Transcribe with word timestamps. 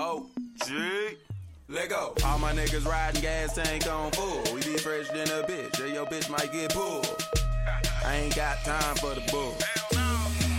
Oh, 0.00 0.26
G. 0.64 0.74
Let 1.66 1.88
go. 1.88 2.14
All 2.24 2.38
my 2.38 2.52
niggas 2.52 2.86
riding 2.86 3.20
gas 3.20 3.56
tank 3.56 3.84
on 3.90 4.12
full. 4.12 4.44
We 4.54 4.60
be 4.62 4.76
fresh 4.78 5.08
than 5.08 5.26
a 5.26 5.42
bitch. 5.42 5.76
Yeah, 5.80 5.92
your 5.92 6.06
bitch 6.06 6.30
might 6.30 6.52
get 6.52 6.72
pulled. 6.72 7.04
I 8.06 8.14
ain't 8.14 8.36
got 8.36 8.58
time 8.58 8.94
for 8.94 9.12
the 9.16 9.28
bull. 9.32 9.56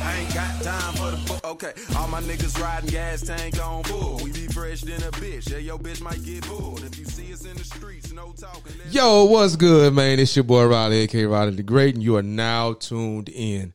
I 0.03 0.17
ain't 0.17 0.33
got 0.33 0.61
time 0.61 0.93
for 0.95 1.11
the 1.11 1.23
bull. 1.25 1.51
Okay, 1.51 1.71
all 1.95 2.09
my 2.09 2.19
niggas 2.19 2.61
riding 2.61 2.89
gas 2.89 3.21
tank 3.21 3.65
on 3.65 3.83
full. 3.83 4.19
We 4.21 4.33
be 4.33 4.47
fresh 4.47 4.81
than 4.81 5.01
a 5.03 5.11
bitch. 5.11 5.49
Yeah, 5.49 5.59
your 5.59 5.79
bitch 5.79 6.01
might 6.01 6.21
get 6.25 6.41
pulled. 6.41 6.83
If 6.83 6.99
you 6.99 7.05
see 7.05 7.31
us 7.31 7.45
in 7.45 7.55
the 7.55 7.63
streets, 7.63 8.11
no 8.11 8.33
talking. 8.33 8.73
Yo, 8.91 9.23
what's 9.23 9.55
good, 9.55 9.93
man? 9.93 10.19
It's 10.19 10.35
your 10.35 10.43
boy 10.43 10.65
Riley, 10.65 10.97
aka 10.97 11.25
Riley 11.25 11.51
the 11.51 11.63
Great, 11.63 11.95
and 11.95 12.03
you 12.03 12.17
are 12.17 12.21
now 12.21 12.73
tuned 12.73 13.29
in 13.29 13.71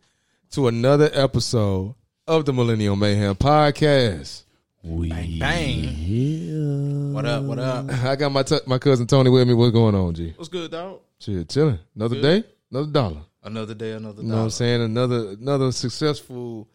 to 0.51 0.69
another 0.69 1.09
episode 1.15 1.95
of 2.29 2.45
the 2.45 2.53
Millennial 2.53 2.97
Mayhem 2.97 3.35
Podcast. 3.35 4.44
Bang. 4.85 5.39
bang! 5.39 7.13
What 7.15 7.25
up? 7.25 7.45
What 7.45 7.59
up? 7.59 7.91
I 8.05 8.17
got 8.17 8.31
my 8.31 8.43
t- 8.43 8.59
my 8.67 8.77
cousin 8.79 9.07
Tony 9.07 9.31
with 9.31 9.49
me. 9.49 9.55
What's 9.55 9.73
going 9.73 9.95
on, 9.95 10.15
G? 10.15 10.35
What's 10.37 10.51
good, 10.51 10.71
dog? 10.71 11.01
Shit, 11.19 11.49
chilling. 11.49 11.79
Another 11.97 12.21
day, 12.21 12.45
another 12.71 12.93
dollar. 12.93 13.21
Another 13.43 13.73
day, 13.73 13.93
another 13.93 14.17
dollar. 14.17 14.25
You 14.27 14.29
know 14.31 14.37
what 14.37 14.43
I'm 14.45 14.51
saying? 14.51 14.83
Another 14.83 15.31
another 15.31 15.73
successful 15.73 16.69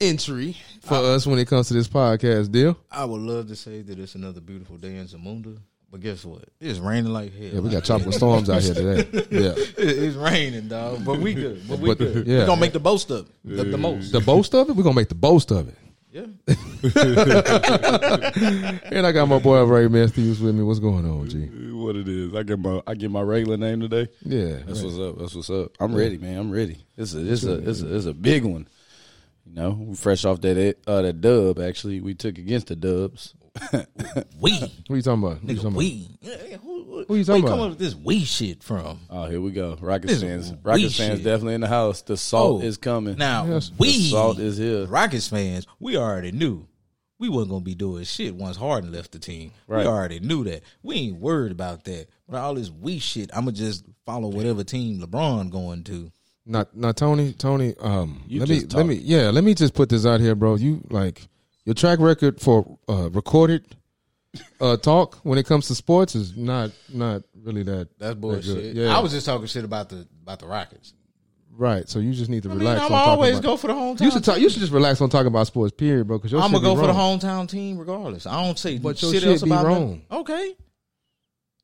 entry 0.00 0.56
for 0.82 0.94
us 0.94 1.26
when 1.26 1.40
it 1.40 1.48
comes 1.48 1.66
to 1.68 1.74
this 1.74 1.88
podcast 1.88 2.52
deal. 2.52 2.76
I 2.92 3.04
would 3.04 3.20
love 3.22 3.48
to 3.48 3.56
say 3.56 3.82
that 3.82 3.98
it's 3.98 4.14
another 4.14 4.40
beautiful 4.40 4.76
day 4.76 4.94
in 4.94 5.06
Zamunda, 5.06 5.58
but 5.90 5.98
guess 6.00 6.24
what? 6.24 6.44
It's 6.60 6.78
raining 6.78 7.12
like 7.12 7.34
hell. 7.36 7.48
Yeah, 7.54 7.60
we 7.60 7.70
got 7.70 7.84
tropical 7.84 8.12
storms 8.12 8.48
out 8.48 8.62
here 8.62 8.74
today. 8.74 9.26
Yeah, 9.32 9.54
it's 9.56 10.14
raining, 10.16 10.68
dog. 10.68 11.04
But 11.04 11.18
we 11.18 11.34
good. 11.34 11.66
But 11.68 11.80
we 11.80 11.88
But, 11.88 11.98
good. 11.98 12.26
yeah. 12.28 12.40
We 12.40 12.46
gonna 12.46 12.60
make 12.60 12.72
the 12.72 12.78
most 12.78 13.10
of 13.10 13.28
it. 13.28 13.56
The, 13.56 13.64
the 13.64 13.78
most. 13.78 14.12
the 14.12 14.20
boast 14.20 14.54
of 14.54 14.70
it. 14.70 14.76
We're 14.76 14.84
gonna 14.84 14.94
make 14.94 15.08
the 15.08 15.16
boast 15.16 15.50
of 15.50 15.66
it. 15.66 15.74
Yeah. 16.10 16.26
And 18.90 19.06
I 19.06 19.12
got 19.12 19.28
my 19.28 19.38
boy 19.38 19.62
Ray 19.64 19.88
Matthews 19.88 20.40
with 20.40 20.54
me. 20.54 20.62
What's 20.62 20.80
going 20.80 21.04
on, 21.04 21.28
G? 21.28 21.48
what 21.88 21.96
it 21.96 22.08
is. 22.08 22.34
I 22.34 22.42
get 22.42 22.58
my 22.58 22.82
I 22.86 22.94
get 22.94 23.10
my 23.10 23.22
regular 23.22 23.56
name 23.56 23.80
today. 23.80 24.08
Yeah, 24.22 24.58
That's 24.66 24.82
what's 24.82 24.98
up. 24.98 25.18
That's 25.18 25.34
what's 25.34 25.50
up. 25.50 25.72
I'm 25.80 25.94
ready, 25.94 26.18
man. 26.18 26.38
I'm 26.38 26.50
ready. 26.50 26.84
It's 26.96 27.14
a 27.14 27.32
it's 27.32 27.44
a 27.44 27.68
it's 27.68 27.80
a, 27.80 27.96
it's 27.96 28.06
a 28.06 28.14
big 28.14 28.44
one. 28.44 28.68
You 29.46 29.54
know, 29.54 29.70
we 29.70 29.94
fresh 29.94 30.24
off 30.24 30.40
that 30.42 30.76
uh, 30.86 31.02
that 31.02 31.20
dub. 31.20 31.58
Actually, 31.58 32.00
we 32.00 32.14
took 32.14 32.36
against 32.38 32.66
the 32.66 32.76
Dubs. 32.76 33.34
We. 34.40 34.52
What 34.52 34.96
you 34.96 35.02
talking 35.02 35.24
about? 35.24 35.42
What 35.42 35.42
you 35.42 35.48
Nigga, 35.48 35.56
talking 35.56 35.66
about? 35.68 35.76
we. 35.78 36.08
Yeah, 36.20 36.36
yeah, 36.50 36.56
who, 36.58 36.84
who, 36.84 37.04
Who 37.08 37.14
you 37.16 37.24
talking 37.24 37.42
where 37.42 37.52
about? 37.52 37.58
come 37.58 37.60
up 37.64 37.70
with 37.70 37.78
this 37.78 37.94
we 37.94 38.20
shit 38.24 38.62
from? 38.62 39.00
Oh, 39.10 39.24
here 39.26 39.40
we 39.40 39.50
go. 39.50 39.76
Rockets 39.80 40.12
This 40.12 40.22
fans. 40.22 40.52
we 40.52 40.58
Rockets 40.62 40.96
fans 40.96 41.16
shit. 41.18 41.24
definitely 41.24 41.54
in 41.54 41.60
the 41.60 41.68
house. 41.68 42.02
The 42.02 42.16
salt 42.16 42.62
Oh, 42.62 42.64
is 42.66 42.76
coming. 42.76 43.16
Now, 43.16 43.46
Yes. 43.46 43.72
we. 43.78 43.88
the 43.88 44.10
salt 44.10 44.38
is 44.38 44.56
here. 44.58 44.86
Rockets 44.86 45.28
fans, 45.28 45.66
we 45.80 45.96
already 45.96 46.30
knew 46.32 46.66
we 47.18 47.28
wasn't 47.28 47.50
gonna 47.50 47.64
be 47.64 47.74
doing 47.74 48.04
shit 48.04 48.34
once 48.36 48.56
Harden 48.56 48.92
left 48.92 49.10
the 49.12 49.18
team. 49.18 49.50
Right. 49.66 49.80
We 49.84 49.86
already 49.88 50.20
knew 50.20 50.44
that. 50.44 50.62
We 50.82 50.94
ain't 50.96 51.18
worried 51.20 51.50
about 51.52 51.84
that. 51.84 52.06
But 52.28 52.38
all 52.38 52.54
this 52.54 52.70
we 52.70 53.00
shit, 53.00 53.30
I'ma 53.34 53.50
just 53.50 53.84
follow 54.06 54.28
whatever 54.28 54.62
team 54.62 55.00
LeBron 55.00 55.50
going 55.50 55.82
to. 55.84 56.12
Not, 56.46 56.74
not 56.76 56.96
Tony. 56.96 57.32
Tony. 57.32 57.74
Um, 57.80 58.22
You 58.28 58.40
let 58.40 58.48
me, 58.48 58.60
just 58.60 58.72
let 58.74 58.86
me, 58.86 58.94
yeah, 58.94 59.30
let 59.30 59.44
me 59.44 59.54
just 59.54 59.74
put 59.74 59.88
this 59.88 60.06
out 60.06 60.20
here, 60.20 60.34
bro. 60.34 60.54
You 60.54 60.80
like 60.90 61.28
your 61.68 61.74
track 61.74 61.98
record 61.98 62.40
for 62.40 62.78
uh, 62.88 63.10
recorded 63.10 63.62
uh, 64.58 64.78
talk 64.78 65.16
when 65.16 65.38
it 65.38 65.44
comes 65.44 65.68
to 65.68 65.74
sports 65.74 66.14
is 66.14 66.34
not, 66.34 66.70
not 66.90 67.24
really 67.42 67.62
that. 67.62 67.88
That's 67.98 68.14
that 68.14 68.20
bullshit. 68.22 68.74
Yeah, 68.74 68.96
I 68.96 69.00
was 69.00 69.12
just 69.12 69.26
talking 69.26 69.46
shit 69.46 69.66
about 69.66 69.90
the 69.90 70.08
about 70.22 70.38
the 70.38 70.46
Rockets. 70.46 70.94
right. 71.52 71.86
So 71.86 71.98
you 71.98 72.14
just 72.14 72.30
need 72.30 72.44
to 72.44 72.48
I 72.48 72.52
mean, 72.52 72.60
relax. 72.60 72.80
I'm 72.80 72.94
always 72.94 73.40
go 73.40 73.58
for 73.58 73.66
the 73.66 73.74
hometown. 73.74 74.00
You 74.00 74.10
should 74.10 74.24
talk. 74.24 74.38
You 74.38 74.48
should 74.48 74.60
just 74.60 74.72
relax 74.72 75.02
on 75.02 75.10
talking 75.10 75.26
about 75.26 75.46
sports, 75.46 75.74
period, 75.76 76.06
bro. 76.06 76.16
Because 76.16 76.32
I'm 76.32 76.50
gonna 76.52 76.60
go 76.60 76.74
for 76.74 76.86
the 76.86 76.94
hometown 76.94 77.46
team 77.46 77.76
regardless. 77.76 78.26
I 78.26 78.42
don't 78.42 78.58
say 78.58 78.78
But 78.78 78.96
shit 78.96 79.10
shit 79.10 79.24
else 79.24 79.42
about 79.42 79.64
them. 79.64 80.02
Okay. 80.10 80.56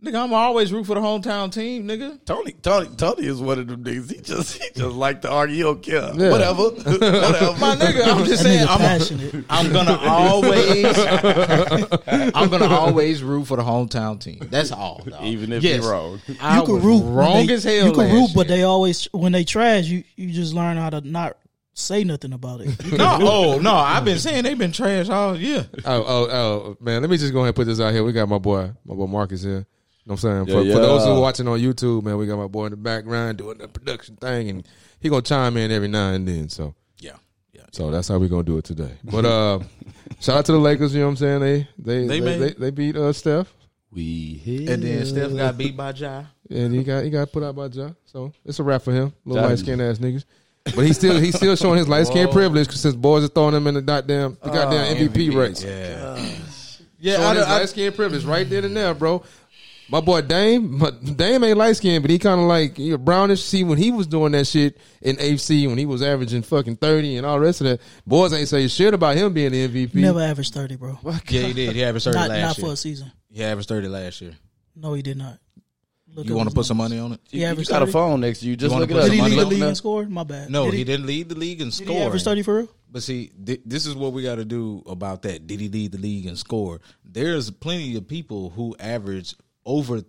Nigga, 0.05 0.23
I'm 0.23 0.35
always 0.35 0.71
root 0.71 0.85
for 0.87 0.95
the 0.95 1.01
hometown 1.01 1.51
team, 1.51 1.89
nigga. 1.89 2.23
Tony, 2.27 2.53
Tony, 2.53 2.89
Tony 2.97 3.27
is 3.27 3.41
one 3.41 3.59
of 3.59 3.67
them 3.69 3.83
niggas. 3.83 4.13
He 4.13 4.21
just 4.21 4.63
he 4.63 4.69
just 4.75 4.95
like 4.95 5.23
the 5.23 5.31
argue. 5.31 5.57
He 5.57 5.63
don't 5.63 5.83
care. 5.83 6.11
Yeah. 6.15 6.31
Whatever. 6.31 6.63
Whatever. 6.71 7.59
My 7.59 7.75
nigga, 7.77 8.07
I'm 8.07 8.25
just 8.27 8.43
saying 8.43 8.67
I'm, 8.69 8.79
passionate. 8.79 9.45
I'm 9.49 9.73
gonna 9.73 9.97
always 10.03 10.85
I'm 12.35 12.51
gonna 12.51 12.67
always 12.69 13.23
root 13.23 13.47
for 13.47 13.57
the 13.57 13.63
hometown 13.63 14.21
team. 14.21 14.47
That's 14.51 14.73
all. 14.73 15.03
dog. 15.07 15.23
Even 15.25 15.53
if 15.53 15.63
Yes. 15.63 15.83
you're 15.83 15.91
wrong. 15.93 16.21
I 16.41 16.59
you 16.59 16.65
can 16.67 16.75
was 16.75 16.85
root 16.85 17.03
wrong 17.05 17.47
they- 17.47 17.55
as 17.55 17.65
hell. 17.65 17.75
You 17.87 17.93
can 17.93 17.99
last 18.01 18.13
root, 18.13 18.31
but 18.35 18.49
year. 18.49 18.59
they 18.59 18.63
always 18.65 19.05
when 19.13 19.33
they 19.33 19.45
trash 19.45 19.87
you. 19.87 20.05
You 20.17 20.31
just 20.33 20.53
learn 20.53 20.77
how 20.77 20.91
to 20.91 21.01
not 21.01 21.39
say 21.73 22.05
nothing 22.05 22.33
about 22.33 22.61
it. 22.61 22.93
no, 22.99 23.19
oh 23.23 23.59
no, 23.59 23.75
I've 23.75 24.05
been 24.05 24.19
saying 24.19 24.45
they've 24.45 24.59
been 24.59 24.73
trash 24.73 25.09
all 25.09 25.37
year. 25.37 25.67
Oh, 25.85 26.05
oh, 26.07 26.29
oh, 26.31 26.77
man. 26.81 27.01
Let 27.01 27.11
me 27.11 27.17
just 27.17 27.33
go 27.33 27.41
ahead 27.41 27.49
and 27.49 27.57
put 27.57 27.65
this 27.67 27.81
out 27.81 27.93
here. 27.93 28.05
We 28.05 28.13
got 28.13 28.29
my 28.29 28.39
boy, 28.39 28.71
my 28.85 28.95
boy 28.95 29.07
Marcus 29.07 29.43
here. 29.43 29.67
You 30.07 30.11
know 30.11 30.15
what 30.21 30.25
I'm 30.25 30.45
saying? 30.47 30.57
For, 30.59 30.63
Yeah, 30.65 30.75
for 30.75 30.81
those 30.81 31.05
who 31.05 31.13
are 31.13 31.21
watching 31.21 31.49
on 31.49 31.59
YouTube, 31.59 32.03
man, 32.03 32.19
we 32.19 32.27
got 32.27 32.37
my 32.37 32.47
boy 32.47 32.67
in 32.67 32.71
the 32.73 32.77
background 32.77 33.39
doing 33.39 33.57
the 33.59 33.69
production 33.69 34.17
thing, 34.17 34.51
and 34.51 34.69
he 35.01 35.09
gonna 35.09 35.23
chime 35.23 35.57
in 35.57 35.71
every 35.71 35.89
now 35.89 36.11
and 36.13 36.29
then. 36.29 36.49
So, 36.51 36.75
Yeah, 36.99 37.13
yeah. 37.55 37.63
so 37.73 37.91
that's 37.91 38.09
how 38.09 38.19
we're 38.19 38.29
gonna 38.29 38.43
do 38.43 38.59
it 38.59 38.65
today. 38.65 38.93
But 39.03 39.25
uh, 39.25 39.61
shout 40.21 40.37
out 40.39 40.45
to 40.47 40.53
the 40.53 40.59
Lakers. 40.59 40.93
You 40.95 41.01
know 41.01 41.07
what 41.07 41.11
I'm 41.13 41.17
saying? 41.17 41.41
They 41.41 41.69
they 41.79 42.07
They 42.07 42.21
they 42.21 42.39
they, 42.39 42.51
they 42.53 42.71
beat 42.71 42.97
uh, 42.97 43.15
Steph, 43.15 43.53
We 43.91 44.03
here. 44.45 44.73
And 44.73 44.83
then 44.83 45.07
Steph 45.07 45.35
got 45.35 45.57
beat 45.57 45.75
by 45.77 45.91
Ja. 45.93 46.25
and 46.51 46.75
he 46.75 46.85
got 46.85 47.03
he 47.05 47.09
got 47.11 47.33
put 47.33 47.43
out 47.43 47.57
by 47.57 47.67
Ja. 47.69 47.91
So 48.05 48.31
it's 48.45 48.59
a 48.59 48.63
wrap 48.63 48.83
for 48.83 48.93
him. 48.93 49.13
Little 49.25 49.43
Ja- 49.43 49.49
light 49.49 49.59
skinned 49.59 49.81
ass 49.81 49.99
niggas. 49.99 50.25
But 50.65 50.85
he's 50.87 50.97
still 50.99 51.19
he's 51.19 51.35
still 51.37 51.57
showing 51.57 51.79
his 51.79 51.89
light 51.89 52.07
skin 52.07 52.29
privilege 52.29 52.67
because 52.67 52.81
since 52.83 52.95
boys 52.95 53.25
are 53.25 53.29
throwing 53.29 53.55
him 53.55 53.67
in 53.67 53.75
the 53.75 53.83
goddamn 53.83 54.37
the 54.43 54.51
goddamn 54.51 54.97
MVP, 54.97 55.35
race. 55.35 55.63
Yeah, 55.65 56.17
Showing 56.17 56.29
yeah. 57.01 57.35
his 57.35 57.45
I, 57.45 57.55
I, 57.55 57.59
light 57.59 57.69
skin 57.69 57.93
privilege 57.93 58.25
right 58.25 58.49
there 58.49 58.65
and 58.65 58.75
there, 58.75 58.95
bro. 58.95 59.23
My 59.89 60.01
boy 60.01 60.23
Dame, 60.23 60.79
but 60.79 61.17
Dame 61.17 61.45
ain't 61.45 61.59
light 61.59 61.77
skinned, 61.77 62.03
but 62.03 62.11
he 62.11 62.19
kind 62.19 62.41
of 62.41 62.47
like 62.47 62.77
he 62.77 62.97
brownish. 62.97 63.45
See, 63.45 63.65
when 63.65 63.77
he 63.77 63.91
was 63.91 64.07
doing 64.07 64.33
that 64.33 64.47
shit 64.47 64.79
in 65.03 65.17
AFC, 65.17 65.69
when 65.69 65.77
he 65.77 65.85
was 65.87 66.03
averaging 66.03 66.43
fucking 66.43 66.77
thirty 66.77 67.17
and 67.17 67.27
all 67.27 67.39
the 67.39 67.45
rest 67.45 67.61
of 67.61 67.67
that, 67.67 67.81
boys 68.07 68.33
ain't 68.33 68.49
say 68.49 68.67
shit 68.69 68.95
about 68.95 69.17
him 69.17 69.33
being 69.35 69.53
the 69.53 69.69
MVP. 69.69 69.95
Never 69.95 70.21
averaged 70.21 70.55
thirty, 70.55 70.77
bro. 70.77 70.99
yeah, 71.05 71.43
he 71.43 71.53
did. 71.53 71.77
He 71.77 71.85
averaged 71.85 72.07
thirty 72.07 72.17
Not 72.17 72.29
last 72.31 72.31
not 72.31 72.37
year. 72.39 72.47
Not 72.47 72.57
for 72.57 72.73
a 72.73 72.77
season. 72.77 73.13
He 73.31 73.45
averaged 73.45 73.69
thirty 73.69 73.89
last 73.89 74.21
year. 74.21 74.35
No, 74.75 74.95
he 74.95 75.03
did 75.03 75.19
not. 75.19 75.39
Look 76.15 76.27
You 76.27 76.35
want 76.35 76.47
to 76.47 76.51
his 76.51 76.55
put 76.55 76.67
some 76.67 76.77
money 76.77 76.99
on 76.99 77.13
it? 77.13 77.21
He 77.29 77.41
You 77.41 77.47
averaged 77.47 77.71
got 77.71 77.83
a 77.83 77.87
phone 77.89 78.21
next 78.21 78.39
to 78.41 78.47
you. 78.47 78.57
Just 78.57 78.73
wanna 78.73 78.83
look 78.83 78.91
it 78.91 78.95
put 78.95 79.03
up. 79.03 79.11
Did 79.11 79.17
he 79.17 79.23
lead 79.23 79.39
the 79.39 79.47
league 79.47 79.61
that? 79.61 79.69
in 79.71 79.75
score? 79.75 80.05
My 80.07 80.23
bad. 80.23 80.49
No, 80.49 80.67
did 80.67 80.73
he, 80.75 80.79
he, 80.79 80.85
didn't 80.85 81.07
lead 81.07 81.29
the 81.29 81.35
league 81.35 81.61
in 81.61 81.69
Did 81.71 81.79
he 81.79 81.85
scoring. 81.85 82.03
average 82.03 82.23
thirty 82.23 82.43
for 82.43 82.57
real? 82.59 82.69
But 82.89 83.03
see, 83.03 83.33
th- 83.45 83.61
this 83.67 83.87
is 83.87 83.97
what 83.97 84.13
we 84.13 84.23
got 84.23 84.37
to 84.37 84.45
do 84.45 84.85
about 84.87 85.23
that. 85.23 85.49
Did 85.49 85.59
he 85.59 85.69
lead 85.69 85.91
the 85.91 85.99
league 85.99 86.27
in 86.27 86.37
score? 86.37 86.81
There's 87.05 87.51
plenty 87.51 87.97
of 87.97 88.07
people 88.07 88.51
who 88.51 88.77
average 88.79 89.35
over 89.65 90.03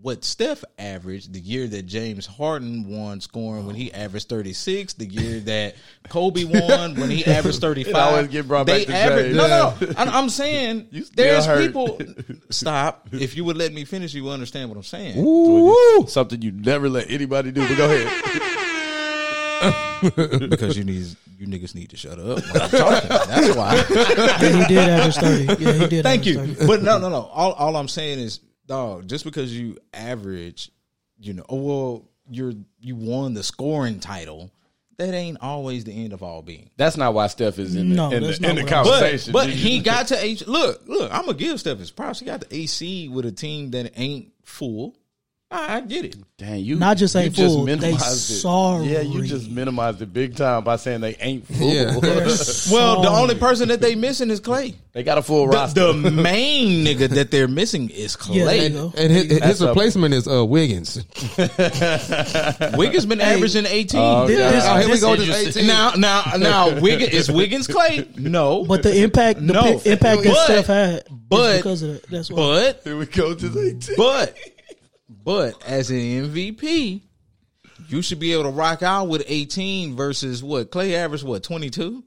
what 0.00 0.24
Steph 0.24 0.64
averaged 0.78 1.32
the 1.32 1.38
year 1.38 1.68
that 1.68 1.86
James 1.86 2.26
Harden 2.26 2.88
won 2.88 3.20
scoring 3.20 3.66
when 3.66 3.76
he 3.76 3.92
averaged 3.94 4.28
36, 4.28 4.94
the 4.94 5.06
year 5.06 5.38
that 5.40 5.76
Kobe 6.08 6.42
won 6.68 6.96
when 6.96 7.08
he 7.08 7.24
averaged 7.24 7.60
35. 7.60 7.94
always 7.94 8.26
get 8.26 8.48
brought 8.48 8.66
They 8.66 8.78
back 8.84 8.86
to 8.88 8.94
average- 8.96 9.24
James. 9.26 9.36
No, 9.36 9.46
no, 9.46 9.74
no. 9.80 9.92
I'm, 9.96 10.08
I'm 10.08 10.28
saying 10.28 10.88
there's 11.14 11.46
hurt. 11.46 11.66
people. 11.66 12.00
Stop. 12.50 13.10
If 13.12 13.36
you 13.36 13.44
would 13.44 13.56
let 13.56 13.72
me 13.72 13.84
finish, 13.84 14.12
you 14.12 14.24
would 14.24 14.32
understand 14.32 14.70
what 14.70 14.76
I'm 14.76 14.82
saying. 14.82 15.18
Ooh, 15.24 16.04
Something 16.08 16.42
you 16.42 16.50
never 16.50 16.88
let 16.88 17.08
anybody 17.08 17.52
do. 17.52 17.60
But 17.68 17.76
go 17.76 17.84
ahead. 17.84 18.10
Because 20.50 20.76
you 20.76 20.82
need 20.82 21.06
you 21.38 21.46
niggas 21.46 21.74
need 21.76 21.90
to 21.90 21.96
shut 21.96 22.18
up 22.18 22.42
when 22.52 22.62
I'm 22.62 22.70
talking. 22.70 23.08
That's 23.08 23.56
why. 23.56 23.74
Yeah, 23.88 24.58
he 24.62 24.64
did 24.74 24.78
average 24.88 25.14
thirty. 25.16 25.62
Yeah, 25.64 25.72
he 25.74 25.86
did. 25.86 26.02
Thank 26.02 26.26
you. 26.26 26.38
30. 26.44 26.66
But 26.66 26.82
no, 26.82 26.98
no, 26.98 27.08
no. 27.08 27.22
All 27.32 27.52
all 27.52 27.76
I'm 27.76 27.86
saying 27.86 28.18
is, 28.18 28.40
dog, 28.66 29.08
just 29.08 29.24
because 29.24 29.56
you 29.56 29.76
average, 29.94 30.70
you 31.18 31.32
know, 31.34 31.44
oh 31.48 31.56
well, 31.56 32.08
you're 32.30 32.52
you 32.80 32.96
won 32.96 33.34
the 33.34 33.42
scoring 33.42 34.00
title, 34.00 34.50
that 34.98 35.14
ain't 35.14 35.38
always 35.40 35.84
the 35.84 35.92
end 35.92 36.12
of 36.12 36.22
all 36.22 36.42
being. 36.42 36.70
That's 36.76 36.96
not 36.96 37.14
why 37.14 37.26
Steph 37.28 37.58
is 37.58 37.74
in 37.74 37.90
the, 37.90 37.94
No, 37.96 38.10
in 38.10 38.22
that's 38.22 38.38
the, 38.38 38.48
in 38.50 38.56
the 38.56 38.62
what 38.64 38.72
I'm 38.72 38.84
But 38.84 38.90
conversation. 39.00 39.32
but 39.32 39.48
You- 39.48 39.54
he 39.54 39.80
got 39.80 40.08
to 40.08 40.22
H. 40.24 40.46
Look, 40.46 40.82
look. 40.86 41.12
I'm 41.12 41.26
gonna 41.26 41.34
give 41.38 41.58
Steph 41.60 41.78
his 41.78 41.90
props. 41.90 42.20
He 42.20 42.26
got 42.26 42.40
the 42.40 42.54
AC 42.56 43.08
with 43.08 43.26
a 43.26 43.32
team 43.32 43.70
that 43.72 43.92
ain't 43.96 44.32
full. 44.44 44.96
I, 45.52 45.76
I 45.76 45.80
get 45.82 46.04
it. 46.06 46.16
Dang, 46.38 46.60
you 46.64 46.76
Not 46.76 46.96
just 46.96 47.14
ain't 47.14 47.36
you 47.38 47.46
full, 47.46 47.64
they 47.66 47.92
it. 47.92 47.98
sorry. 48.00 48.86
Yeah, 48.86 49.00
you 49.02 49.22
just 49.22 49.48
minimized 49.50 50.02
it 50.02 50.12
big 50.12 50.34
time 50.34 50.64
by 50.64 50.76
saying 50.76 51.00
they 51.02 51.14
ain't 51.20 51.46
full. 51.46 51.70
Yeah. 51.72 51.92
Well, 52.72 53.02
the 53.02 53.08
only 53.10 53.34
person 53.36 53.68
that 53.68 53.80
they 53.80 53.94
missing 53.94 54.30
is 54.30 54.40
Clay. 54.40 54.74
they 54.92 55.02
got 55.02 55.18
a 55.18 55.22
full 55.22 55.46
The, 55.46 55.52
roster. 55.56 55.92
the 55.92 56.10
main 56.10 56.84
nigga 56.84 57.08
that 57.10 57.30
they're 57.30 57.46
missing 57.48 57.90
is 57.90 58.16
Clay. 58.22 58.68
you 58.68 58.76
and, 58.86 58.94
and 58.96 59.12
his, 59.12 59.24
his 59.26 59.38
That's 59.40 59.60
a- 59.60 59.68
replacement 59.68 60.14
is 60.14 60.26
uh, 60.26 60.44
Wiggins. 60.44 60.96
Wiggins 62.76 63.06
been 63.06 63.20
averaging 63.20 63.66
18. 63.66 64.00
Oh, 64.00 64.26
This- 64.26 64.38
this- 64.38 64.64
Oh, 64.66 64.76
here 64.78 64.88
we 64.90 65.00
go. 65.00 65.16
This 65.16 65.56
18. 65.56 65.66
Now, 65.66 65.92
now, 65.96 66.22
now, 66.38 66.80
Wiggins 66.80 67.12
is 67.12 67.30
Wiggins 67.30 67.66
Clay? 67.66 68.08
No, 68.16 68.64
But 68.64 68.82
the 68.82 69.02
impact, 69.02 69.46
the 69.46 69.52
No. 69.52 69.62
pi- 69.62 69.90
impact 69.90 70.22
that 70.22 70.24
But- 70.32 70.44
Steph 70.44 70.66
had, 70.66 71.04
but- 71.28 71.50
is 71.54 71.56
because 71.58 71.82
of 71.82 71.88
that. 71.92 72.10
That's 72.10 72.30
why. 72.30 72.36
but 72.38 72.80
Here 72.84 72.96
we 72.96 73.06
go 73.06 73.34
to 73.34 73.48
the 73.48 73.60
18. 73.76 73.96
but 73.96 74.36
but 75.24 75.62
as 75.66 75.90
an 75.90 75.96
MVP, 75.98 77.02
you 77.88 78.02
should 78.02 78.20
be 78.20 78.32
able 78.32 78.44
to 78.44 78.50
rock 78.50 78.82
out 78.82 79.08
with 79.08 79.24
18 79.26 79.96
versus 79.96 80.42
what 80.42 80.70
Clay 80.70 80.94
averaged 80.94 81.24
what 81.24 81.42
22. 81.42 82.04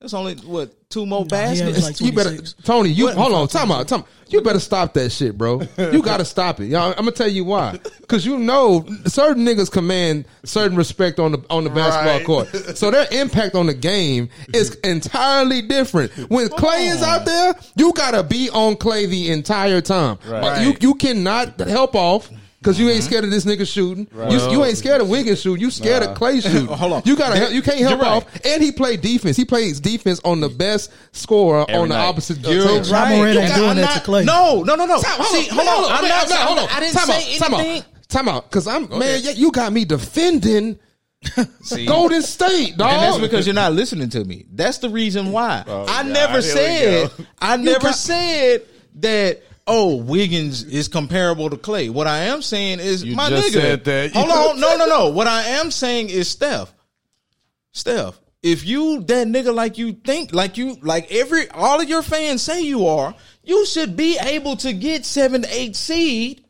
That's 0.00 0.12
only 0.12 0.34
what 0.34 0.90
two 0.90 1.06
more 1.06 1.24
baskets. 1.24 1.76
has 1.76 1.84
like 1.84 2.00
you 2.00 2.12
better 2.12 2.36
Tony. 2.62 2.90
You 2.90 3.06
What? 3.06 3.14
hold 3.16 3.32
on. 3.32 3.48
Time 3.48 3.70
out. 3.72 3.88
Time. 3.88 4.04
You 4.28 4.42
better 4.42 4.60
stop 4.60 4.92
that 4.94 5.10
shit, 5.10 5.38
bro. 5.38 5.62
You 5.78 6.02
got 6.02 6.18
to 6.18 6.24
stop 6.26 6.60
it. 6.60 6.66
Y'all, 6.66 6.90
I'm 6.90 6.96
gonna 6.96 7.12
tell 7.12 7.28
you 7.28 7.42
why. 7.44 7.78
Because 8.00 8.26
you 8.26 8.38
know 8.38 8.84
certain 9.06 9.46
niggas 9.46 9.70
command 9.70 10.26
certain 10.44 10.76
respect 10.76 11.18
on 11.18 11.32
the 11.32 11.42
on 11.48 11.64
the 11.64 11.70
basketball 11.70 12.18
Right. 12.18 12.50
court, 12.52 12.76
so 12.76 12.90
their 12.90 13.06
impact 13.12 13.54
on 13.54 13.64
the 13.66 13.72
game 13.72 14.28
is 14.52 14.74
entirely 14.84 15.62
different. 15.62 16.12
When 16.28 16.50
Clay 16.50 16.88
is 16.88 17.02
out 17.02 17.24
there, 17.24 17.54
you 17.76 17.94
gotta 17.94 18.22
be 18.24 18.50
on 18.50 18.76
Clay 18.76 19.06
the 19.06 19.30
entire 19.30 19.80
time. 19.80 20.18
But 20.28 20.60
You 20.66 20.76
you 20.80 20.94
cannot 20.96 21.58
help 21.60 21.94
off. 21.94 22.30
Cause 22.64 22.80
you 22.80 22.88
ain't 22.88 23.00
mm-hmm. 23.00 23.06
scared 23.06 23.24
of 23.24 23.30
this 23.30 23.44
nigga 23.44 23.70
shooting. 23.70 24.08
You, 24.30 24.50
you 24.50 24.64
ain't 24.64 24.78
scared 24.78 25.02
of 25.02 25.08
Wiggins 25.10 25.40
shooting. 25.40 25.60
You 25.60 25.70
scared 25.70 26.02
of 26.02 26.16
Clay 26.16 26.40
shooting. 26.40 26.66
Hold 26.66 26.92
on. 26.94 27.02
You 27.04 27.14
gotta 27.14 27.36
help, 27.36 27.52
you 27.52 27.60
can't 27.60 27.78
help 27.80 28.00
right. 28.00 28.08
off. 28.08 28.46
And 28.46 28.62
he 28.62 28.72
played 28.72 29.02
defense. 29.02 29.36
He 29.36 29.44
plays 29.44 29.80
defense 29.80 30.18
on 30.24 30.40
the 30.40 30.48
best 30.48 30.90
scorer 31.12 31.70
on 31.70 31.90
the 31.90 31.96
opposite. 31.96 32.38
You're 32.38 32.66
team. 32.66 32.92
right. 32.92 33.10
Ja 33.10 33.16
Morant 33.16 33.38
ain't 33.38 33.54
doing 33.54 33.70
I'm 33.70 33.76
that 33.76 33.98
to 33.98 34.00
Clay. 34.00 34.24
No, 34.24 34.62
no, 34.62 34.74
no, 34.74 34.86
no. 34.86 35.00
Time- 35.00 35.22
See, 35.24 35.48
hold 35.48 35.68
on. 35.68 35.92
I'm 35.92 36.08
not, 36.08 36.28
man, 36.28 36.46
hold 36.46 36.58
on. 36.58 36.68
I 36.70 36.80
didn't 36.80 36.94
Time 36.94 37.06
say 37.06 37.34
out, 37.34 37.38
time 37.38 37.54
anything. 37.54 37.78
out. 37.78 38.08
Time 38.08 38.28
out. 38.28 38.50
Because 38.50 38.66
I'm 38.66 38.88
man, 38.88 39.20
yeah, 39.22 39.32
you 39.32 39.52
got 39.52 39.72
me 39.72 39.84
defending 39.84 40.78
Golden 41.86 42.22
State, 42.22 42.76
dog. 42.76 42.92
And 42.92 43.02
that's 43.02 43.18
because 43.18 43.46
you're 43.46 43.54
not 43.54 43.72
listening 43.72 44.08
to 44.10 44.24
me. 44.24 44.46
That's 44.52 44.78
the 44.78 44.88
reason 44.88 45.32
why. 45.32 45.64
Oh, 45.66 45.82
I 45.82 46.02
God, 46.02 46.06
never 46.06 46.40
here 46.40 47.02
we 47.02 47.08
said. 47.08 47.26
I 47.38 47.56
never 47.56 47.92
said 47.92 48.62
that 48.96 49.42
oh 49.66 49.96
Wiggins 49.96 50.62
is 50.64 50.88
comparable 50.88 51.50
to 51.50 51.56
Clay. 51.56 51.88
What 51.88 52.06
I 52.06 52.24
am 52.24 52.42
saying 52.42 52.80
is 52.80 53.04
You 53.04 53.16
my 53.16 53.30
nigga. 53.30 53.50
said 53.50 53.84
that. 53.84 54.12
Hold 54.12 54.30
on. 54.30 54.60
No, 54.60 54.76
no, 54.76 54.86
no. 54.86 55.08
What 55.10 55.26
I 55.26 55.42
am 55.42 55.70
saying 55.70 56.10
is 56.10 56.28
Steph. 56.28 56.72
Steph, 57.72 58.20
if 58.42 58.64
you 58.64 59.00
that 59.04 59.26
nigga 59.26 59.52
like 59.54 59.78
you 59.78 59.92
think, 59.92 60.32
like 60.34 60.56
you 60.56 60.76
like 60.82 61.10
every 61.10 61.48
all 61.50 61.80
of 61.80 61.88
your 61.88 62.02
fans 62.02 62.42
say 62.42 62.62
you 62.62 62.86
are, 62.86 63.14
you 63.42 63.66
should 63.66 63.96
be 63.96 64.18
able 64.20 64.56
to 64.58 64.72
get 64.72 65.04
seven 65.04 65.44
eight 65.48 65.74
seed 65.76 66.43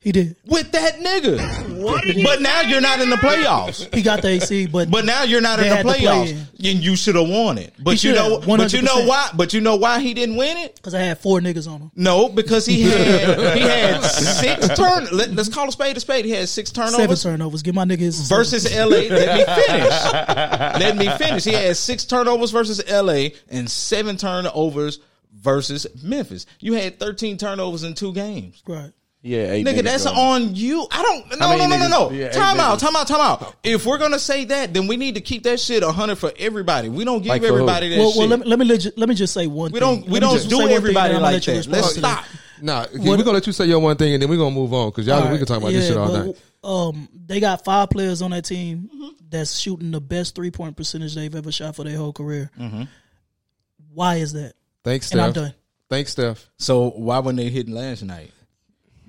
He 0.00 0.12
did. 0.12 0.36
with 0.46 0.72
that 0.72 0.94
nigga. 0.98 1.68
But 2.22 2.42
now 2.42 2.60
you're 2.62 2.80
not 2.82 3.00
in 3.00 3.08
the 3.08 3.16
playoffs. 3.16 3.92
He 3.94 4.02
got 4.02 4.20
the 4.20 4.28
AC, 4.28 4.66
but 4.66 4.90
But 4.90 5.06
now 5.06 5.22
you're 5.22 5.40
not 5.40 5.58
in 5.60 5.68
the 5.68 5.76
had 5.76 5.84
play 5.86 6.00
playoffs. 6.00 6.30
in. 6.30 6.36
And 6.66 6.84
you 6.84 6.94
should 6.94 7.14
have 7.14 7.28
won 7.28 7.56
it. 7.56 7.72
But 7.78 7.92
you 7.92 7.96
should 8.10 8.14
know 8.16 8.40
have, 8.40 8.46
but 8.46 8.72
you 8.74 8.82
know 8.82 9.06
why 9.06 9.30
but 9.34 9.54
you 9.54 9.60
know 9.62 9.76
why 9.76 10.00
he 10.00 10.12
didn't 10.12 10.36
win 10.36 10.58
it? 10.58 10.76
because 10.76 10.94
I 10.94 11.00
had 11.00 11.18
four 11.18 11.40
niggas 11.40 11.66
on 11.70 11.80
him. 11.80 11.90
No, 11.94 12.28
because 12.28 12.66
he 12.66 12.82
had 12.82 13.38
he 13.56 13.60
had 13.62 14.00
six 14.02 14.68
turn 14.76 15.06
let, 15.12 15.38
us 15.38 15.48
call 15.48 15.68
a 15.68 15.72
spade 15.72 15.96
a 15.96 16.00
spade. 16.00 16.24
He 16.26 16.32
had 16.32 16.48
six 16.50 16.70
turnovers, 16.70 16.96
Seven 16.96 17.06
turnovers 17.08 17.22
turnovers. 17.22 17.62
Give 17.62 17.74
my 17.74 17.84
niggas 17.86 18.28
versus 18.28 18.64
LA. 18.74 18.86
Let 18.86 19.38
me 19.38 19.44
finish. 19.66 20.12
Let 20.82 20.96
me 20.96 21.08
finish. 21.16 21.44
He 21.44 21.52
had 21.52 21.76
six 21.78 22.04
turnovers 22.04 22.50
versus 22.50 22.82
LA 22.90 23.28
and 23.48 23.70
seven 23.70 24.16
turnovers 24.18 25.00
versus 25.34 25.86
Memphis. 26.02 26.44
You 26.58 26.74
had 26.74 26.98
13 27.00 27.38
turnovers 27.38 27.84
in 27.84 27.94
two 27.94 28.12
games. 28.12 28.62
Right. 28.66 28.92
Yeah, 29.22 29.52
eight 29.52 29.66
Nigga, 29.66 29.82
that's 29.82 30.06
on. 30.06 30.16
on 30.16 30.54
you. 30.54 30.86
I 30.90 31.02
don't. 31.02 31.38
No, 31.38 31.46
How 31.46 31.52
no, 31.56 31.58
many 31.68 31.70
no, 31.78 31.88
no, 31.88 31.88
no. 31.88 32.08
niggas- 32.08 32.18
yeah, 32.18 32.26
eight 32.28 32.32
time 32.32 32.58
out. 32.58 32.78
Time 32.78 32.96
out. 32.96 33.06
Time 33.06 33.20
out. 33.20 33.54
If 33.62 33.84
we're 33.84 33.98
gonna 33.98 34.18
say 34.18 34.46
that, 34.46 34.72
then 34.72 34.86
we 34.86 34.96
need 34.96 35.16
to 35.16 35.20
keep 35.20 35.42
that 35.42 35.60
shit 35.60 35.82
hundred 35.82 36.16
for 36.16 36.32
everybody. 36.38 36.88
We 36.88 37.04
don't 37.04 37.20
give 37.20 37.28
Like 37.28 37.42
everybody 37.42 37.90
that 37.90 37.98
Well, 37.98 38.12
shit. 38.12 38.18
well, 38.18 38.28
let 38.28 38.40
me 38.40 38.46
let 38.46 38.58
me, 38.58 38.64
let, 38.64 38.98
let 38.98 39.08
me 39.10 39.14
just 39.14 39.34
say 39.34 39.46
one. 39.46 39.72
we 39.72 39.78
thing. 39.78 39.88
don't. 39.88 40.06
We 40.06 40.12
Let 40.12 40.20
don't 40.20 40.32
do 40.48 40.56
say 40.56 40.66
thing, 40.68 40.70
everybody 40.72 41.08
then 41.12 41.16
I'm 41.16 41.22
gonna 41.22 41.36
like 41.36 41.46
let 41.46 41.64
that. 41.64 41.70
Let's 41.70 41.96
stop. 41.96 42.24
Nah, 42.62 42.86
What- 42.92 42.92
we're 43.02 43.16
gonna 43.18 43.32
let 43.32 43.46
you 43.46 43.52
say 43.52 43.66
your 43.66 43.78
one 43.80 43.96
thing 43.96 44.14
and 44.14 44.22
then 44.22 44.30
we're 44.30 44.38
gonna 44.38 44.54
move 44.54 44.72
on 44.72 44.88
because 44.88 45.06
y'all 45.06 45.22
All 45.22 45.30
we 45.30 45.36
can 45.36 45.46
talk 45.46 45.58
about 45.58 45.66
right, 45.66 45.74
this 45.74 45.88
shit 45.88 45.96
all 45.98 46.10
but, 46.10 46.24
night. 46.26 46.36
Um, 46.62 47.08
they 47.26 47.40
got 47.40 47.62
five 47.64 47.90
players 47.90 48.22
on 48.22 48.30
that 48.32 48.46
team 48.46 48.88
that's 49.30 49.54
shooting 49.58 49.90
the 49.90 50.00
best 50.00 50.34
three 50.34 50.50
point 50.50 50.76
percentage 50.78 51.14
they've 51.14 51.34
ever 51.34 51.52
shot 51.52 51.76
for 51.76 51.84
their 51.84 51.96
whole 51.96 52.12
career. 52.14 52.50
Why 53.92 54.16
is 54.16 54.32
that? 54.32 54.54
Thanks, 54.84 55.10
And 55.12 55.20
I'm 55.20 55.32
done. 55.32 55.54
Thanks, 55.90 56.12
Steph. 56.12 56.48
So 56.58 56.90
why 56.90 57.18
weere 57.18 57.34
they 57.34 57.48
hitting 57.50 57.74
last 57.74 58.02
night? 58.02 58.30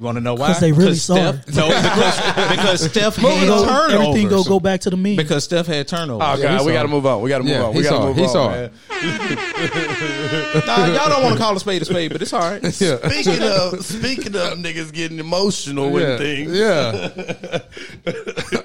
You 0.01 0.06
want 0.06 0.15
to 0.18 0.21
know 0.21 0.33
why? 0.33 0.48
Because 0.48 0.62
they 0.62 0.71
really 0.71 0.95
Steph, 0.95 1.48
no, 1.53 1.68
because, 1.68 2.50
because 2.50 2.81
Steph 2.92 3.15
had 3.18 3.24
Everything 3.27 3.48
go, 3.48 3.65
turnovers. 3.68 3.94
everything 3.94 4.27
go 4.30 4.44
go 4.44 4.59
back 4.59 4.81
to 4.81 4.89
the 4.89 4.98
mean. 4.98 5.15
because 5.15 5.44
Steph 5.44 5.68
had 5.68 5.88
turnovers. 5.88 6.27
Oh 6.27 6.42
god, 6.42 6.59
he 6.62 6.65
we 6.65 6.74
got 6.74 6.81
to 6.81 6.88
move 6.88 7.06
on. 7.06 7.21
We 7.21 7.30
got 7.30 7.38
to 7.38 7.44
move 7.44 7.51
Yeah, 7.53 7.63
on. 7.65 7.74
he 7.74 7.77
We 7.77 7.83
got 7.83 7.89
saw 7.92 8.00
to 8.00 8.06
it. 8.06 8.07
move 8.07 8.15
He 8.18 8.24
on. 8.24 8.30
saw 8.30 8.50
man. 8.50 8.71
Nah, 10.65 10.86
y'all 10.88 11.09
don't 11.09 11.24
want 11.24 11.36
to 11.38 11.39
call 11.44 11.56
a 11.56 11.59
spade 11.59 11.83
a 11.83 11.86
spade, 11.86 12.12
but 12.12 12.21
it's 12.21 12.33
all 12.33 12.39
right. 12.42 12.63
Yeah. 12.81 12.98
Speaking 13.09 13.44
of 13.44 13.86
speaking 13.86 14.36
of 14.36 14.57
niggas 14.57 14.92
getting 14.92 15.19
emotional 15.19 15.92
with 15.92 16.18
things, 16.19 16.51
Yeah. 16.51 17.09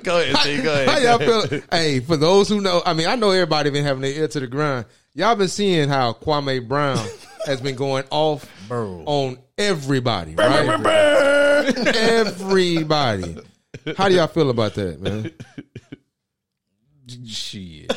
go 0.02 0.18
ahead, 0.20 0.36
T, 0.42 0.62
go 0.62 0.72
ahead. 0.72 0.88
How 0.88 0.98
y'all 0.98 1.18
feel? 1.48 1.60
hey, 1.70 2.00
for 2.00 2.16
those 2.16 2.48
who 2.48 2.62
know, 2.62 2.80
I 2.86 2.94
mean, 2.94 3.08
I 3.08 3.14
know 3.16 3.30
everybody 3.30 3.68
been 3.68 3.84
having 3.84 4.00
their 4.00 4.12
ear 4.12 4.28
to 4.28 4.40
the 4.40 4.46
ground. 4.46 4.86
Y'all 5.14 5.36
been 5.36 5.48
seeing 5.48 5.90
how 5.90 6.14
Kwame 6.14 6.66
Brown 6.66 7.06
has 7.46 7.60
been 7.60 7.76
going 7.76 8.04
off 8.10 8.48
on 8.70 9.38
everybody, 9.56 10.34
right? 10.34 10.84
everybody. 11.96 13.37
How 13.96 14.08
do 14.08 14.14
y'all 14.14 14.26
feel 14.26 14.50
about 14.50 14.75
that, 14.75 15.00
man? 15.00 15.31
Shit. 17.26 17.93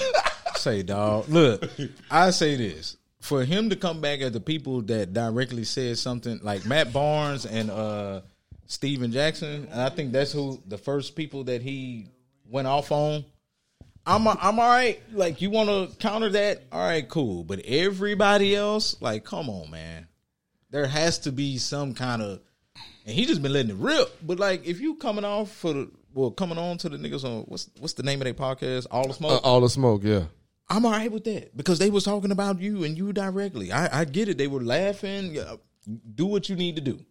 say, 0.55 0.83
dog. 0.83 1.27
Look, 1.29 1.69
I 2.11 2.29
say 2.31 2.55
this. 2.55 2.97
For 3.21 3.43
him 3.43 3.69
to 3.71 3.75
come 3.75 3.99
back 4.01 4.21
at 4.21 4.33
the 4.33 4.39
people 4.39 4.81
that 4.83 5.13
directly 5.13 5.63
said 5.63 5.97
something 5.97 6.39
like 6.41 6.65
Matt 6.65 6.93
Barnes 6.93 7.45
and 7.45 7.69
uh 7.69 8.21
Stephen 8.65 9.11
Jackson, 9.11 9.67
and 9.71 9.81
I 9.81 9.89
think 9.89 10.11
that's 10.11 10.31
who 10.31 10.61
the 10.67 10.77
first 10.77 11.15
people 11.15 11.43
that 11.45 11.61
he 11.63 12.05
went 12.47 12.67
off 12.67 12.91
on. 12.91 13.25
I'm 14.09 14.27
i 14.27 14.37
I'm 14.41 14.59
all 14.59 14.67
right. 14.67 14.99
Like 15.13 15.41
you 15.41 15.51
want 15.51 15.69
to 15.69 15.95
counter 15.97 16.29
that? 16.29 16.63
All 16.71 16.79
right, 16.81 17.07
cool. 17.07 17.43
But 17.43 17.59
everybody 17.59 18.55
else, 18.55 18.99
like, 19.01 19.23
come 19.23 19.49
on, 19.49 19.69
man. 19.69 20.07
There 20.71 20.87
has 20.87 21.19
to 21.19 21.31
be 21.31 21.57
some 21.57 21.93
kind 21.93 22.21
of, 22.21 22.41
and 23.05 23.15
he 23.15 23.25
just 23.25 23.41
been 23.41 23.53
letting 23.53 23.71
it 23.71 23.77
rip. 23.77 24.09
But 24.25 24.39
like, 24.39 24.65
if 24.65 24.79
you 24.81 24.95
coming 24.95 25.25
off 25.25 25.51
for 25.51 25.73
the 25.73 25.91
well, 26.13 26.31
coming 26.31 26.57
on 26.57 26.77
to 26.79 26.89
the 26.89 26.97
niggas 26.97 27.23
on 27.23 27.43
what's 27.43 27.69
what's 27.79 27.93
the 27.93 28.03
name 28.03 28.19
of 28.21 28.25
their 28.25 28.33
podcast? 28.33 28.87
All 28.89 29.07
the 29.07 29.13
smoke. 29.13 29.43
Uh, 29.43 29.47
all 29.47 29.61
the 29.61 29.69
smoke, 29.69 30.03
yeah. 30.03 30.23
I'm 30.67 30.85
all 30.85 30.91
right 30.91 31.11
with 31.11 31.23
that 31.25 31.55
because 31.55 31.79
they 31.79 31.89
was 31.89 32.03
talking 32.03 32.31
about 32.31 32.59
you 32.59 32.83
and 32.83 32.97
you 32.97 33.13
directly. 33.13 33.71
I, 33.71 34.01
I 34.01 34.05
get 34.05 34.29
it. 34.29 34.37
They 34.37 34.47
were 34.47 34.61
laughing. 34.61 35.35
Yeah, 35.35 35.55
Do 36.15 36.25
what 36.25 36.49
you 36.49 36.55
need 36.55 36.75
to 36.75 36.81
do. 36.81 37.05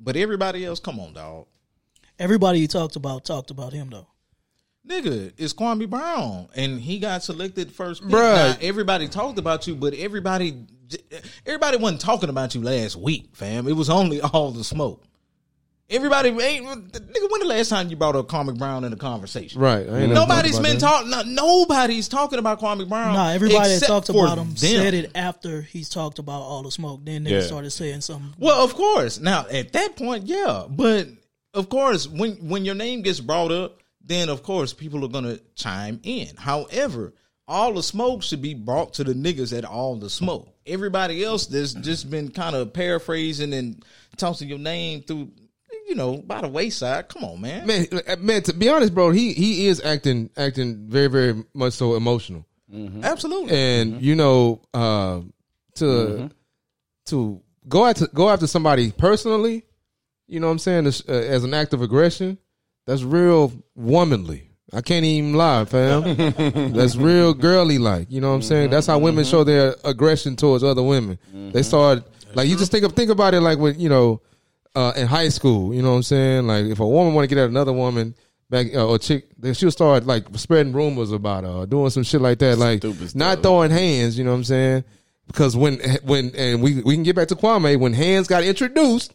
But 0.00 0.16
everybody 0.16 0.64
else, 0.64 0.80
come 0.80 1.00
on, 1.00 1.12
dog. 1.12 1.46
Everybody 2.18 2.60
he 2.60 2.66
talked 2.66 2.96
about 2.96 3.24
talked 3.24 3.50
about 3.50 3.72
him 3.72 3.90
though. 3.90 4.08
Nigga, 4.88 5.32
it's 5.36 5.52
Kwame 5.52 5.88
Brown, 5.88 6.48
and 6.56 6.80
he 6.80 6.98
got 6.98 7.22
selected 7.22 7.70
first. 7.72 8.00
Pick. 8.02 8.10
Bruh. 8.10 8.34
Now, 8.52 8.56
everybody 8.62 9.06
talked 9.06 9.38
about 9.38 9.66
you, 9.66 9.74
but 9.76 9.92
everybody, 9.92 10.64
everybody 11.44 11.76
wasn't 11.76 12.00
talking 12.00 12.30
about 12.30 12.54
you 12.54 12.62
last 12.62 12.96
week, 12.96 13.28
fam. 13.34 13.68
It 13.68 13.74
was 13.74 13.90
only 13.90 14.20
all 14.32 14.50
the 14.50 14.64
smoke. 14.64 15.04
Everybody, 15.90 16.28
ain't, 16.28 16.66
nigga, 16.66 17.30
when 17.30 17.40
the 17.40 17.46
last 17.46 17.70
time 17.70 17.88
you 17.88 17.96
brought 17.96 18.14
up 18.14 18.28
Kwame 18.28 18.58
Brown 18.58 18.84
in 18.84 18.92
a 18.92 18.96
conversation? 18.96 19.58
Right. 19.58 19.78
I 19.78 19.80
ain't 19.80 19.88
never 19.90 20.14
Nobody's 20.14 20.58
been 20.60 20.76
talking. 20.76 21.08
No, 21.08 21.22
nobody's 21.22 22.08
talking 22.08 22.38
about 22.38 22.60
Kwame 22.60 22.86
Brown. 22.86 23.14
Nah, 23.14 23.30
everybody 23.30 23.70
that 23.70 23.86
talked 23.86 24.10
about 24.10 24.36
him 24.36 24.48
them. 24.48 24.56
said 24.56 24.92
it 24.92 25.12
after 25.14 25.62
he's 25.62 25.88
talked 25.88 26.18
about 26.18 26.42
all 26.42 26.62
the 26.62 26.70
smoke. 26.70 27.00
Then 27.04 27.24
they 27.24 27.30
Yeah. 27.30 27.40
started 27.40 27.70
saying 27.70 28.02
something. 28.02 28.34
Well, 28.38 28.62
of 28.62 28.74
course. 28.74 29.18
Now 29.18 29.46
at 29.50 29.72
that 29.72 29.96
point, 29.96 30.26
yeah, 30.26 30.64
but 30.68 31.08
of 31.54 31.70
course, 31.70 32.06
when 32.06 32.32
when 32.48 32.66
your 32.66 32.74
name 32.74 33.00
gets 33.00 33.20
brought 33.20 33.50
up, 33.50 33.78
then 34.08 34.28
of 34.28 34.42
course 34.42 34.72
people 34.72 35.04
are 35.04 35.08
gonna 35.08 35.38
chime 35.54 36.00
in. 36.02 36.28
However, 36.36 37.14
all 37.46 37.72
the 37.74 37.82
smoke 37.82 38.22
should 38.22 38.42
be 38.42 38.54
brought 38.54 38.94
to 38.94 39.04
the 39.04 39.14
niggas 39.14 39.56
at 39.56 39.64
all 39.64 39.96
the 39.96 40.10
smoke. 40.10 40.48
Everybody 40.66 41.24
else 41.24 41.46
that's 41.46 41.72
just 41.74 42.10
been 42.10 42.30
kind 42.30 42.56
of 42.56 42.72
paraphrasing 42.72 43.54
and 43.54 43.84
tossing 44.16 44.48
your 44.48 44.58
name 44.58 45.02
through, 45.02 45.30
you 45.88 45.94
know, 45.94 46.18
by 46.18 46.42
the 46.42 46.48
wayside. 46.48 47.08
Come 47.08 47.24
on, 47.24 47.40
man. 47.40 47.66
Man, 47.66 47.86
uh, 48.06 48.16
man, 48.16 48.42
to 48.42 48.52
be 48.52 48.68
honest, 48.68 48.94
bro, 48.94 49.10
he 49.10 49.32
he 49.32 49.66
is 49.68 49.80
acting 49.82 50.30
acting 50.36 50.88
very 50.88 51.08
very 51.08 51.44
much 51.54 51.74
so 51.74 51.94
emotional. 51.94 52.44
Absolutely. 53.02 53.56
and 53.56 54.02
you 54.02 54.14
know 54.14 54.60
uh, 54.74 55.20
to 55.76 56.30
to 57.06 57.40
go 57.66 57.86
after 57.86 58.06
go 58.08 58.28
after 58.28 58.46
somebody 58.46 58.92
personally 58.92 59.64
you 60.26 60.38
know 60.38 60.48
what 60.48 60.52
i'm 60.52 60.58
saying 60.58 60.86
as, 60.86 61.02
uh, 61.08 61.12
as 61.12 61.44
an 61.44 61.54
act 61.54 61.72
of 61.72 61.80
aggression 61.80 62.36
that's 62.88 63.02
real 63.02 63.52
womanly. 63.74 64.50
I 64.72 64.80
can't 64.80 65.04
even 65.04 65.34
lie 65.34 65.64
fam. 65.66 66.02
That's 66.74 66.96
real 66.96 67.32
girly 67.34 67.78
like 67.78 68.10
you 68.10 68.20
know 68.20 68.28
what 68.30 68.36
i'm 68.36 68.42
saying? 68.42 68.70
That's 68.70 68.86
how 68.86 68.98
women 68.98 69.24
show 69.24 69.42
their 69.44 69.74
aggression 69.84 70.36
towards 70.36 70.62
other 70.64 70.82
women. 70.82 71.18
They 71.52 71.62
start 71.62 72.02
like 72.34 72.48
you 72.48 72.56
just 72.56 72.70
think 72.72 72.84
of 72.84 72.92
think 72.92 73.10
about 73.10 73.32
it 73.34 73.40
like 73.40 73.58
when 73.58 73.78
you 73.80 73.88
know 73.88 74.20
uh, 74.74 74.92
in 74.96 75.06
high 75.06 75.28
school 75.30 75.74
you 75.74 75.80
know 75.82 75.90
what 75.90 75.96
i'm 75.96 76.02
saying? 76.02 76.46
Like 76.46 76.66
if 76.66 76.80
a 76.80 76.86
woman 76.86 77.14
want 77.14 77.28
to 77.28 77.34
get 77.34 77.42
at 77.42 77.48
another 77.48 77.72
woman 77.72 78.14
back 78.50 78.66
uh, 78.74 78.86
or 78.86 78.98
chick 78.98 79.28
then 79.38 79.54
she'll 79.54 79.70
start 79.70 80.04
like 80.06 80.24
spreading 80.34 80.72
rumors 80.74 81.12
about 81.12 81.44
her 81.44 81.50
or 81.50 81.66
doing 81.66 81.88
some 81.90 82.02
shit 82.02 82.20
like 82.20 82.38
that 82.40 82.58
like 82.58 82.78
Stupid 82.80 83.14
not 83.14 83.32
stuff. 83.32 83.42
throwing 83.42 83.70
hands 83.70 84.18
you 84.18 84.24
know 84.24 84.32
what 84.32 84.36
i'm 84.38 84.44
saying? 84.44 84.84
Because 85.26 85.56
when 85.56 85.78
when 86.04 86.32
and 86.36 86.62
we 86.62 86.82
we 86.82 86.92
can 86.94 87.04
get 87.04 87.16
back 87.16 87.28
to 87.28 87.36
Kwame 87.36 87.78
when 87.80 87.94
hands 87.94 88.26
got 88.28 88.42
introduced 88.42 89.14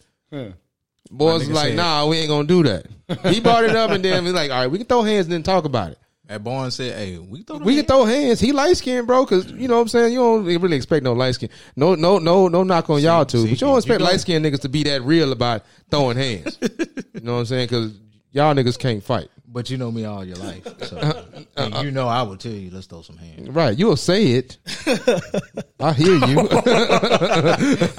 boys 1.17 1.39
was 1.47 1.51
like 1.51 1.67
said- 1.69 1.75
nah 1.77 2.05
we 2.07 2.17
ain't 2.17 2.29
gonna 2.29 2.47
do 2.47 2.63
that 2.63 2.85
he 3.27 3.39
brought 3.39 3.63
it 3.63 3.75
up 3.75 3.91
and 3.91 4.03
then 4.03 4.23
we 4.25 4.31
like 4.31 4.51
all 4.51 4.57
right 4.61 4.67
we 4.67 4.77
can 4.79 4.87
throw 4.87 5.03
hands 5.03 5.25
and 5.27 5.33
then 5.33 5.43
talk 5.43 5.65
about 5.65 5.91
it 5.91 5.97
At 6.29 6.41
Barnes 6.43 6.75
said, 6.75 6.97
"Hey, 6.97 7.17
we 7.17 7.43
throw 7.43 7.57
We 7.57 7.75
can 7.75 7.85
throw 7.85 8.05
hands. 8.05 8.39
He 8.39 8.53
light 8.53 8.77
skinned, 8.77 9.05
bro, 9.05 9.25
because 9.25 9.51
you 9.51 9.67
know 9.67 9.75
what 9.75 9.81
I'm 9.81 9.87
saying. 9.89 10.13
You 10.13 10.19
don't 10.19 10.45
really 10.45 10.77
expect 10.77 11.03
no 11.03 11.11
light 11.13 11.35
skin. 11.35 11.49
No, 11.75 11.95
no, 11.95 12.17
no, 12.17 12.47
no 12.47 12.63
knock 12.63 12.89
on 12.89 13.01
y'all 13.01 13.25
too. 13.25 13.39
see, 13.43 13.49
but 13.49 13.61
you 13.61 13.67
don't 13.67 13.77
expect 13.77 13.99
light 14.01 14.21
skinned 14.21 14.45
niggas 14.45 14.61
to 14.61 14.69
be 14.69 14.83
that 14.83 15.01
real 15.03 15.33
about 15.33 15.63
throwing 15.91 16.15
hands. 16.15 16.57
you 17.13 17.21
know 17.21 17.33
what 17.33 17.39
I'm 17.39 17.45
saying? 17.45 17.67
Because 17.67 17.91
y'all 18.31 18.55
niggas 18.55 18.79
can't 18.79 19.03
fight. 19.03 19.27
But 19.45 19.69
you 19.69 19.77
know 19.77 19.91
me 19.91 20.05
all 20.05 20.23
your 20.25 20.37
life, 20.37 20.65
so 20.87 20.97
Uh, 20.97 21.23
and 21.57 21.75
you 21.85 21.91
know 21.91 22.07
I 22.07 22.23
would 22.23 22.39
tell 22.39 22.53
you, 22.53 22.71
let's 22.71 22.87
throw 22.87 23.01
some 23.03 23.17
hands. 23.17 23.49
Right? 23.49 23.77
You'll 23.77 23.97
say 23.97 24.27
it. 24.39 24.57
I 25.79 25.91
hear 25.93 26.15
you. 26.25 26.47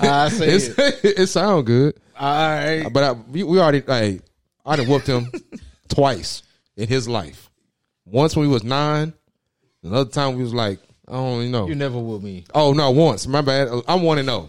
I 0.00 0.28
say 0.32 0.48
It's, 0.48 0.68
it 1.04 1.28
sound 1.28 1.66
good, 1.66 2.00
right. 2.20 2.86
but 2.92 3.02
I, 3.04 3.12
we, 3.12 3.42
we 3.42 3.58
already. 3.60 3.82
Like, 3.82 4.22
I 4.66 4.76
done 4.76 4.88
whooped 4.88 5.06
him 5.06 5.30
twice 5.88 6.42
in 6.76 6.88
his 6.88 7.08
life. 7.08 7.50
Once 8.06 8.36
when 8.36 8.46
we 8.46 8.52
was 8.52 8.64
nine. 8.64 9.12
Another 9.82 10.08
time 10.10 10.36
we 10.36 10.42
was 10.42 10.54
like, 10.54 10.78
I 11.06 11.12
don't 11.12 11.40
even 11.40 11.52
know. 11.52 11.68
You 11.68 11.74
never 11.74 11.98
will 11.98 12.20
me, 12.20 12.44
Oh 12.54 12.72
no, 12.72 12.90
once. 12.90 13.26
My 13.26 13.42
bad. 13.42 13.68
I'm 13.86 14.02
one 14.02 14.16
and 14.18 14.26
zero. 14.28 14.48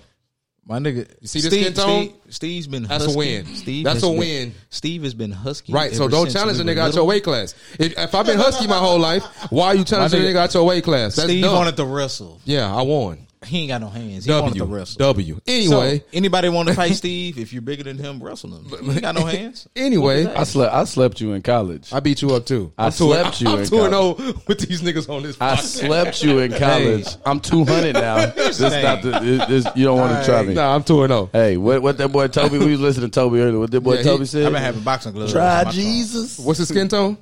my 0.65 0.79
nigga. 0.79 1.09
You 1.19 1.27
see 1.27 1.41
this 1.41 1.51
skin 1.51 1.73
tone? 1.73 2.03
Steve, 2.05 2.33
Steve's 2.33 2.67
been 2.67 2.83
That's 2.83 3.13
a 3.13 3.17
win. 3.17 3.45
Steve, 3.47 3.83
That's 3.83 3.95
has 3.95 4.03
a 4.03 4.07
been- 4.07 4.17
win. 4.19 4.53
Steve 4.69 5.03
has 5.03 5.13
been 5.13 5.31
husky, 5.31 5.73
Right. 5.73 5.93
So 5.93 6.07
don't 6.07 6.31
challenge 6.31 6.59
a 6.61 6.63
nigga 6.63 6.77
out 6.77 6.95
your 6.95 7.03
weight 7.05 7.25
class. 7.25 7.53
If, 7.77 7.97
if 7.99 8.15
I've 8.15 8.25
been 8.25 8.37
husky 8.37 8.65
my 8.67 8.77
whole 8.77 8.97
life, 8.99 9.23
why 9.51 9.67
are 9.67 9.75
you 9.75 9.83
challenging 9.83 10.21
a 10.21 10.23
nigga- 10.23 10.33
nigga 10.33 10.37
out 10.37 10.53
your 10.53 10.63
weight 10.65 10.85
class? 10.85 11.17
That's 11.17 11.27
Steve 11.27 11.43
dumb. 11.43 11.53
wanted 11.55 11.75
to 11.75 11.85
wrestle. 11.85 12.39
yeah, 12.45 12.73
I 12.73 12.81
won. 12.83 13.27
He 13.45 13.59
ain't 13.59 13.69
got 13.69 13.81
no 13.81 13.89
hands. 13.89 14.25
He 14.25 14.31
wanted 14.31 14.53
to 14.53 14.59
W. 14.59 14.75
wrestle. 14.77 14.97
W. 14.99 15.39
Anyway. 15.47 15.99
So, 15.99 16.05
anybody 16.13 16.49
want 16.49 16.67
to 16.69 16.73
fight 16.75 16.91
Steve? 16.95 17.37
If 17.37 17.53
you're 17.53 17.61
bigger 17.61 17.83
than 17.83 17.97
him, 17.97 18.21
wrestle 18.21 18.55
him. 18.57 18.65
He 18.85 18.91
ain't 18.91 19.01
got 19.01 19.15
no 19.15 19.25
hands. 19.25 19.67
Anyway, 19.75 20.25
I 20.25 20.43
slept. 20.43 20.73
I 20.73 20.83
slept 20.85 21.21
you 21.21 21.33
in 21.33 21.41
college. 21.41 21.93
I 21.93 21.99
beat 21.99 22.21
you 22.21 22.33
up 22.33 22.45
too. 22.45 22.73
I 22.77 22.85
I'm 22.87 22.91
two- 22.91 22.97
slept 23.09 23.41
you 23.41 23.49
I'm 23.49 23.59
in 23.59 23.65
two 23.65 23.81
and 23.83 23.93
zero 23.93 24.15
oh 24.19 24.41
with 24.47 24.59
these 24.59 24.81
niggas 24.81 25.09
on 25.09 25.23
this. 25.23 25.37
I 25.39 25.55
podcast. 25.55 25.59
slept 25.61 26.23
you 26.23 26.39
in 26.39 26.53
college. 26.53 27.07
I'm 27.25 27.39
200 27.39 27.93
now. 27.93 28.25
This 28.35 28.59
not 28.59 29.01
the, 29.01 29.19
this, 29.19 29.47
this- 29.65 29.75
you 29.75 29.85
don't 29.85 29.99
want 29.99 30.17
to 30.19 30.25
try 30.29 30.43
me. 30.43 30.53
Nah, 30.53 30.73
I'm 30.75 30.83
two 30.83 31.03
and 31.03 31.11
oh. 31.11 31.29
zero. 31.33 31.43
Hey, 31.43 31.57
what 31.57 31.81
what 31.81 31.97
that 31.97 32.09
boy 32.11 32.27
Toby? 32.27 32.57
We 32.57 32.71
was 32.71 32.79
listening 32.79 33.09
to 33.09 33.13
Toby 33.13 33.39
earlier. 33.39 33.59
What 33.59 33.71
that 33.71 33.81
boy 33.81 33.93
Yeah, 33.95 33.97
he- 33.99 34.03
Toby 34.05 34.25
said? 34.25 34.45
I've 34.47 34.53
been 34.53 34.61
having 34.61 34.81
boxing 34.81 35.13
gloves. 35.13 35.31
Try 35.33 35.41
on 35.41 35.57
my 35.57 35.63
car. 35.65 35.73
Jesus. 35.73 36.39
What's 36.39 36.59
his 36.59 36.69
skin 36.69 36.87
tone? 36.87 37.17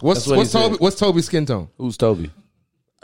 What's 0.00 0.26
what 0.26 0.36
what's. 0.38 0.52
Toby? 0.52 0.76
What's 0.76 0.96
Toby's 0.96 1.26
skin 1.26 1.46
tone? 1.46 1.68
Who's 1.78 1.96
Toby? 1.96 2.30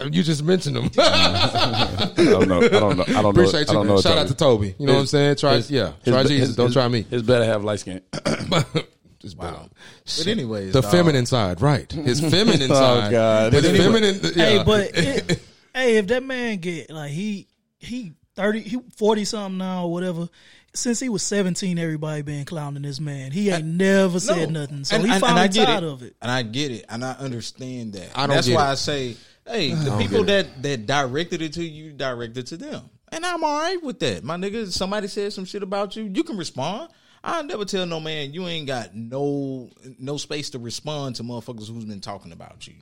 You 0.00 0.22
just 0.22 0.42
mentioned 0.42 0.75
them. 0.76 0.90
I 0.99 2.11
don't 2.16 2.49
know. 2.49 2.61
I 2.62 2.68
don't 2.68 2.96
know. 2.96 3.04
I 3.06 3.12
don't 3.12 3.22
know. 3.22 3.28
Appreciate 3.30 3.68
I 3.70 3.72
don't 3.75 3.87
know. 3.87 4.00
Shout 4.00 4.18
out 4.18 4.26
to 4.28 4.34
Toby. 4.34 4.75
You 4.78 4.87
know 4.87 4.94
what 4.94 5.00
I'm 5.00 5.06
saying? 5.06 5.37
Try 5.37 5.54
His- 5.56 5.70
yeah. 5.70 5.92
his- 6.02 6.12
Try 6.12 6.22
his- 6.22 6.30
Jesus. 6.30 6.56
Don't 6.56 6.72
try 6.72 6.88
me. 6.88 7.02
His 7.02 7.22
better 7.22 7.44
to 7.44 7.46
have 7.50 7.62
light 7.62 7.80
skin. 7.80 8.00
Just 9.20 9.37
Wow. 9.38 9.68
But 10.04 10.26
anyways, 10.26 10.72
The 10.72 10.80
dog, 10.80 10.90
feminine 10.90 11.26
side, 11.26 11.61
right? 11.61 11.90
His 11.92 12.20
feminine 12.30 12.70
Oh, 12.70 12.75
side. 12.75 13.11
God. 13.12 13.52
His 13.52 13.62
But 13.62 13.68
anyway- 13.68 13.84
feminine. 13.84 14.34
Hey, 14.34 14.62
but 14.64 14.90
it, 14.94 15.42
hey, 15.75 15.96
if 15.99 16.06
that 16.08 16.25
man 16.25 16.56
get 16.56 16.90
like 16.90 17.12
he 17.12 17.46
he 17.78 18.12
thirty, 18.34 18.61
he 18.61 18.80
forty 18.96 19.25
something 19.25 19.58
now 19.58 19.84
or 19.84 19.92
whatever. 19.92 20.28
Since 20.75 20.99
he 21.00 21.08
was 21.11 21.22
seventeen, 21.22 21.78
everybody 21.78 22.22
been 22.22 22.44
clowning 22.46 22.82
this 22.82 22.99
man. 22.99 23.30
He 23.30 23.50
ain't 23.50 23.66
never 23.66 24.18
said 24.18 24.50
No. 24.50 24.62
nothing, 24.62 24.82
so 24.84 24.96
And- 24.96 25.04
he 25.04 25.12
and- 25.12 25.14
and 25.16 25.20
finally 25.20 25.40
I 25.42 25.46
get 25.49 25.66
tired 25.66 25.84
it. 25.84 25.87
of 25.87 26.02
it. 26.02 26.16
and 26.20 26.30
I 26.30 26.42
get 26.42 26.70
it, 26.72 26.84
and 26.88 27.04
I 27.04 27.12
understand 27.12 27.92
that. 27.92 28.08
I 28.16 28.26
don't 28.26 28.34
That's 28.37 28.49
get 28.49 28.56
why 28.56 28.68
it. 28.68 28.72
I 28.72 28.75
say, 28.76 29.16
hey, 29.46 29.72
the 29.72 29.94
oh, 29.94 29.99
people 29.99 30.25
that 30.25 30.62
that 30.62 30.87
directed 30.87 31.42
it 31.42 31.54
to 31.54 31.64
you, 31.64 31.92
directed 31.92 32.46
to 32.49 32.56
them, 32.56 32.90
and 33.11 33.25
I'm 33.25 33.42
all 33.44 33.61
right 33.61 33.82
with 33.82 33.99
that. 34.00 34.25
My 34.25 34.37
nigga, 34.37 34.70
somebody 34.70 35.08
said 35.08 35.32
some 35.32 35.44
shit 35.44 35.62
about 35.62 35.96
you, 35.96 36.04
you 36.04 36.25
can 36.25 36.37
respond. 36.37 36.90
I 37.25 37.42
never 37.42 37.64
tell 37.64 37.87
no 37.87 38.00
man 38.00 38.32
you 38.32 38.49
ain't 38.49 38.66
got 38.66 38.94
no 38.94 39.70
no 39.99 40.16
space 40.16 40.50
to 40.50 40.58
respond 40.58 41.16
to 41.16 41.22
motherfuckers 41.22 41.68
who's 41.68 41.84
been 41.84 42.00
talking 42.00 42.32
about 42.32 42.66
you. 42.66 42.75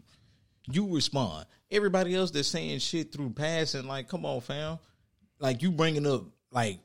You 0.71 0.95
respond. 0.95 1.47
Everybody 1.71 2.15
else 2.15 2.31
that's 2.31 2.49
saying 2.49 2.79
shit 2.79 3.13
through 3.13 3.31
passing, 3.31 3.87
like, 3.87 4.09
come 4.09 4.25
on, 4.25 4.41
fam. 4.41 4.79
Like 5.39 5.63
you 5.63 5.71
bringing 5.71 6.07
up 6.07 6.25
like 6.53 6.79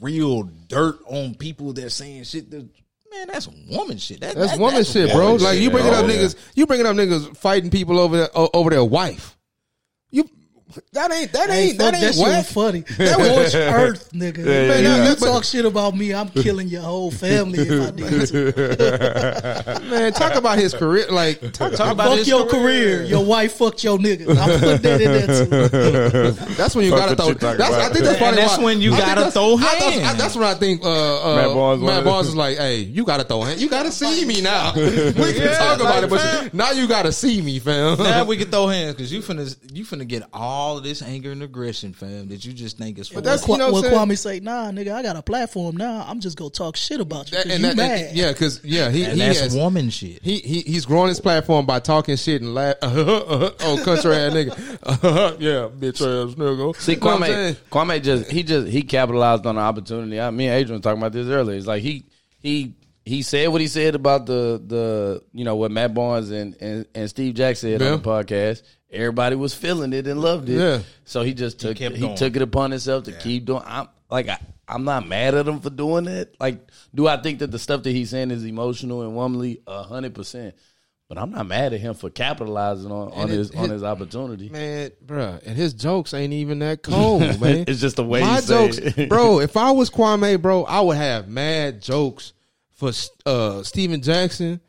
real 0.00 0.42
dirt 0.42 0.98
on 1.06 1.34
people 1.34 1.72
that 1.74 1.90
saying 1.90 2.24
shit 2.24 2.50
that 2.50 2.68
man, 3.10 3.28
that's 3.28 3.48
woman 3.68 3.98
shit. 3.98 4.20
That, 4.20 4.34
That's 4.34 4.52
that- 4.52 4.60
woman 4.60 4.76
that's 4.76 4.92
shit, 4.92 5.12
bro. 5.12 5.26
woman 5.32 5.42
Like 5.42 5.54
shit, 5.54 5.62
you 5.62 5.70
bringing 5.70 5.92
up 5.94 6.04
niggas, 6.06 6.36
you 6.54 6.66
bringing 6.66 6.86
up 6.86 6.96
niggas 6.96 7.36
fighting 7.36 7.70
people 7.70 7.98
over 7.98 8.16
their, 8.16 8.28
over 8.34 8.70
their 8.70 8.84
wife. 8.84 9.36
You 10.10 10.28
that 10.92 11.12
ain't 11.12 11.32
that 11.32 11.50
ain't 11.50 11.76
fuck 11.80 11.92
that 11.92 12.00
that 12.00 12.02
ain't 12.04 12.14
shit 12.14 12.22
what? 12.22 12.46
funny. 12.46 12.80
That 12.98 13.18
was 13.18 13.54
Earth, 13.54 14.12
nigga. 14.12 14.44
Man, 14.44 14.84
yeah. 14.84 15.08
you 15.10 15.14
talk 15.16 15.44
shit 15.44 15.64
about 15.64 15.96
me, 15.96 16.14
I'm 16.14 16.28
killing 16.30 16.68
your 16.68 16.82
whole 16.82 17.10
family 17.10 17.58
if 17.60 17.70
I 17.70 17.90
need 17.90 18.26
to. 18.28 19.80
Man, 19.90 20.12
talk 20.12 20.34
about 20.34 20.58
his 20.58 20.74
career. 20.74 21.06
Like 21.10 21.40
talk, 21.52 21.72
Talk 21.72 21.92
about 21.92 22.08
Fuck 22.08 22.18
his 22.18 22.28
your 22.28 22.46
career. 22.46 23.02
Your 23.04 23.24
wife 23.24 23.54
fucked 23.54 23.82
your 23.84 23.98
nigga. 23.98 24.36
I'm 24.36 24.58
putting 24.60 24.82
that 24.82 25.00
in 25.00 25.12
there 25.12 25.46
too. 25.46 26.30
that's 26.54 26.74
when 26.74 26.84
you 26.84 26.90
Fuck 26.92 27.16
gotta 27.16 27.34
throw. 27.34 27.54
That's, 27.56 27.74
I 27.74 27.88
think 27.88 28.04
that's 28.04 28.20
And 28.20 28.36
that's 28.36 28.58
why- 28.58 28.64
when 28.64 28.80
you 28.80 28.94
I 28.94 28.98
gotta 28.98 29.14
that's- 29.16 29.32
throw 29.34 29.56
I 29.58 29.62
I- 29.62 29.90
hands. 29.90 30.18
That's 30.18 30.34
when 30.36 30.44
I 30.44 30.54
think 30.54 30.82
uh, 30.84 30.88
uh, 31.32 31.36
Matt 31.36 31.54
Barnes 31.54 31.82
Matt 31.82 32.04
Barnes 32.04 32.28
is 32.28 32.36
like, 32.36 32.58
"Hey, 32.58 32.78
you 32.80 33.04
gotta 33.04 33.24
throw 33.24 33.42
hands. 33.42 33.62
You 33.62 33.68
gotta 33.68 33.90
see 33.90 34.24
me 34.24 34.40
now. 34.40 34.72
we 34.74 34.82
can 34.92 35.56
talk 35.56 35.80
about 35.80 36.04
it, 36.04 36.10
but 36.10 36.52
now 36.54 36.70
you 36.72 36.86
gotta 36.86 37.12
see 37.12 37.40
me, 37.42 37.58
fam. 37.58 37.98
now 37.98 38.24
we 38.24 38.36
can 38.36 38.48
throw 38.50 38.66
hands 38.68 38.94
because 38.94 39.12
you 39.12 39.20
finna 39.20 39.56
you 39.72 39.84
finna 39.84 40.06
get 40.06 40.22
all 40.32 40.59
of 40.78 40.84
this 40.84 41.02
anger 41.02 41.32
and 41.32 41.42
aggression, 41.42 41.92
fam, 41.92 42.28
that 42.28 42.44
you 42.44 42.52
just 42.52 42.78
think 42.78 42.98
is 42.98 43.08
funny. 43.08 43.22
that's- 43.22 43.46
you 43.48 43.56
know 43.56 43.70
what 43.72 43.84
when 43.84 43.94
I'm 43.94 44.08
Kwame 44.08 44.18
say, 44.18 44.40
"Nah, 44.40 44.70
nigga, 44.70 44.92
I 44.92 45.02
got 45.02 45.16
a 45.16 45.22
platform 45.22 45.76
now. 45.76 46.04
I'm 46.08 46.20
just 46.20 46.36
gonna 46.36 46.50
talk 46.50 46.76
shit 46.76 47.00
about 47.00 47.30
you 47.30 47.38
That- 47.38 47.44
because 47.46 47.54
and 47.56 47.62
you 47.64 47.68
that- 47.70 47.76
mad." 47.76 48.00
and- 48.08 48.16
yeah, 48.16 48.32
because 48.32 48.60
yeah, 48.64 48.90
he 48.90 49.04
and 49.04 49.12
he 49.14 49.18
that's 49.20 49.40
has, 49.40 49.54
woman 49.54 49.90
shit. 49.90 50.22
He, 50.22 50.38
he 50.38 50.60
he's 50.60 50.84
growing 50.86 51.08
his 51.08 51.20
platform 51.20 51.66
by 51.66 51.80
talking 51.80 52.16
shit 52.16 52.42
and 52.42 52.54
laugh. 52.54 52.76
Uh, 52.82 52.86
uh, 52.86 53.24
uh, 53.28 53.50
oh, 53.60 53.82
country 53.84 54.14
ass 54.14 54.32
nigga. 54.32 54.50
yeah, 55.40 55.68
bitch 55.78 56.00
ass 56.00 56.34
nigga. 56.34 56.76
See, 56.76 56.92
You 56.94 56.98
know 57.00 57.06
Kwame. 57.18 57.56
Kwame 57.70 58.02
just 58.02 58.30
he 58.30 58.42
just 58.42 58.68
he 58.68 58.82
capitalized 58.82 59.46
on 59.46 59.54
the 59.56 59.60
opportunity. 59.60 60.20
I, 60.20 60.30
me 60.30 60.46
and 60.48 60.56
Adrian 60.56 60.78
were 60.80 60.82
talking 60.82 61.00
about 61.00 61.12
this 61.12 61.26
earlier. 61.28 61.56
It's 61.56 61.66
like 61.66 61.82
he 61.82 62.04
he 62.40 62.74
he 63.04 63.22
said 63.22 63.48
what 63.48 63.60
he 63.60 63.66
said 63.66 63.94
about 63.94 64.26
the 64.26 64.62
the 64.64 65.22
you 65.32 65.44
know 65.44 65.56
what 65.56 65.70
Matt 65.70 65.94
Barnes 65.94 66.30
and 66.30 66.56
and, 66.60 66.86
and 66.94 67.08
Steve 67.10 67.34
Jack 67.34 67.56
said 67.56 67.80
Yeah. 67.80 67.92
on 67.92 68.02
the 68.02 68.08
podcast. 68.08 68.62
Everybody 68.92 69.36
was 69.36 69.54
feeling 69.54 69.92
it 69.92 70.06
and 70.08 70.20
loved 70.20 70.48
it. 70.48 70.58
Yeah. 70.58 70.80
So 71.04 71.22
he 71.22 71.32
just 71.32 71.60
took 71.60 71.76
kept 71.76 71.96
he, 71.96 72.14
took 72.16 72.34
it 72.34 72.42
upon 72.42 72.72
himself 72.72 73.04
to 73.04 73.12
keep 73.12 73.44
doing. 73.44 73.62
I'm 73.64 73.88
like 74.10 74.28
I, 74.28 74.38
I'm 74.66 74.84
not 74.84 75.06
mad 75.06 75.34
at 75.34 75.46
him 75.46 75.60
for 75.60 75.70
doing 75.70 76.04
that. 76.04 76.34
Like, 76.40 76.60
do 76.94 77.06
I 77.06 77.16
think 77.16 77.38
that 77.40 77.50
the 77.52 77.58
stuff 77.58 77.84
that 77.84 77.90
he's 77.90 78.10
saying 78.10 78.30
is 78.32 78.44
emotional 78.44 79.02
and 79.02 79.14
womanly? 79.14 79.60
A 79.66 79.82
hundred 79.84 80.14
percent. 80.14 80.54
But 81.08 81.18
I'm 81.18 81.30
not 81.32 81.46
mad 81.46 81.72
at 81.72 81.80
him 81.80 81.94
for 81.94 82.08
capitalizing 82.10 82.90
on, 82.92 83.10
on 83.12 83.30
it- 83.30 83.34
his 83.34 83.50
on 83.52 83.70
his 83.70 83.82
opportunity. 83.82 84.48
Man, 84.48 84.90
bro, 85.02 85.38
and 85.44 85.56
his 85.56 85.72
jokes 85.72 86.12
ain't 86.14 86.32
even 86.32 86.58
that 86.60 86.82
cold, 86.82 87.20
man. 87.40 87.64
It's 87.66 87.80
just 87.80 87.96
the 87.96 88.04
way 88.04 88.20
my 88.20 88.36
he 88.36 88.40
say 88.42 88.66
jokes, 88.66 88.78
it. 88.78 89.08
bro. 89.08 89.38
If 89.40 89.56
I 89.56 89.70
was 89.72 89.88
Kwame, 89.90 90.40
bro, 90.40 90.64
I 90.64 90.80
would 90.80 90.96
have 90.96 91.28
mad 91.28 91.80
jokes 91.82 92.32
for 92.80 92.90
uh 93.26 93.62
Stephen 93.62 94.02
Jackson 94.02 94.60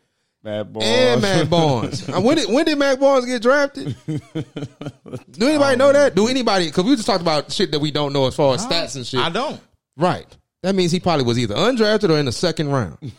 Matt 0.43 0.71
Barnes. 0.73 0.87
and 0.89 1.21
Matt 1.21 1.49
Barnes. 1.49 2.09
Uh, 2.09 2.19
when 2.21 2.35
did 2.37 2.51
when 2.51 2.65
did 2.65 2.77
Matt 2.77 2.99
Barnes 2.99 3.25
get 3.25 3.41
drafted? 3.41 3.95
Do 4.05 5.47
anybody 5.47 5.77
know 5.77 5.93
that? 5.93 6.13
Do 6.15 6.27
anybody? 6.27 6.65
Because 6.67 6.83
we 6.83 6.95
just 6.95 7.05
talked 7.07 7.21
about 7.21 7.51
shit 7.51 7.71
that 7.71 7.79
we 7.79 7.91
don't 7.91 8.11
know 8.13 8.27
as 8.27 8.35
far 8.35 8.53
as 8.55 8.65
stats 8.65 8.95
and 8.95 9.05
shit. 9.05 9.19
I 9.19 9.29
don't. 9.29 9.59
Right. 9.97 10.25
That 10.63 10.75
means 10.75 10.91
he 10.91 10.99
probably 10.99 11.25
was 11.25 11.39
either 11.39 11.55
undrafted 11.55 12.09
or 12.09 12.17
in 12.17 12.25
the 12.25 12.31
second 12.31 12.69
round. 12.69 13.11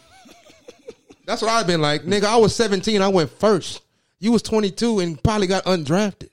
That's 1.27 1.41
what 1.43 1.51
I've 1.51 1.67
been 1.67 1.81
like. 1.81 2.03
Nigga, 2.03 2.25
I 2.25 2.37
was 2.37 2.55
17. 2.57 3.01
I 3.01 3.09
went 3.09 3.31
first. 3.31 3.83
You 4.19 4.33
was 4.33 4.43
22 4.43 4.99
and 5.01 5.23
probably 5.23 5.47
got 5.47 5.65
undrafted. 5.65 6.29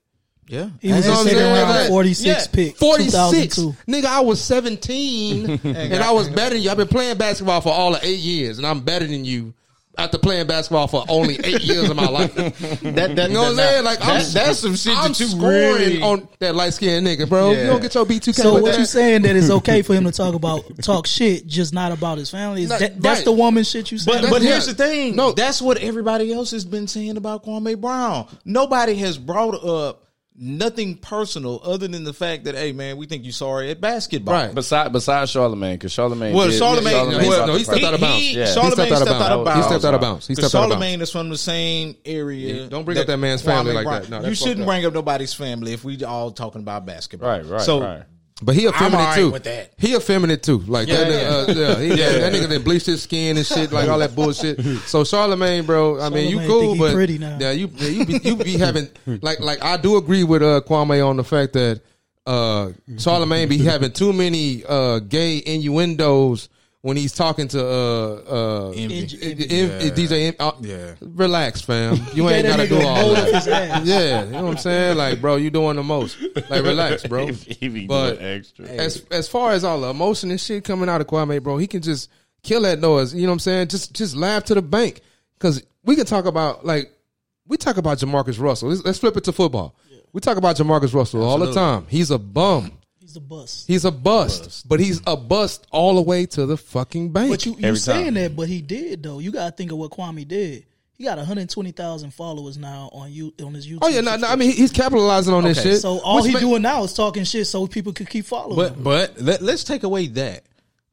Yeah, 0.49 0.69
He 0.81 0.91
was 0.91 1.05
You 1.05 1.11
a 1.11 1.15
know 1.15 1.19
what 1.19 1.27
I'm 1.27 1.27
second 1.27 1.75
round, 1.77 1.87
46 1.89 2.25
yeah, 2.25 2.45
pick, 2.51 2.77
46. 2.77 3.59
Nigga, 3.87 4.05
I 4.05 4.19
was 4.21 4.41
17 4.43 5.49
and 5.63 5.93
I 6.03 6.11
was 6.11 6.27
better 6.29 6.55
than 6.55 6.63
you. 6.63 6.71
I've 6.71 6.77
been 6.77 6.87
playing 6.87 7.17
basketball 7.17 7.61
for 7.61 7.71
all 7.71 7.95
of 7.95 8.03
eight 8.03 8.19
years 8.19 8.57
and 8.57 8.65
I'm 8.65 8.81
better 8.81 9.05
than 9.05 9.25
you 9.25 9.53
after 9.97 10.17
playing 10.17 10.47
basketball 10.47 10.87
for 10.87 11.03
only 11.09 11.35
eight 11.43 11.61
years 11.61 11.89
of 11.89 11.95
my 11.95 12.07
life. 12.09 12.33
that, 12.33 13.15
that, 13.15 13.27
You 13.27 13.33
know 13.35 13.41
what 13.41 13.49
I'm 13.51 13.55
saying? 13.57 13.83
Like, 13.83 13.99
that- 13.99 14.07
I'm, 14.27 14.33
that's 14.33 14.59
some 14.59 14.75
shit 14.75 14.95
I'm 14.97 15.09
that 15.11 15.19
you 15.19 15.27
scoring 15.27 15.51
really 15.51 16.01
on 16.01 16.27
that 16.39 16.55
light 16.55 16.73
skinned 16.73 17.05
nigga, 17.05 17.27
bro. 17.29 17.51
Yeah. 17.51 17.61
You 17.61 17.67
don't 17.67 17.81
get 17.81 17.93
your 17.95 18.05
B2K. 18.05 18.33
So 18.33 18.53
with 18.55 18.63
what 18.63 18.71
that. 18.71 18.79
you 18.79 18.85
saying 18.85 19.23
that 19.23 19.35
it's 19.35 19.49
okay 19.49 19.81
for 19.81 19.93
him 19.93 20.05
to 20.05 20.11
talk 20.11 20.33
about 20.35 20.63
talk 20.81 21.05
shit, 21.05 21.45
just 21.45 21.73
not 21.73 21.91
about 21.91 22.17
his 22.17 22.29
family? 22.31 22.63
Is 22.63 22.69
Nah, 22.69 22.77
that, 22.77 23.01
that's 23.01 23.19
right. 23.19 23.25
the 23.25 23.31
woman 23.33 23.63
shit 23.65 23.91
you 23.91 23.97
saying? 23.97 24.21
But, 24.21 24.29
but 24.31 24.41
yeah. 24.41 24.51
here's 24.51 24.67
the 24.67 24.73
thing. 24.73 25.15
No. 25.15 25.27
No, 25.29 25.31
that's 25.33 25.61
what 25.61 25.77
everybody 25.79 26.31
else 26.33 26.51
has 26.51 26.63
been 26.65 26.87
saying 26.87 27.17
about 27.17 27.43
Kwame 27.45 27.79
Brown. 27.79 28.27
Nobody 28.45 28.95
has 28.95 29.17
brought 29.17 29.63
up 29.63 30.05
nothing 30.41 30.95
personal 30.97 31.59
other 31.63 31.87
than 31.87 32.03
the 32.03 32.13
fact 32.13 32.45
that, 32.45 32.55
hey 32.55 32.71
man, 32.71 32.97
we 32.97 33.05
think 33.05 33.25
you 33.25 33.31
sorry 33.31 33.69
at 33.71 33.81
basketball. 33.81 34.33
Right. 34.33 34.55
Besides, 34.55 34.91
besides 34.91 35.31
Charlemagne, 35.31 35.75
because 35.75 35.91
Charlemagne. 35.91 36.33
Well, 36.33 36.47
did, 36.47 36.57
Charlemagne, 36.57 36.93
Charlemagne 36.93 37.27
well, 37.29 37.47
no, 37.47 37.55
he 37.55 37.63
stepped 37.63 37.83
out 37.83 37.93
of 37.93 37.99
bounds. 38.01 38.17
he- 38.21 38.37
Yeah. 38.37 38.45
He 38.45 38.51
stepped 38.51 38.63
out 38.79 39.01
of 39.01 39.07
out 39.09 39.31
of 39.31 39.45
bounds. 39.45 39.57
He 39.65 39.69
stepped 39.69 39.85
out 39.85 39.93
of 39.93 40.01
bounds. 40.01 40.27
He 40.27 40.35
Because 40.35 40.49
stepped 40.51 40.61
out 40.61 40.65
of 40.65 40.71
Charlemagne 40.71 41.01
is 41.01 41.11
from 41.11 41.29
the 41.29 41.37
same 41.37 41.95
area. 42.05 42.67
Don't 42.67 42.85
bring 42.85 42.97
up 42.97 43.07
that 43.07 43.17
man's 43.17 43.41
Kwame 43.41 43.45
family 43.45 43.73
like 43.73 43.83
Brown- 43.85 44.01
that. 44.03 44.09
No, 44.21 44.27
you 44.27 44.35
shouldn't 44.35 44.65
bring 44.65 44.85
up 44.85 44.93
nobody's 44.93 45.33
family 45.33 45.73
if 45.73 45.83
we 45.83 46.03
all 46.05 46.31
talking 46.31 46.61
about 46.61 46.85
basketball. 46.85 47.29
Right, 47.29 47.45
right, 47.45 47.61
So 47.61 47.81
right. 47.81 48.03
But 48.41 48.55
he 48.55 48.67
effeminate 48.67 48.93
alright 48.99 49.17
too. 49.17 49.31
with 49.31 49.43
that. 49.43 49.73
He 49.77 49.95
effeminate 49.95 50.43
too. 50.43 50.59
Like 50.59 50.87
that 50.87 51.07
Yeah, 51.09 51.13
nigga, 51.13 51.49
uh, 51.49 51.79
yeah, 51.79 51.79
he, 51.81 51.89
that 52.21 52.33
nigga 52.33 52.47
that 52.49 52.63
bleached 52.63 52.85
his 52.85 53.01
skin 53.03 53.35
and 53.35 53.45
shit, 53.45 53.71
like 53.73 53.89
all 53.89 53.99
that 53.99 54.15
bullshit. 54.15 54.59
So 54.87 55.03
Charlemagne, 55.03 55.65
bro, 55.65 55.99
I 55.99 56.09
mean, 56.09 56.29
you 56.29 56.47
cool, 56.47 56.77
but 56.77 56.93
pretty 56.93 57.17
now. 57.17 57.37
yeah, 57.39 57.51
you 57.51 57.69
yeah, 57.75 57.89
you 57.89 58.05
be, 58.05 58.19
you 58.23 58.35
be 58.37 58.57
having 58.57 58.87
like 59.21 59.41
like 59.41 59.61
I 59.63 59.75
do 59.77 59.97
agree 59.97 60.23
with 60.23 60.41
uh 60.41 60.61
Kwame 60.65 61.05
on 61.05 61.17
the 61.17 61.23
fact 61.25 61.53
that 61.53 61.81
uh 62.25 62.69
Charlemagne 62.97 63.49
be 63.49 63.57
having 63.57 63.91
too 63.91 64.13
many 64.13 64.63
uh 64.65 64.99
gay 64.99 65.41
innuendos 65.45 66.47
when 66.81 66.95
he's 66.95 67.11
talking 67.13 67.47
to 67.49 67.59
uh 67.65 68.13
uh 68.29 68.69
Envy. 68.71 68.99
in- 69.21 69.41
in- 69.41 69.93
DJ. 69.93 70.27
Em- 70.29 70.35
uh, 70.39 70.51
Yeah. 70.61 70.95
relax, 71.01 71.61
fam. 71.61 71.99
You 72.13 72.29
ain't 72.29 72.47
gotta 72.47 72.67
do 72.67 72.81
all 72.81 73.13
that. 73.13 73.27
of 73.27 73.33
his 73.33 73.47
ass. 73.47 73.85
Yeah, 73.87 74.23
you 74.25 74.31
know 74.31 74.43
what 74.45 74.51
I'm 74.51 74.57
saying? 74.57 74.97
Like, 74.97 75.19
bro, 75.21 75.35
you 75.35 75.49
doing 75.49 75.75
the 75.75 75.83
most. 75.83 76.17
Like, 76.49 76.63
relax, 76.63 77.03
bro. 77.07 77.27
he 77.27 77.67
be 77.67 77.85
But 77.85 78.21
extra. 78.21 78.65
as 78.67 79.05
as 79.11 79.27
far 79.27 79.51
as 79.51 79.63
all 79.63 79.81
the 79.81 79.89
emotion 79.89 80.31
and 80.31 80.39
shit 80.39 80.63
coming 80.63 80.87
out 80.89 81.01
of 81.01 81.07
Kwame, 81.07 81.41
bro, 81.43 81.57
he 81.57 81.67
can 81.67 81.81
just 81.81 82.09
kill 82.43 82.61
that 82.61 82.79
noise. 82.79 83.13
You 83.13 83.23
know 83.23 83.27
what 83.29 83.33
I'm 83.33 83.39
saying? 83.39 83.67
Just 83.67 83.93
just 83.93 84.15
laugh 84.15 84.45
to 84.45 84.53
the 84.55 84.61
bank 84.61 85.01
because 85.37 85.61
we 85.83 85.95
can 85.97 86.05
talk 86.05 86.25
about 86.25 86.65
like 86.65 86.91
we 87.47 87.57
talk 87.57 87.75
about 87.77 87.97
JaMarcus 87.97 88.39
Russell. 88.39 88.69
Let's, 88.69 88.85
let's 88.85 88.99
flip 88.99 89.17
it 89.17 89.23
to 89.25 89.31
football. 89.33 89.75
We 90.13 90.21
talk 90.21 90.37
about 90.37 90.55
JaMarcus 90.55 90.93
Russell 90.93 91.23
all 91.23 91.37
the 91.39 91.51
time. 91.53 91.85
He's 91.89 92.09
a 92.09 92.17
bum. 92.17 92.71
He's 93.09 93.15
a 93.15 93.21
bust. 93.21 93.67
He's 93.67 93.85
a 93.85 93.91
bust, 93.91 94.69
but 94.69 94.79
he's 94.79 95.01
a 95.07 95.17
bust 95.17 95.65
all 95.71 95.95
the 95.95 96.01
way 96.03 96.27
to 96.27 96.45
the 96.45 96.57
fucking 96.57 97.11
bank. 97.11 97.31
But 97.31 97.43
you 97.43 97.53
you 97.57 97.65
Every 97.65 97.79
saying 97.79 98.05
time. 98.05 98.13
that, 98.13 98.35
but 98.35 98.47
he 98.47 98.61
did 98.61 99.01
though. 99.01 99.17
You 99.17 99.31
gotta 99.31 99.51
think 99.51 99.71
of 99.71 99.79
what 99.79 99.89
Kwame 99.89 100.27
did. 100.27 100.65
He 100.93 101.05
got 101.05 101.17
120,000 101.17 102.13
followers 102.13 102.57
now 102.59 102.89
on 102.93 103.11
you 103.11 103.33
on 103.43 103.55
his 103.55 103.65
YouTube. 103.67 103.79
oh 103.81 103.87
yeah, 103.87 104.01
no, 104.01 104.15
no, 104.17 104.27
I 104.27 104.35
mean 104.35 104.51
he's 104.51 104.71
capitalizing 104.71 105.33
on 105.33 105.43
this 105.43 105.63
shit. 105.63 105.79
so 105.81 105.99
all 106.01 106.17
which 106.17 106.25
he 106.27 106.33
ma- 106.33 106.39
doing 106.39 106.61
now 106.61 106.83
is 106.83 106.93
talking 106.93 107.23
shit 107.23 107.47
so 107.47 107.65
people 107.65 107.93
could 107.93 108.09
keep 108.09 108.25
following. 108.25 108.55
But 108.55 108.73
him. 108.73 108.83
but 108.83 109.19
let, 109.21 109.41
let's 109.41 109.63
take 109.63 109.81
away 109.83 110.05
that 110.07 110.43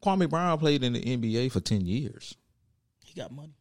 Kwame 0.03 0.31
Brown 0.31 0.57
played 0.59 0.85
in 0.85 0.95
the 0.95 1.03
NBA 1.03 1.53
for 1.53 1.61
ten 1.61 1.85
years. 1.85 2.35
he 3.05 3.21
got 3.21 3.31
money. 3.31 3.53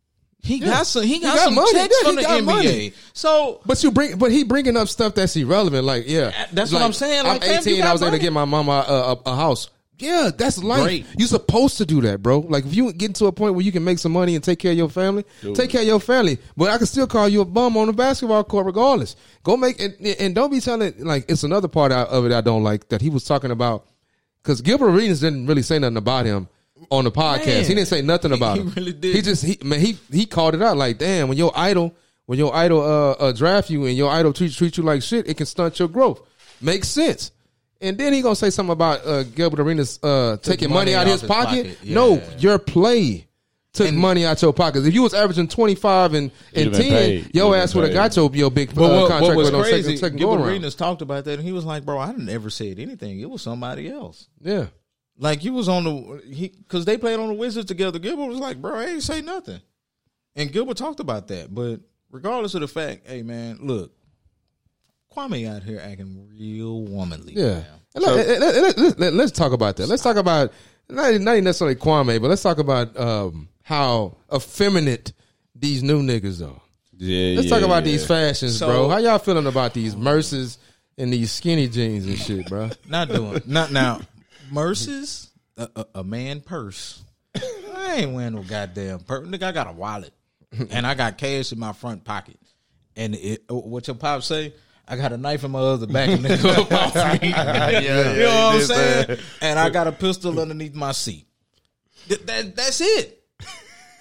He 0.45 0.59
got 0.59 0.85
some. 0.85 1.03
He 1.03 1.19
got, 1.19 1.35
got 1.35 1.45
some 1.45 1.55
money. 1.55 1.71
checks 1.71 1.95
Yeah, 2.01 2.07
from 2.07 2.17
he 2.17 2.23
the 2.23 2.27
got 2.29 2.41
NBA. 2.41 2.45
money. 2.45 2.93
So 3.13 3.61
But 3.65 3.83
you 3.83 3.91
bring, 3.91 4.17
but 4.17 4.31
he 4.31 4.43
bringing 4.43 4.77
up 4.77 4.87
stuff 4.87 5.15
that's 5.15 5.35
irrelevant. 5.35 5.85
Like, 5.85 6.03
yeah, 6.07 6.45
That's 6.53 6.71
what 6.71 6.81
I'm 6.81 6.93
saying. 6.93 7.23
Like, 7.25 7.41
I'm 7.43 7.47
fam, 7.63 7.73
18. 7.73 7.81
I 7.83 7.91
was 7.91 8.01
able 8.01 8.11
to 8.11 8.19
get 8.19 8.31
my 8.33 8.45
mama 8.45 8.85
a, 8.87 8.93
a, 8.93 9.31
a 9.31 9.35
house. 9.35 9.69
Yeah, 9.97 10.29
that's 10.37 10.61
life. 10.61 10.83
Great. 10.83 11.05
You 11.17 11.25
supposed 11.25 11.77
to 11.77 11.85
do 11.85 12.01
that, 12.01 12.21
bro. 12.21 12.39
Like, 12.39 12.65
if 12.65 12.75
you 12.75 12.91
get 12.91 13.15
to 13.15 13.27
a 13.27 13.31
point 13.31 13.55
where 13.55 13.63
you 13.63 13.71
can 13.71 13.83
make 13.85 13.97
some 13.97 14.11
money 14.11 14.35
and 14.35 14.43
take 14.43 14.59
care 14.59 14.71
of 14.71 14.77
your 14.77 14.89
family, 14.89 15.23
take 15.53 15.69
care 15.69 15.81
of 15.81 15.87
your 15.87 16.01
family. 16.01 16.37
But 16.57 16.69
I 16.69 16.77
can 16.77 16.85
still 16.85 17.07
call 17.07 17.29
you 17.29 17.39
a 17.41 17.45
bum 17.45 17.77
on 17.77 17.87
the 17.87 17.93
basketball 17.93 18.43
court, 18.43 18.65
regardless. 18.65 19.15
Go 19.43 19.55
make 19.55 19.79
and, 19.79 19.95
and 20.19 20.35
don't 20.35 20.51
be 20.51 20.59
telling 20.59 20.93
like 20.99 21.25
it's 21.29 21.43
another 21.43 21.69
part 21.69 21.93
of 21.93 22.25
it 22.25 22.33
I 22.33 22.41
don't 22.41 22.61
like 22.63 22.89
that 22.89 23.01
he 23.01 23.09
was 23.09 23.23
talking 23.23 23.51
about 23.51 23.87
because 24.43 24.59
Gilbert 24.61 24.89
Arenas 24.89 25.21
didn't 25.21 25.47
really 25.47 25.61
say 25.61 25.79
nothing 25.79 25.97
about 25.97 26.25
him 26.25 26.49
on 26.91 27.03
the 27.03 27.11
podcast. 27.11 27.45
Man. 27.45 27.63
he 27.63 27.75
didn't 27.75 27.87
say 27.87 28.01
nothing 28.01 28.31
about 28.31 28.57
it. 28.57 28.63
he 28.63 28.69
really 28.69 28.93
did. 28.93 29.15
He 29.15 29.21
just 29.21 29.43
he 29.43 29.57
man 29.63 29.79
he 29.79 29.97
he 30.11 30.25
called 30.25 30.55
it 30.55 30.61
out 30.61 30.77
like 30.77 30.97
damn 30.97 31.27
when 31.27 31.37
your 31.37 31.51
idol 31.55 31.95
when 32.25 32.39
your 32.39 32.55
idol 32.55 32.81
uh, 32.81 33.11
uh 33.11 33.31
draft 33.31 33.69
you 33.69 33.85
and 33.85 33.95
your 33.95 34.11
idol 34.11 34.33
treat 34.33 34.53
treat 34.53 34.77
you 34.77 34.83
like 34.83 35.01
shit 35.01 35.27
it 35.27 35.37
can 35.37 35.45
stunt 35.45 35.77
your 35.79 35.87
growth. 35.87 36.21
Makes 36.61 36.87
sense. 36.87 37.31
And 37.81 37.97
then 37.97 38.13
he 38.13 38.21
gonna 38.21 38.35
say 38.35 38.49
something 38.49 38.71
about 38.73 39.05
uh, 39.05 39.23
Gilbert 39.23 39.59
Arenas 39.59 39.99
uh, 40.01 40.37
taking 40.37 40.69
money, 40.69 40.93
money 40.93 40.95
out 40.95 41.01
of 41.03 41.07
out 41.07 41.11
his 41.11 41.21
his 41.21 41.29
pocket. 41.29 41.67
pocket. 41.79 41.89
No, 41.89 42.21
your 42.39 42.57
play 42.57 43.27
took 43.73 43.93
money 43.93 44.25
out 44.25 44.41
your 44.41 44.53
pockets. 44.53 44.85
If 44.85 44.93
you 44.93 45.03
was 45.03 45.13
averaging 45.13 45.49
twenty 45.49 45.75
five 45.75 46.13
and, 46.13 46.31
and 46.53 46.65
You'd 46.65 46.73
have 46.73 46.81
been 46.81 46.91
ten, 46.91 46.91
paid. 47.23 47.35
your 47.35 47.53
You'd 47.55 47.61
ass 47.61 47.73
been 47.73 47.81
would 47.81 47.89
have 47.89 47.93
got 47.93 48.15
your 48.15 48.31
your 48.33 48.49
big 48.49 48.69
uh, 48.69 48.73
But 48.75 48.81
what, 48.81 48.99
contract 49.09 49.21
what 49.23 49.35
was 49.35 49.51
with 49.51 49.53
no 49.53 49.61
crazy, 49.61 49.83
second, 49.83 49.97
second 49.97 50.17
go 50.19 50.27
Gilbert 50.27 50.35
around. 50.43 50.49
Arenas 50.49 50.75
talked 50.75 51.01
about 51.01 51.25
that, 51.25 51.33
and 51.33 51.43
he 51.43 51.51
was 51.51 51.65
like, 51.65 51.85
"Bro, 51.85 51.99
I 51.99 52.13
never 52.13 52.49
said 52.49 52.79
anything. 52.79 53.19
It 53.19 53.29
was 53.29 53.41
somebody 53.41 53.89
else. 53.89 54.29
Yeah, 54.41 54.67
Like 55.17 55.43
you 55.43 55.53
was 55.53 55.69
on 55.69 55.83
the 55.85 56.21
he 56.29 56.49
because 56.49 56.85
they 56.85 56.97
played 56.97 57.19
on 57.19 57.27
the 57.29 57.33
Wizards 57.33 57.67
together. 57.67 57.99
Gilbert 57.99 58.25
was 58.25 58.37
like, 58.39 58.61
"Bro, 58.61 58.75
I 58.75 58.85
ain't 58.87 59.03
say 59.03 59.21
nothing," 59.21 59.61
and 60.35 60.51
Gilbert 60.51 60.77
talked 60.77 60.99
about 60.99 61.29
that. 61.29 61.53
But 61.53 61.79
regardless 62.11 62.53
of 62.55 62.61
the 62.61 62.67
fact, 62.67 63.07
hey 63.07 63.23
man, 63.23 63.59
look, 63.61 63.93
Kwame 65.15 65.47
out 65.47 65.63
here 65.63 65.79
acting 65.81 66.27
real 66.37 66.81
womanly. 66.81 67.33
yeah. 67.33 67.45
man. 67.45 67.65
And 67.95 68.03
let, 68.03 68.99
let, 68.99 69.13
us 69.13 69.31
talk 69.31 69.53
about 69.53 69.77
that. 69.77 69.87
Let's 69.87 70.03
talk 70.03 70.17
about 70.17 70.51
not, 70.89 71.13
not 71.21 71.37
necessarily 71.41 71.75
Kwame, 71.77 72.21
but 72.21 72.27
let's 72.27 72.43
talk 72.43 72.57
about 72.57 72.99
um, 72.99 73.47
how 73.63 74.17
effeminate 74.33 75.13
these 75.55 75.81
new 75.81 76.01
niggas 76.03 76.45
are. 76.45 76.59
Yeah, 76.97 77.35
Let's 77.35 77.47
yeah, 77.47 77.55
talk 77.55 77.63
about 77.65 77.85
yeah. 77.85 77.91
these 77.91 78.05
fashions, 78.05 78.57
So- 78.57 78.67
bro. 78.67 78.89
How 78.89 78.97
y'all 78.97 79.17
feeling 79.19 79.47
about 79.47 79.73
these 79.73 79.95
Murses 79.95 80.57
and 80.97 81.11
these 81.11 81.31
skinny 81.31 81.67
jeans 81.69 82.05
and 82.05 82.17
shit, 82.17 82.47
bro? 82.47 82.69
Not 82.87 83.09
doing 83.09 83.41
not 83.45 83.71
now. 83.71 84.01
Murses 84.51 85.29
a, 85.57 85.69
a, 85.75 85.85
a 85.95 86.03
man 86.03 86.41
purse. 86.41 87.01
I 87.35 87.95
ain't 87.97 88.13
wearing 88.13 88.35
no 88.35 88.43
goddamn 88.43 88.99
purse. 88.99 89.27
Nigga, 89.27 89.43
I 89.43 89.51
got 89.51 89.67
a 89.67 89.71
wallet 89.73 90.13
and 90.71 90.85
I 90.87 90.93
got 90.95 91.17
cash 91.17 91.51
in 91.51 91.59
my 91.59 91.73
front 91.73 92.03
pocket. 92.03 92.37
And 92.95 93.13
it, 93.15 93.43
uh, 93.49 93.55
what 93.55 93.87
your 93.87 93.95
pop 93.95 94.23
say? 94.23 94.53
I 94.87 94.95
got 94.95 95.11
a 95.11 95.17
knife 95.17 95.43
in 95.43 95.51
my 95.51 95.59
other 95.59 95.87
back 95.87 96.09
and 96.09 96.23
nigga 96.23 96.57
up 96.57 96.71
off 96.71 97.21
me. 97.21 97.29
yeah, 97.29 97.79
you 98.13 98.19
know 98.19 98.25
what 98.47 98.55
I'm 98.55 98.61
saying? 98.61 99.05
say- 99.17 99.19
And 99.41 99.59
I 99.59 99.69
got 99.69 99.87
a 99.87 99.91
pistol 99.91 100.39
underneath 100.39 100.75
my 100.75 100.91
seat. 100.91 101.25
Th- 102.07 102.21
that, 102.21 102.55
that's 102.55 102.81
it. 102.81 103.23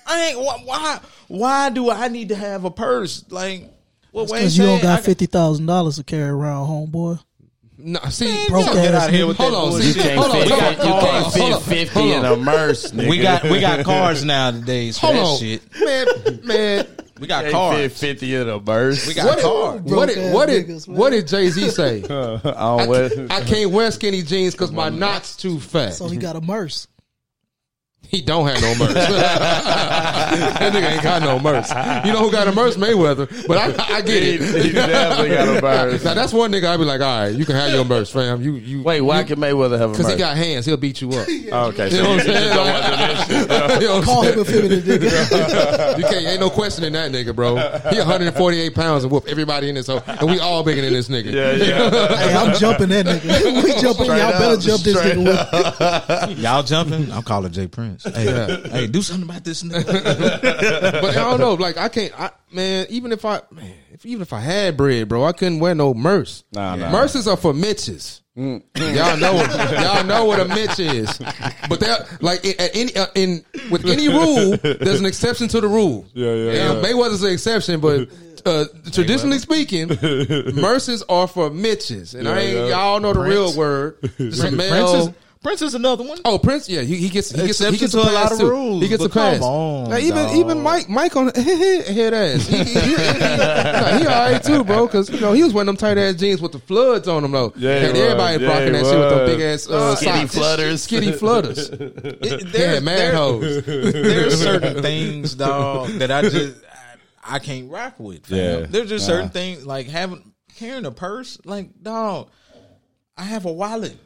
I 0.06 0.26
ain't 0.26 0.38
why, 0.38 0.58
why 0.64 1.00
why 1.28 1.70
do 1.70 1.90
I 1.90 2.08
need 2.08 2.28
to 2.28 2.36
have 2.36 2.64
a 2.64 2.70
purse? 2.70 3.24
Like 3.30 3.72
what 4.10 4.26
Because 4.30 4.56
you 4.56 4.64
don't 4.64 4.80
said, 4.80 4.86
I 4.90 4.96
got 4.96 5.04
fifty 5.04 5.24
thousand 5.26 5.64
dollars 5.66 5.96
to 5.96 6.04
carry 6.04 6.28
around, 6.28 6.68
homeboy. 6.68 7.18
No, 7.86 8.00
see, 8.08 8.46
Broke 8.48 8.64
Broke 8.64 8.76
get 8.76 8.94
ass 8.94 9.02
out 9.04 9.10
here 9.12 9.26
with 9.26 9.36
Hold 9.36 9.52
that 9.52 9.56
on, 9.58 9.68
bullshit. 9.70 9.92
see, 9.92 9.98
You 10.00 10.04
can't 10.06 10.18
Hold 10.18 10.32
fit, 10.32 10.50
hold 10.50 10.62
on, 10.62 10.72
you 10.72 10.78
can't 10.78 11.22
hold 11.22 11.32
fit 11.34 11.42
hold 11.52 11.62
50 11.64 11.86
hold 12.00 12.12
in 12.12 12.24
a 12.24 12.36
murse, 12.36 12.90
nigga. 12.92 13.08
We 13.10 13.18
got 13.18 13.42
we 13.44 13.60
got 13.60 13.84
cars 13.84 14.24
nowadays 14.24 14.98
for 14.98 15.06
Hold 15.08 15.16
that 15.16 15.22
on, 15.22 15.38
shit. 15.38 15.62
man, 15.84 16.40
man. 16.46 16.86
We 17.20 17.26
got 17.28 17.44
Can't 17.44 17.92
fit 17.92 18.18
50 18.20 18.34
in 18.34 18.48
a 18.48 18.58
burst. 18.58 19.06
We 19.06 19.14
got 19.14 19.26
What 19.26 19.40
cars. 19.42 19.80
did, 19.82 19.92
what 19.94 20.08
did 20.08 20.32
what 20.34 20.46
did 20.48 20.66
niggas, 20.66 20.88
what 20.88 21.10
did 21.10 21.28
Jay 21.28 21.48
Z 21.50 21.68
say? 21.70 22.02
I 22.10 22.40
I, 22.50 23.26
I 23.36 23.40
can't 23.42 23.70
wear 23.70 23.90
skinny 23.90 24.22
jeans 24.22 24.54
because 24.54 24.72
my 24.72 24.88
knots 24.88 25.36
too 25.36 25.60
fat. 25.60 25.90
So 25.94 26.08
he 26.08 26.16
got 26.16 26.36
a 26.36 26.40
murse. 26.40 26.88
He 28.14 28.20
don't 28.22 28.46
have 28.46 28.62
no 28.62 28.74
merch. 28.76 28.94
that 28.94 30.72
nigga 30.72 30.88
ain't 30.92 31.02
got 31.02 31.20
no 31.20 31.40
merch. 31.40 31.68
You 32.06 32.12
know 32.12 32.20
who 32.20 32.30
got 32.30 32.46
a 32.46 32.52
merch? 32.52 32.74
Mayweather. 32.74 33.26
But 33.48 33.58
I, 33.58 33.96
I 33.96 34.02
get 34.02 34.22
he, 34.22 34.34
it. 34.34 34.64
he 34.66 34.70
definitely 34.70 35.30
got 35.34 35.56
a 35.56 35.60
burst. 35.60 36.04
Now 36.04 36.14
that's 36.14 36.32
one 36.32 36.52
nigga 36.52 36.66
I'd 36.66 36.76
be 36.76 36.84
like, 36.84 37.00
all 37.00 37.22
right, 37.22 37.34
you 37.34 37.44
can 37.44 37.56
have 37.56 37.72
your 37.72 37.84
merch, 37.84 38.12
fam. 38.12 38.40
You 38.40 38.52
you 38.54 38.82
Wait, 38.84 39.00
why 39.00 39.24
can 39.24 39.40
Mayweather 39.40 39.80
have 39.80 39.90
a 39.90 39.92
because 39.94 40.12
he 40.12 40.16
got 40.16 40.36
hands, 40.36 40.64
he'll 40.64 40.76
beat 40.76 41.00
you 41.00 41.10
up. 41.10 41.26
You 41.34 41.50
Oh, 41.52 41.66
okay, 41.66 41.90
so 41.90 41.96
know 42.02 42.10
what 42.10 42.20
I'm 42.20 42.26
you 42.28 42.32
saying? 42.34 42.54
don't 42.54 42.66
want 42.66 43.74
to 43.74 43.80
do 43.80 43.86
know 43.86 44.02
Call 44.02 44.22
saying? 44.22 44.34
him 44.34 44.40
a 44.40 44.44
feminine 44.44 44.80
nigga. 44.80 45.98
You 45.98 46.04
can't, 46.04 46.26
ain't 46.26 46.40
no 46.40 46.50
questioning 46.50 46.92
that 46.92 47.10
nigga, 47.10 47.34
bro. 47.34 47.56
He 47.90 47.98
148 47.98 48.74
pounds 48.74 49.02
and 49.02 49.12
whoop 49.12 49.24
everybody 49.26 49.68
in 49.68 49.74
this 49.74 49.88
hole, 49.88 50.02
and 50.06 50.30
we 50.30 50.38
all 50.38 50.62
bigger 50.62 50.82
than 50.82 50.92
this 50.92 51.08
nigga. 51.08 51.32
Yeah, 51.32 51.52
yeah. 51.52 52.16
hey, 52.16 52.34
I'm 52.34 52.54
jumping 52.54 52.90
that 52.90 53.06
nigga. 53.06 53.62
we 53.64 53.72
jumping. 53.80 54.06
Y'all 54.06 54.30
better 54.32 54.60
jump 54.60 54.82
this 54.82 54.96
nigga. 54.96 56.40
Y'all 56.40 56.62
jumping? 56.62 57.10
I'm 57.10 57.22
calling 57.24 57.50
J. 57.50 57.66
Prince. 57.66 58.03
Hey, 58.04 58.62
hey, 58.70 58.86
do 58.86 59.02
something 59.02 59.28
about 59.28 59.44
this 59.44 59.62
nigga. 59.62 59.82
but 61.00 61.16
I 61.16 61.30
don't 61.30 61.40
know. 61.40 61.54
Like 61.54 61.78
I 61.78 61.88
can't, 61.88 62.18
I, 62.18 62.30
man. 62.52 62.86
Even 62.90 63.12
if 63.12 63.24
I, 63.24 63.40
man, 63.50 63.74
if 63.92 64.04
even 64.04 64.22
if 64.22 64.32
I 64.32 64.40
had 64.40 64.76
bread, 64.76 65.08
bro, 65.08 65.24
I 65.24 65.32
couldn't 65.32 65.60
wear 65.60 65.74
no 65.74 65.94
murse. 65.94 66.44
Nah, 66.52 66.76
nah. 66.76 66.90
Murses 66.90 67.26
are 67.26 67.36
for 67.36 67.54
Mitches. 67.54 68.22
y'all 68.36 68.60
know, 69.16 69.32
y'all 69.80 70.04
know 70.04 70.24
what 70.24 70.40
a 70.40 70.44
Mitch 70.46 70.78
is. 70.78 71.18
But 71.68 71.80
they're 71.80 72.06
like 72.20 72.44
in, 72.44 72.60
at 72.60 72.74
any 72.74 72.96
uh, 72.96 73.06
in 73.14 73.44
with 73.70 73.86
any 73.86 74.08
rule, 74.08 74.56
there's 74.56 75.00
an 75.00 75.06
exception 75.06 75.48
to 75.48 75.60
the 75.60 75.68
rule. 75.68 76.06
Yeah, 76.12 76.34
yeah. 76.34 76.52
yeah. 76.52 76.82
Mayweather's 76.82 77.22
an 77.22 77.32
exception, 77.32 77.80
but. 77.80 78.08
Uh, 78.46 78.66
traditionally 78.92 79.38
speaking, 79.38 79.88
murses 80.54 81.02
are 81.08 81.26
for 81.26 81.48
Mitches, 81.48 82.14
and 82.14 82.28
I 82.28 82.40
ain't 82.40 82.68
y'all 82.68 83.00
know 83.00 83.14
the 83.14 83.20
real 83.20 83.56
word. 83.56 83.96
Smell. 84.16 84.50
Prince 84.50 84.92
is, 84.92 85.14
Prince 85.44 85.62
is 85.62 85.74
another 85.74 86.02
one. 86.02 86.18
Oh, 86.24 86.38
Prince, 86.38 86.68
yeah, 86.68 86.80
he, 86.80 86.96
he 86.96 87.08
gets 87.08 87.30
he 87.30 87.46
gets 87.46 87.58
he 87.60 87.76
gets 87.76 87.92
to 87.92 87.98
a 87.98 88.02
a 88.02 88.04
pass 88.06 88.14
lot 88.14 88.32
of 88.32 88.38
too. 88.38 88.50
rules, 88.50 88.82
He 88.82 88.88
gets 88.88 89.04
a 89.04 89.08
but 89.08 89.12
come 89.12 89.32
pass. 89.34 89.42
on, 89.42 89.90
Now, 89.90 89.98
even 89.98 90.24
dog. 90.26 90.36
even 90.36 90.62
Mike 90.62 90.88
Mike 90.88 91.14
on 91.16 91.28
head 91.34 92.14
ass, 92.14 92.46
he, 92.48 92.56
he, 92.56 92.64
he, 92.64 92.80
he, 92.80 92.96
nah, 92.96 93.98
he 93.98 94.06
all 94.06 94.30
right 94.32 94.42
too, 94.42 94.64
bro. 94.64 94.86
Because 94.86 95.10
you 95.10 95.20
know 95.20 95.32
he 95.32 95.44
was 95.44 95.52
wearing 95.52 95.66
them 95.66 95.76
tight 95.76 95.98
ass 95.98 96.14
jeans 96.16 96.40
with 96.40 96.52
the 96.52 96.58
floods 96.58 97.06
on 97.06 97.22
them 97.22 97.30
though. 97.32 97.52
Yeah, 97.56 97.78
he 97.78 97.84
Had 97.84 97.92
was. 97.92 98.00
everybody 98.00 98.42
Yeah, 98.44 98.48
rocking 98.50 98.72
that 98.72 98.84
shit 98.86 98.98
with 98.98 99.10
them 99.10 99.26
big 99.26 99.40
ass 99.42 99.68
uh, 99.68 99.94
Skinny 99.96 100.18
socks. 100.20 100.34
flutters. 100.34 100.86
Skitty 100.86 101.18
flutters. 101.18 101.68
It- 101.70 102.54
Yeah, 102.54 102.80
mad 102.80 102.98
there- 102.98 103.14
hoes. 103.14 103.64
There's 103.66 104.40
certain 104.42 104.82
things, 104.82 105.34
dog, 105.34 105.88
that 105.98 106.10
I 106.10 106.22
just 106.22 106.56
I, 107.22 107.36
I 107.36 107.38
can't 107.38 107.70
rock 107.70 108.00
with. 108.00 108.26
Fam. 108.26 108.38
Yeah. 108.60 108.66
There's 108.66 108.88
just 108.88 109.04
certain 109.06 109.28
things 109.28 109.66
like 109.66 109.86
having 109.88 110.32
carrying 110.56 110.86
a 110.86 110.90
purse. 110.90 111.38
Like, 111.44 111.82
dog, 111.82 112.30
I 113.16 113.24
have 113.24 113.44
a 113.44 113.52
wallet. 113.52 113.96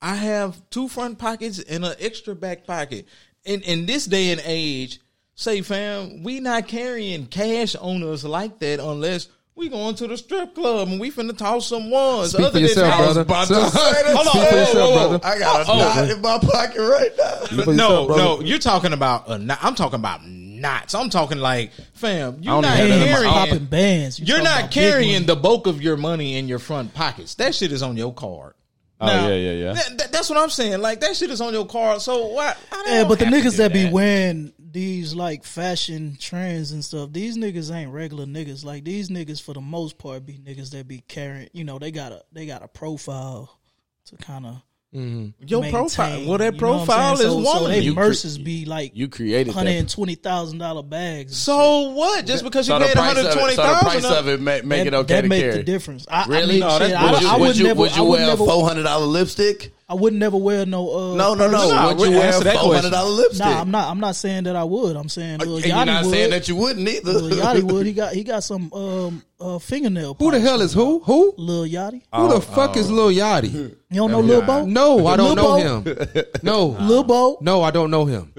I 0.00 0.14
have 0.14 0.60
two 0.70 0.88
front 0.88 1.18
pockets 1.18 1.58
and 1.58 1.84
an 1.84 1.94
extra 2.00 2.34
back 2.34 2.66
pocket. 2.66 3.06
In 3.44 3.60
in 3.62 3.86
this 3.86 4.04
day 4.06 4.30
and 4.30 4.40
age, 4.44 5.00
say, 5.34 5.60
fam, 5.62 6.22
we 6.22 6.40
not 6.40 6.68
carrying 6.68 7.26
cash 7.26 7.74
on 7.76 8.02
us 8.02 8.24
like 8.24 8.58
that 8.60 8.80
unless 8.80 9.28
We 9.56 9.68
going 9.68 9.96
to 9.96 10.06
the 10.06 10.16
strip 10.16 10.54
club 10.54 10.86
and 10.86 11.00
we 11.00 11.10
finna 11.10 11.36
toss 11.36 11.66
some 11.66 11.90
ones. 11.90 12.30
Speak 12.30 12.42
Other 12.42 12.48
for 12.50 12.52
than 12.52 12.62
yourself, 12.62 12.90
that- 12.90 12.98
brother. 12.98 13.20
about 13.22 13.48
So- 13.48 13.54
to 13.64 13.70
say 13.70 14.02
that. 14.04 14.14
Hold 14.14 14.28
on, 14.28 14.36
whoa, 14.36 14.44
for 14.44 14.52
whoa, 14.54 14.60
yourself, 14.60 14.90
whoa. 14.94 15.08
brother. 15.18 15.26
I 15.26 15.38
got 15.40 15.68
a 15.68 15.72
Oh. 15.72 15.78
knot 15.78 16.10
in 16.10 16.20
my 16.22 16.38
pocket 16.38 16.80
right 16.80 17.10
now. 17.18 17.56
no, 17.56 17.72
yourself, 17.72 18.08
no, 18.16 18.40
you're 18.40 18.58
talking 18.60 18.92
about 18.92 19.28
a 19.28 19.36
knot. 19.36 19.58
I'm 19.60 19.74
talking 19.74 19.96
about 19.98 20.24
knots. 20.24 20.94
I'm 20.94 21.10
talking 21.10 21.38
like, 21.38 21.72
fam, 21.94 22.36
you're 22.40 22.52
don't 22.54 22.62
not 22.62 22.78
even 22.78 22.90
have 22.90 23.00
that 23.00 23.06
in 23.08 23.12
my 23.14 23.20
Damn, 23.22 23.32
popping 23.32 23.48
carrying. 23.50 23.64
bands. 23.66 24.20
You 24.20 24.26
You're 24.26 24.42
not 24.42 24.70
carrying 24.70 25.26
the 25.26 25.34
bulk 25.34 25.66
of 25.66 25.82
your 25.82 25.96
money 25.96 26.36
in 26.36 26.46
your 26.46 26.60
front 26.60 26.94
pockets. 26.94 27.34
That 27.34 27.52
shit 27.52 27.72
is 27.72 27.82
on 27.82 27.96
your 27.96 28.14
card. 28.14 28.54
Oh, 29.00 29.06
yeah, 29.28 29.34
yeah, 29.34 29.52
yeah. 29.52 29.72
that- 29.74 29.98
that- 29.98 30.12
that's 30.12 30.28
what 30.28 30.38
I'm 30.38 30.50
saying. 30.50 30.80
Like 30.80 31.00
that 31.00 31.16
shit 31.16 31.30
is 31.30 31.40
on 31.40 31.52
your 31.52 31.66
card. 31.66 32.00
So 32.02 32.26
what? 32.26 32.58
Yeah, 32.86 33.04
but 33.06 33.18
the 33.20 33.26
niggas 33.26 33.52
do 33.52 33.56
that 33.58 33.72
be 33.72 33.88
wearing 33.90 34.52
these 34.58 35.14
like 35.14 35.44
fashion 35.44 36.16
trends 36.20 36.72
and 36.72 36.84
stuff, 36.84 37.12
these 37.12 37.36
niggas 37.38 37.72
ain't 37.74 37.90
regular 37.92 38.26
niggas. 38.26 38.64
Like 38.64 38.84
these 38.84 39.08
niggas, 39.08 39.40
for 39.40 39.54
the 39.54 39.60
most 39.60 39.98
part, 39.98 40.26
be 40.26 40.34
niggas 40.34 40.70
that 40.72 40.88
be 40.88 41.02
carrying. 41.08 41.48
You 41.52 41.64
know, 41.64 41.78
they 41.78 41.90
got 41.90 42.12
a 42.12 42.22
they 42.32 42.44
got 42.46 42.62
a 42.62 42.68
profile 42.68 43.58
to 44.06 44.16
kind 44.16 44.46
of 44.46 44.62
Mm-hmm. 44.94 45.46
your 45.46 45.68
profile. 45.68 46.26
Well, 46.26 46.38
that 46.38 46.54
You 46.54 46.60
know 46.62 46.68
what 46.72 46.80
I'm 46.80 46.86
profile 46.86 47.12
is 47.12 47.20
saying? 47.20 47.44
so, 47.44 47.58
so 47.58 47.68
they 47.68 47.80
You 47.80 47.94
cre- 47.94 48.42
be 48.42 48.64
like 48.64 48.92
You 48.94 49.08
created 49.08 49.52
hundred 49.52 49.72
that. 49.72 49.78
and 49.80 49.88
twenty 49.90 50.14
thousand 50.14 50.58
dollar 50.58 50.82
bags. 50.82 51.36
So 51.36 51.90
what? 51.90 52.24
Just 52.24 52.42
because 52.42 52.66
you 52.68 52.72
So 52.72 52.78
the 52.78 52.86
paid 52.86 52.94
price 52.94 53.16
one 53.16 53.26
of 53.26 53.30
it, 53.30 53.32
so 53.56 53.62
the 53.66 53.78
price 53.80 54.04
of 54.06 54.28
it 54.28 54.40
make, 54.40 54.64
make 54.64 54.80
that, 54.84 54.86
it 54.86 54.94
okay 54.94 55.14
that 55.16 55.22
to 55.22 55.28
make 55.28 55.42
carry. 55.42 55.56
the 55.58 55.62
difference. 55.62 56.06
I, 56.10 56.24
Really? 56.26 56.42
I 56.42 56.46
mean, 56.46 56.60
No, 56.60 56.70
shit, 56.78 56.90
that's 56.90 56.94
I, 56.94 57.06
I, 57.06 57.10
bullshit. 57.10 57.30
would 57.32 57.40
would 57.48 57.56
you, 57.58 57.64
never. 57.64 57.80
would 57.80 57.90
you 57.90 57.96
I 57.98 58.00
would 58.00 58.10
wear 58.10 58.26
never. 58.28 58.42
a 58.44 58.46
four 58.46 58.66
hundred 58.66 58.82
dollar 58.84 59.04
lipstick? 59.06 59.74
I 59.90 59.94
wouldn't 59.94 60.20
never 60.20 60.36
wear 60.36 60.66
no. 60.66 60.90
Uh, 60.90 61.14
No, 61.14 61.32
no, 61.34 61.48
no. 61.50 61.56
purse. 61.58 61.70
Nah, 61.70 61.88
would 61.94 62.00
you 62.00 62.10
we- 62.10 62.16
wear 62.18 62.26
answer 62.26 62.44
that 62.44 62.58
four 62.58 62.74
hundred 62.74 62.90
dollar 62.90 63.08
lipstick? 63.10 63.46
Nah, 63.46 63.60
I'm 63.60 63.70
not. 63.70 63.90
I'm 63.90 64.00
not 64.00 64.16
saying 64.16 64.44
that 64.44 64.54
I 64.54 64.62
would. 64.64 64.96
I'm 64.96 65.08
saying 65.08 65.38
Lil 65.38 65.56
and 65.56 65.64
Yachty 65.64 65.68
you're 65.76 65.84
not 65.86 66.04
would. 66.04 66.10
saying 66.12 66.30
that 66.30 66.46
you 66.48 66.56
wouldn't 66.56 66.86
either. 66.88 67.12
Lil 67.12 67.36
Yachty 67.38 67.62
would. 67.62 67.86
He 67.86 67.92
got 67.94 68.12
he 68.12 68.22
got 68.22 68.44
some 68.44 68.70
um 68.74 69.22
uh 69.40 69.58
fingernail. 69.58 70.14
Who 70.18 70.30
the 70.30 70.40
hell 70.40 70.60
is 70.60 70.74
who? 70.74 70.98
Who? 71.00 71.32
Lil 71.38 71.64
Yachty? 71.64 72.02
Who 72.14 72.28
the 72.28 72.40
fuck 72.42 72.76
is 72.76 72.90
Lil 72.90 73.08
Yachty? 73.10 73.50
You 73.90 73.96
don't 73.96 74.10
know 74.10 74.20
Lil 74.20 74.42
Boat? 74.42 74.68
No, 74.68 75.06
I 75.06 75.16
don't 75.16 75.34
know 75.36 75.54
him. 75.56 75.96
No, 76.42 76.66
Lil 76.80 77.04
Boat? 77.04 77.40
no, 77.40 77.62
I 77.62 77.70
don't 77.70 77.90
know 77.90 78.04
him. 78.04 78.30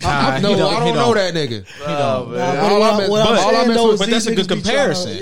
Nah, 0.00 0.38
No, 0.38 0.56
don't- 0.56 0.74
I 0.74 0.86
he 0.86 0.92
don't 0.92 0.96
know 0.96 1.12
that 1.14 1.34
nigga. 1.34 1.66
Nah, 1.80 2.24
but 2.24 2.40
All 2.70 2.82
I 2.82 2.88
I- 2.88 2.96
meant- 2.96 3.02
I'm 3.02 3.10
but- 3.10 3.20
all 3.20 3.32
I 3.34 3.36
saying 3.36 3.68
meant 3.68 3.74
though 3.74 3.86
was- 3.88 4.00
but 4.00 4.08
that's 4.08 4.26
a 4.26 4.34
good 4.34 4.46
niggas 4.46 4.48
be 4.48 4.54
comparison. 4.62 5.12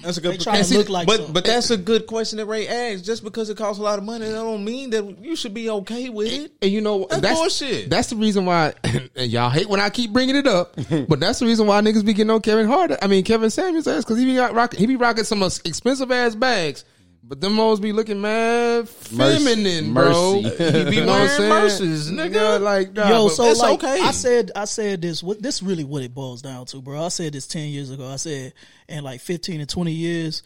Yeah. 0.00 0.06
That's 0.06 0.18
a 0.18 0.20
They 0.20 0.30
good. 0.32 0.40
trying 0.40 0.58
to 0.58 0.64
see, 0.64 0.76
look 0.78 0.88
like 0.88 1.06
but 1.06 1.16
something. 1.16 1.34
but 1.34 1.44
that's 1.44 1.70
a 1.70 1.76
good 1.76 2.06
question 2.06 2.38
that 2.38 2.46
Ray 2.46 2.66
asked. 2.68 3.04
Just 3.04 3.22
because 3.24 3.50
it 3.50 3.56
costs 3.56 3.78
a 3.80 3.82
lot 3.82 3.98
of 3.98 4.04
money, 4.04 4.26
that 4.26 4.32
don't 4.32 4.64
mean 4.64 4.90
that 4.90 5.18
you 5.22 5.36
should 5.36 5.54
be 5.54 5.68
okay 5.70 6.08
with 6.08 6.32
it. 6.32 6.52
And 6.62 6.70
you 6.70 6.80
know 6.80 7.06
That's 7.10 7.20
that's 7.22 7.38
bullshit. 7.40 7.90
That's 7.90 8.08
the 8.10 8.16
reason 8.16 8.46
why, 8.46 8.74
and 8.84 9.30
y'all 9.30 9.50
hate 9.50 9.68
when 9.68 9.80
I 9.80 9.90
keep 9.90 10.12
bringing 10.12 10.36
it 10.36 10.46
up, 10.46 10.74
but 11.08 11.20
that's 11.20 11.38
the 11.40 11.46
reason 11.46 11.66
why 11.66 11.80
niggas 11.80 12.04
be 12.04 12.12
getting 12.14 12.30
on 12.30 12.40
Kevin 12.42 12.66
Hart. 12.66 12.92
I 13.02 13.06
mean 13.06 13.24
Kevin 13.24 13.50
Samuels 13.50 13.86
ass 13.86 14.04
because 14.04 14.18
he 14.18 14.24
be 14.24 14.34
got 14.36 14.54
rocking, 14.54 14.80
he 14.80 14.86
be 14.86 14.96
rocking 14.96 15.24
some 15.24 15.42
expensive 15.42 16.10
ass 16.12 16.34
bags, 16.34 16.84
but 17.28 17.42
them 17.42 17.60
always 17.60 17.78
be 17.78 17.92
looking 17.92 18.22
mad 18.22 18.88
feminine, 18.88 19.92
bro. 19.92 20.40
Mercy. 20.40 20.48
He 20.58 20.90
be 20.90 20.96
You 20.96 21.00
know 21.02 21.12
what 21.12 21.18
wearing 21.18 21.28
saying? 21.28 21.48
murses, 21.50 22.10
nigga. 22.10 22.60
like 22.60 22.94
nah, 22.94 23.08
Yo, 23.08 23.28
so 23.28 23.44
it's 23.44 23.60
like 23.60 23.84
okay. 23.84 24.00
I 24.00 24.12
said, 24.12 24.50
I 24.56 24.64
said 24.64 25.02
this. 25.02 25.22
What 25.22 25.42
this 25.42 25.62
really 25.62 25.84
what 25.84 26.02
it 26.02 26.14
boils 26.14 26.40
down 26.40 26.64
to, 26.66 26.80
bro. 26.80 27.04
I 27.04 27.08
said 27.08 27.34
this 27.34 27.46
ten 27.46 27.68
years 27.68 27.90
ago. 27.90 28.08
I 28.08 28.16
said 28.16 28.54
in 28.88 29.04
like 29.04 29.20
fifteen 29.20 29.60
to 29.60 29.66
twenty 29.66 29.92
years, 29.92 30.42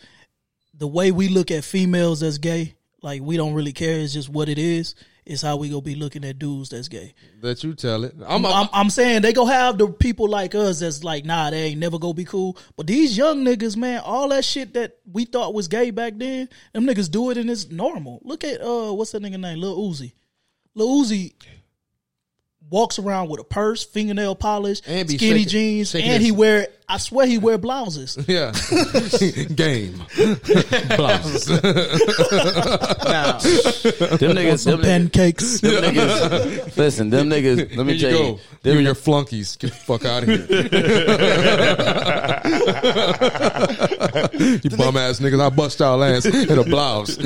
the 0.75 0.88
way 0.88 1.12
we 1.12 1.29
look 1.29 1.53
at 1.53 1.62
females 1.62 2.23
as 2.25 2.38
gay, 2.38 2.75
like 3.01 3.23
we 3.23 3.37
don't 3.37 3.55
really 3.55 3.73
care. 3.73 4.01
It's 4.01 4.12
just 4.12 4.29
what 4.29 4.49
it 4.49 4.59
is. 4.59 4.97
Is 5.24 5.40
how 5.40 5.56
we 5.56 5.68
gonna 5.68 5.80
be 5.82 5.94
looking 5.94 6.24
at 6.24 6.40
dudes 6.40 6.70
that's 6.70 6.88
gay. 6.88 7.14
let 7.40 7.62
you 7.62 7.74
tell 7.74 8.02
it. 8.02 8.12
I'm, 8.26 8.44
I'm, 8.44 8.68
I'm 8.72 8.90
saying 8.90 9.22
they 9.22 9.32
go 9.32 9.44
have 9.46 9.78
the 9.78 9.87
people 9.87 10.28
like 10.28 10.56
us 10.56 10.80
that's 10.80 11.04
like, 11.04 11.24
nah, 11.24 11.50
they 11.50 11.62
ain't 11.66 11.78
never 11.78 11.96
gonna 12.00 12.12
be 12.12 12.24
cool. 12.24 12.58
But 12.76 12.88
these 12.88 13.16
young 13.16 13.44
niggas, 13.44 13.76
man, 13.76 14.00
all 14.04 14.28
that 14.30 14.44
shit 14.44 14.74
that 14.74 14.96
we 15.11 15.24
thought 15.24 15.54
was 15.54 15.68
gay 15.68 15.92
back 15.92 16.14
then, 16.16 16.48
them 16.72 16.85
niggas 16.87 17.08
do 17.08 17.30
it 17.30 17.37
and 17.38 17.48
it's 17.48 17.70
normal. 17.70 18.20
Look 18.24 18.42
at 18.42 18.61
uh, 18.61 18.92
what's 18.94 19.12
that 19.12 19.22
nigga 19.22 19.38
name? 19.38 19.61
Lil 19.61 19.78
Uzi. 19.78 20.12
Lil 20.74 20.88
Uzi 21.04 21.35
walks 22.68 22.98
around 22.98 23.28
with 23.28 23.40
a 23.40 23.44
purse, 23.44 23.85
fingernail 23.85 24.35
polish, 24.35 24.80
And 24.87 25.08
skinny 25.08 25.40
shaking- 25.44 25.48
jeans, 25.48 25.90
shaking 25.90 26.11
and 26.11 26.22
he 26.22 26.32
wear. 26.32 26.66
I 26.92 26.98
swear 26.98 27.26
he 27.26 27.38
wear 27.38 27.57
blouses. 27.57 28.18
yeah, 28.28 28.52
game. 29.55 29.94
Blouses. 30.96 31.48
Now, 31.48 33.38
Them 33.38 34.37
niggas, 34.37 34.59
Some 34.64 34.83
them, 34.83 35.09
pancakes. 35.09 35.61
them 35.62 35.83
niggas. 35.85 36.76
Listen, 36.76 37.09
them 37.09 37.31
niggas. 37.31 37.74
Let 37.74 37.87
me 37.87 37.94
Here 37.96 38.11
tell 38.11 38.20
you 38.20 38.26
you. 38.26 38.33
go. 38.35 38.40
Them 38.62 38.72
You 38.72 38.78
and 38.78 38.85
your 38.85 38.94
flunkies. 38.94 39.57
Get 39.59 39.70
the 39.70 39.76
fuck 39.76 40.05
out 40.05 40.22
of 40.24 40.28
here. 40.28 40.46
you 44.62 44.70
bum 44.76 44.96
ass 44.98 45.18
niggas. 45.20 45.40
I 45.40 45.48
bust 45.48 45.81
y'all 45.81 46.02
ass 46.05 46.26
in 46.26 46.59
a 46.59 46.62
blouse. 46.64 47.16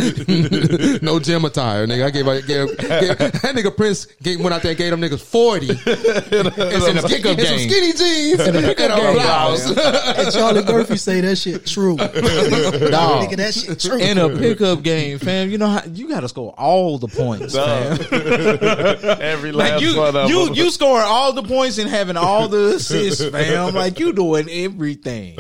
no 1.03 1.19
gym 1.19 1.45
attire, 1.45 1.87
nigga. 1.89 2.05
I 2.07 2.11
gave, 2.11 2.29
I 2.29 2.41
gave, 2.41 2.69
gave 2.79 3.19
that 3.19 3.53
nigga 3.57 3.77
Prince 3.77 4.07
gave, 4.23 4.41
went 4.41 4.55
out 4.55 4.63
there 4.63 4.71
and 4.71 4.79
gave 4.79 4.91
them 4.93 5.01
niggas 5.01 5.21
40. 5.21 5.71
and 5.71 6.83
some, 6.83 6.99
a 6.99 7.03
pickup 7.09 7.37
and 7.39 7.47
some 7.49 7.59
skinny 7.59 7.93
jeans 7.93 8.41
and 8.41 8.57
a, 8.57 8.75
game. 8.75 9.15
blouse. 9.15 9.56
And 9.61 10.33
Charlie 10.33 10.65
Murphy 10.65 10.97
say 10.97 11.21
that 11.21 11.37
shit 11.37 11.67
true. 11.67 11.97
dog. 11.97 12.11
Nigga, 12.13 13.37
that 13.37 13.55
shit 13.55 13.81
true. 13.81 13.99
in 13.99 14.19
a 14.19 14.29
pickup 14.29 14.83
game, 14.83 15.19
fam, 15.19 15.51
you 15.51 15.59
know 15.59 15.69
how 15.69 15.83
you 15.93 16.09
got 16.09 16.21
to 16.21 16.29
score 16.29 16.55
all 16.59 16.99
the 16.99 17.09
points, 17.09 17.55
fam. 17.55 17.99
Every 19.21 19.53
Like 19.53 19.73
last 19.73 19.83
you, 19.83 19.97
one 19.99 20.17
of 20.17 20.29
you, 20.29 20.47
them. 20.47 20.55
you 20.55 20.71
scoring 20.71 21.07
all 21.07 21.33
the 21.33 21.43
points 21.43 21.79
and 21.79 21.89
having 21.89 22.17
all 22.17 22.49
the 22.49 22.77
assists, 22.77 23.25
fam. 23.31 23.75
Like 23.75 23.99
you 23.99 24.13
doing 24.13 24.49
everything. 24.51 25.39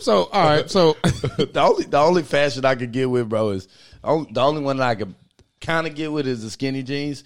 So, 0.00 0.24
all 0.24 0.44
right. 0.44 0.70
So, 0.70 0.96
the 1.02 1.60
only 1.62 1.84
the 1.84 1.98
only 1.98 2.22
fashion 2.22 2.64
I 2.64 2.74
could 2.74 2.92
get 2.92 3.10
with, 3.10 3.28
bro, 3.28 3.50
is 3.50 3.68
the 4.02 4.40
only 4.40 4.62
one 4.62 4.78
that 4.78 4.88
I 4.88 4.94
could 4.94 5.14
kind 5.60 5.86
of 5.86 5.94
get 5.94 6.10
with 6.12 6.26
is 6.26 6.42
the 6.42 6.50
skinny 6.50 6.82
jeans, 6.82 7.24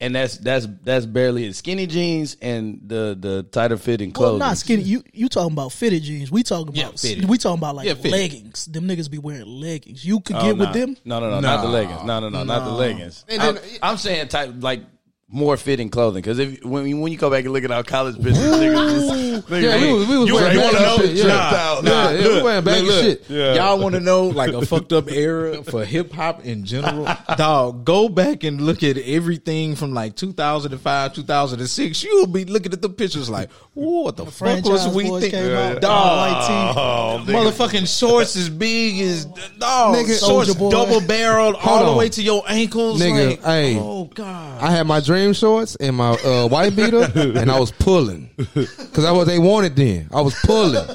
and 0.00 0.14
that's 0.14 0.38
that's 0.38 0.66
that's 0.84 1.06
barely 1.06 1.46
it. 1.46 1.54
Skinny 1.56 1.86
jeans 1.86 2.36
and 2.40 2.80
the 2.86 3.16
the 3.18 3.42
tighter 3.44 3.76
fitting 3.76 4.10
Well, 4.16 4.30
clothes. 4.30 4.38
not 4.40 4.58
skinny. 4.58 4.82
You 4.82 5.02
you 5.12 5.28
talking 5.28 5.52
about 5.52 5.72
fitted 5.72 6.02
jeans? 6.02 6.30
We 6.30 6.42
talking 6.42 6.74
Yeah, 6.74 6.84
about 6.86 7.00
fitted. 7.00 7.28
we 7.28 7.36
talking 7.38 7.58
about 7.58 7.76
like 7.76 7.86
Yeah, 7.86 8.10
leggings. 8.10 8.66
Them 8.66 8.86
niggas 8.86 9.10
be 9.10 9.18
wearing 9.18 9.46
leggings. 9.46 10.04
You 10.04 10.20
could 10.20 10.36
Oh, 10.36 10.42
get 10.42 10.56
nah. 10.56 10.64
with 10.66 10.74
them. 10.74 10.96
No, 11.04 11.18
no, 11.20 11.30
no, 11.30 11.40
not 11.40 11.62
the 11.62 11.68
leggings. 11.68 12.04
No, 12.04 12.20
no, 12.20 12.28
no, 12.28 12.44
not 12.44 12.64
the 12.64 12.70
leggings. 12.72 13.24
And 13.28 13.42
I'm, 13.42 13.58
I'm 13.82 13.96
saying 13.96 14.28
type 14.28 14.54
like 14.60 14.82
more 15.30 15.58
fitting 15.58 15.90
clothing 15.90 16.22
because 16.22 16.38
if 16.38 16.64
when 16.64 16.86
you- 16.86 16.96
when 16.98 17.12
you 17.12 17.18
go 17.18 17.28
back 17.28 17.44
and 17.44 17.52
look 17.52 17.62
at 17.62 17.70
our 17.70 17.82
college 17.82 18.16
pictures, 18.16 18.38
niggas, 18.38 19.42
niggas 19.42 19.62
yeah, 19.62 19.78
we, 19.78 19.92
was- 19.92 20.08
we 20.08 20.16
was 20.18 20.28
You 20.28 20.34
wearing 20.36 20.58
wanna 20.58 20.72
baggy 20.72 20.84
know? 20.84 20.96
shit. 20.96 21.16
Yeah, 21.16 21.26
Nah, 21.26 21.80
yeah, 21.82 22.10
yeah, 22.12 22.28
we 22.28 22.42
wearing 22.42 22.64
baggy 22.64 22.86
Look, 22.86 23.02
shit. 23.04 23.24
Y'all 23.28 23.78
want 23.78 23.94
to 23.94 24.00
know 24.00 24.28
like 24.28 24.54
a 24.54 24.64
fucked 24.64 24.94
up 24.94 25.10
era 25.12 25.62
for 25.64 25.84
hip 25.84 26.12
hop 26.12 26.46
in 26.46 26.64
general? 26.64 27.06
Dog, 27.36 27.84
go 27.84 28.08
back 28.08 28.42
and 28.42 28.58
look 28.62 28.82
at 28.82 28.96
everything 28.96 29.76
from 29.76 29.92
like 29.92 30.16
2005, 30.16 31.12
2006. 31.12 32.02
You'll 32.04 32.26
be 32.26 32.46
looking 32.46 32.72
at 32.72 32.80
the 32.80 32.88
pictures 32.88 33.28
like, 33.28 33.50
what 33.74 34.16
the 34.16 34.24
fuck 34.24 34.64
was 34.64 34.82
Franchise 34.82 34.94
we 34.94 35.04
thinking? 35.20 35.30
came 35.30 35.78
Dog, 35.80 36.74
Oh, 36.78 37.22
motherfucking 37.26 37.86
shorts 37.98 38.34
as 38.34 38.48
big 38.48 38.98
as 39.02 39.26
dog, 39.58 39.94
Nigga. 39.94 40.26
shorts 40.26 40.54
double 40.54 41.02
barreled 41.02 41.54
all 41.56 41.60
Hold 41.60 41.88
the 41.94 41.98
way 41.98 42.08
to 42.08 42.22
your 42.22 42.42
ankles. 42.48 42.98
Nigga, 43.02 43.30
like, 43.30 43.44
hey. 43.44 43.78
oh 43.78 44.04
god. 44.14 44.62
I 44.62 44.70
had 44.70 44.86
my 44.86 45.00
dream 45.00 45.17
shorts 45.34 45.76
and 45.76 45.96
my 45.96 46.10
uh, 46.24 46.48
white 46.48 46.74
beater, 46.74 47.10
and 47.14 47.50
I 47.50 47.58
was 47.58 47.70
pulling 47.72 48.30
because 48.36 49.04
I 49.04 49.10
was 49.12 49.26
they 49.26 49.38
wanted 49.38 49.76
then. 49.76 50.08
I 50.12 50.20
was 50.20 50.34
pulling. 50.44 50.86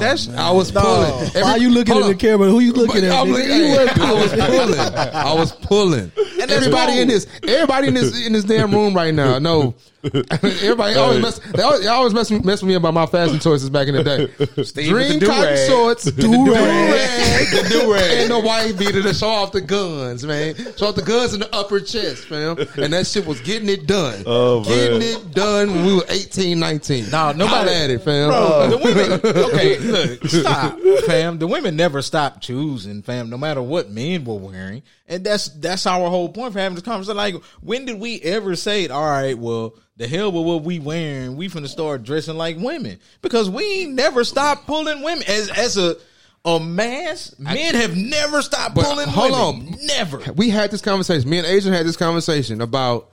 That's 0.00 0.28
I 0.30 0.50
was 0.50 0.70
pulling. 0.72 1.12
Every- 1.28 1.42
Why 1.42 1.56
you 1.56 1.70
looking 1.70 1.96
at 1.96 2.06
the 2.06 2.14
camera? 2.14 2.48
Who 2.48 2.60
you 2.60 2.72
looking 2.72 3.04
at? 3.04 3.12
I'm 3.12 3.28
nigga? 3.28 3.44
You 3.44 3.64
hey, 3.64 3.76
wasn't 3.76 4.00
I 4.00 4.12
was 4.14 4.32
pulling. 4.32 4.80
I 5.14 5.34
was 5.34 5.52
pulling. 5.52 6.12
that's 6.38 6.52
everybody 6.52 7.00
in 7.00 7.08
this, 7.08 7.26
everybody 7.46 7.88
in 7.88 7.94
this 7.94 8.26
in 8.26 8.32
this 8.32 8.44
damn 8.44 8.72
room 8.72 8.94
right 8.94 9.14
now. 9.14 9.38
No, 9.38 9.74
everybody 10.42 10.94
always 10.96 11.20
mess. 11.20 11.38
They 11.38 11.62
always, 11.62 11.80
they 11.82 11.88
always 11.88 12.14
mess, 12.14 12.30
mess 12.30 12.62
with 12.62 12.68
me 12.68 12.74
about 12.74 12.94
my 12.94 13.04
fashion 13.04 13.38
choices 13.38 13.68
back 13.68 13.86
in 13.86 13.96
the 13.96 14.02
day. 14.02 14.62
Steve 14.64 14.88
Dream 14.88 15.20
cotton 15.20 15.68
shorts, 15.68 16.04
do 16.04 16.12
the 16.22 17.66
do 17.70 17.92
rag, 17.92 18.10
and 18.22 18.30
the 18.30 18.40
white 18.40 18.78
beater 18.78 19.02
to 19.02 19.12
show 19.12 19.28
off 19.28 19.52
the 19.52 19.60
guns, 19.60 20.24
man. 20.24 20.54
Show 20.76 20.88
off 20.88 20.94
the 20.94 21.02
guns 21.02 21.34
in 21.34 21.40
the 21.40 21.54
upper 21.54 21.80
chest, 21.80 22.26
fam. 22.26 22.56
And 22.76 22.94
that 22.94 23.06
shit 23.06 23.26
was 23.26 23.40
getting 23.42 23.68
it 23.68 23.86
done. 23.86 24.22
Oh, 24.26 24.64
getting 24.64 25.00
man. 25.00 25.16
it 25.20 25.34
done 25.34 25.70
when 25.74 25.84
we 25.84 25.94
were 25.96 26.04
18, 26.08 26.58
19. 26.58 27.10
Nah, 27.10 27.32
nobody- 27.32 27.70
had 27.70 27.90
it, 27.90 28.02
fam. 28.02 28.30
Bro, 28.30 28.68
the 28.70 28.78
women. 28.78 29.20
Okay, 29.50 29.78
look, 29.78 30.24
stop, 30.26 30.78
fam. 31.06 31.38
The 31.38 31.46
women 31.46 31.76
never 31.76 32.00
stop 32.00 32.40
choosing, 32.40 33.02
fam. 33.02 33.28
No 33.28 33.36
matter 33.36 33.62
what 33.62 33.90
men 33.90 34.24
were 34.24 34.34
wearing, 34.34 34.82
and 35.06 35.24
that's 35.24 35.48
that's 35.48 35.86
our 35.86 36.08
whole 36.08 36.28
point 36.28 36.52
for 36.52 36.58
having 36.58 36.74
this 36.76 36.84
conversation. 36.84 37.16
Like, 37.16 37.34
when 37.60 37.84
did 37.84 38.00
we 38.00 38.20
ever 38.22 38.56
say, 38.56 38.88
"All 38.88 39.04
right, 39.04 39.36
well, 39.36 39.74
the 40.00 40.08
hell 40.08 40.32
with 40.32 40.46
what 40.46 40.62
we 40.64 40.78
wearing? 40.78 41.36
We 41.36 41.48
finna 41.50 41.68
start 41.68 42.02
dressing 42.04 42.36
like 42.36 42.56
women"? 42.56 42.98
Because 43.20 43.50
we 43.50 43.82
ain't 43.82 43.92
never 43.92 44.24
stopped 44.24 44.66
pulling 44.66 45.02
women 45.02 45.22
as 45.28 45.50
as 45.50 45.76
a 45.76 45.96
a 46.42 46.58
mass. 46.58 47.34
Men 47.38 47.74
have 47.74 47.94
never 47.94 48.40
stopped 48.40 48.74
But 48.74 48.86
pulling 48.86 49.08
hold 49.08 49.58
women. 49.58 49.74
on. 49.74 49.86
never. 49.86 50.32
we 50.32 50.48
had 50.48 50.70
this 50.70 50.80
conversation. 50.80 51.28
Me 51.28 51.36
and 51.36 51.46
Adrian 51.46 51.74
had 51.76 51.84
this 51.84 51.98
conversation 51.98 52.62
about 52.62 53.10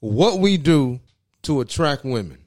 what 0.00 0.40
we 0.40 0.56
do 0.56 0.98
to 1.42 1.60
attract 1.60 2.04
women. 2.04 2.38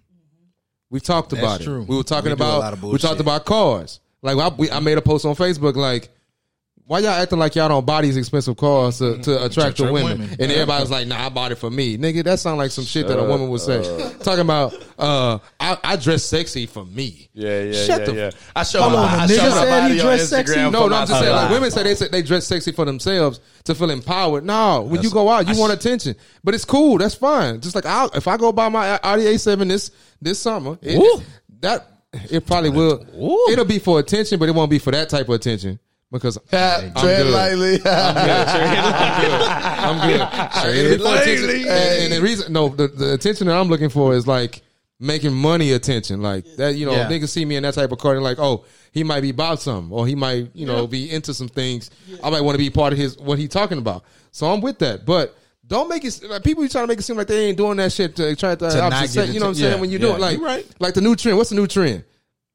We 0.90 1.00
talked 1.00 1.32
about 1.32 1.62
true. 1.62 1.84
it. 1.84 1.88
We 1.88 1.96
were 1.96 2.04
talking 2.04 2.32
We 2.32 2.34
about 2.34 2.82
we 2.82 2.98
talked 2.98 3.22
about 3.22 3.46
cars. 3.46 4.02
Like 4.22 4.38
I, 4.38 4.50
we, 4.50 4.70
I 4.70 4.82
made 4.82 4.98
a 4.98 5.02
post 5.02 5.26
on 5.26 5.36
Facebook 5.36 5.76
like. 5.78 6.10
Why 6.90 6.98
y'all 7.02 7.10
acting 7.12 7.38
like 7.38 7.54
y'all 7.54 7.70
don't 7.70 7.86
buy 7.86 8.02
these 8.02 8.18
expensive 8.18 8.58
cars 8.58 8.98
to, 8.98 9.20
to 9.20 9.46
attract 9.46 9.78
the 9.78 9.94
women? 9.94 10.22
women. 10.22 10.30
And 10.40 10.52
everybody 10.52 10.82
was 10.82 10.90
like, 10.90 11.06
"Nah, 11.06 11.28
I 11.28 11.30
bought 11.30 11.52
it 11.52 11.58
for 11.58 11.70
me, 11.70 12.00
nigga." 12.00 12.24
That 12.24 12.40
sound 12.40 12.58
like 12.58 12.72
some 12.72 12.84
shit 12.84 13.08
that 13.08 13.20
a 13.20 13.24
woman 13.26 13.48
would 13.50 13.62
say. 13.62 13.84
Talking 14.24 14.40
about, 14.40 14.74
uh, 14.98 15.38
I, 15.60 15.78
I 15.84 15.96
dress 15.98 16.24
sexy 16.24 16.66
for 16.66 16.84
me. 16.84 17.30
Yeah, 17.32 17.62
yeah, 17.62 17.86
Shut 17.86 18.00
yeah, 18.00 18.06
the 18.08 18.14
yeah. 18.16 18.32
I 18.56 18.64
show 18.64 18.82
Hold 18.82 18.94
my, 18.94 19.00
on, 19.04 19.20
I 19.20 19.28
the 19.28 19.36
show 19.36 19.42
nigga 19.44 19.50
my 19.52 19.54
said 19.54 19.66
he 19.66 19.82
body 19.82 20.00
on 20.00 20.06
dressed 20.08 20.30
sexy? 20.32 20.54
Instagram 20.56 20.72
No, 20.72 20.82
for 20.82 20.90
no, 20.90 20.96
my 20.96 21.02
I'm 21.02 21.08
just 21.08 21.20
saying. 21.20 21.32
Like 21.36 21.44
life. 21.44 21.52
women 21.52 21.70
say 21.70 21.84
they 21.84 21.94
say 21.94 22.08
they 22.08 22.22
dress 22.24 22.48
sexy 22.48 22.72
for 22.72 22.86
themselves 22.86 23.40
to 23.66 23.76
feel 23.76 23.92
empowered. 23.92 24.44
No, 24.44 24.82
when 24.82 25.04
you 25.04 25.12
go 25.12 25.30
out, 25.30 25.48
you 25.48 25.60
want 25.60 25.72
attention, 25.72 26.16
but 26.44 26.56
it's 26.56 26.66
cool. 26.66 26.98
That's 26.98 27.14
fine. 27.14 27.62
Just 27.62 27.76
like 27.76 27.86
I'll, 27.86 28.10
if 28.16 28.28
I 28.28 28.36
go 28.38 28.52
buy 28.52 28.68
my 28.68 29.00
Audi 29.04 29.26
A7 29.26 29.68
this 29.68 29.92
this 30.20 30.40
summer, 30.40 30.80
it, 30.82 30.98
Woo. 30.98 31.22
that 31.60 31.86
it 32.32 32.48
probably 32.48 32.72
will. 32.72 33.06
It'll 33.52 33.64
be 33.64 33.78
for 33.78 34.00
attention, 34.00 34.40
but 34.40 34.50
it 34.50 34.56
won't 34.56 34.72
be 34.72 34.80
for 34.80 34.90
that 34.90 35.10
type 35.10 35.30
of 35.30 35.36
attention 35.36 35.80
because 36.12 36.38
Tread 36.50 36.92
I'm 36.96 37.06
good. 37.06 37.34
lightly. 37.34 37.80
I'm 37.86 38.16
good. 40.10 40.76
It'll 40.76 40.98
be 40.98 41.04
for 41.04 41.16
attention. 41.22 41.50
And, 41.50 42.04
and 42.04 42.14
the 42.14 42.22
reason, 42.22 42.54
no, 42.54 42.70
the, 42.70 42.88
the 42.88 43.14
attention 43.14 43.48
that 43.48 43.56
I'm 43.58 43.68
looking 43.68 43.90
for 43.90 44.14
is 44.14 44.28
like 44.28 44.62
making 45.00 45.34
money 45.34 45.72
attention, 45.72 46.22
like 46.22 46.46
that. 46.58 46.76
You 46.76 46.86
know, 46.86 46.94
Yeah. 46.94 47.08
niggas 47.10 47.30
see 47.30 47.46
me 47.46 47.56
in 47.56 47.64
that 47.64 47.74
type 47.76 47.92
of 47.92 48.00
car, 48.00 48.16
and 48.16 48.24
like, 48.24 48.40
oh, 48.40 48.66
he 48.92 49.04
might 49.04 49.22
be 49.22 49.30
about 49.30 49.62
something, 49.62 49.92
or 49.92 50.08
he 50.08 50.16
might, 50.16 50.50
you 50.54 50.66
know, 50.66 50.88
be 50.88 51.10
into 51.12 51.34
some 51.34 51.48
things. 51.48 51.90
I 52.24 52.30
might 52.30 52.42
want 52.42 52.56
to 52.56 52.60
be 52.60 52.70
part 52.70 52.94
of 52.94 53.00
his 53.00 53.18
what 53.18 53.40
he 53.40 53.48
talking 53.48 53.78
about. 53.78 54.04
So 54.32 54.52
I'm 54.52 54.62
with 54.62 54.80
that, 54.80 55.06
but. 55.06 55.36
Don't 55.68 55.88
make 55.88 56.04
it 56.04 56.20
like 56.28 56.44
people 56.44 56.64
You 56.64 56.70
trying 56.70 56.86
to 56.86 56.88
make 56.88 56.98
it 56.98 57.04
seem 57.04 57.16
like 57.16 57.28
they 57.28 57.46
ain't 57.46 57.58
doing 57.58 57.78
that 57.78 57.92
shit 57.92 58.16
to 58.16 58.36
try 58.36 58.56
to, 58.56 58.70
To 58.72 58.76
not 58.76 58.92
opposite 58.92 59.28
get 59.28 59.34
you 59.36 59.40
know 59.40 59.46
what 59.46 59.50
I'm 59.50 59.54
saying 59.56 59.74
yeah, 59.76 59.80
when 59.80 59.92
you 59.92 60.00
yeah, 60.00 60.06
do 60.08 60.14
it 60.16 60.20
like 60.20 60.42
right. 60.42 60.66
like 60.80 60.96
the 60.96 61.02
new 61.02 61.16
trend 61.16 61.38
what's 61.38 61.52
the 61.52 61.56
new 61.58 61.68
trend 61.68 62.04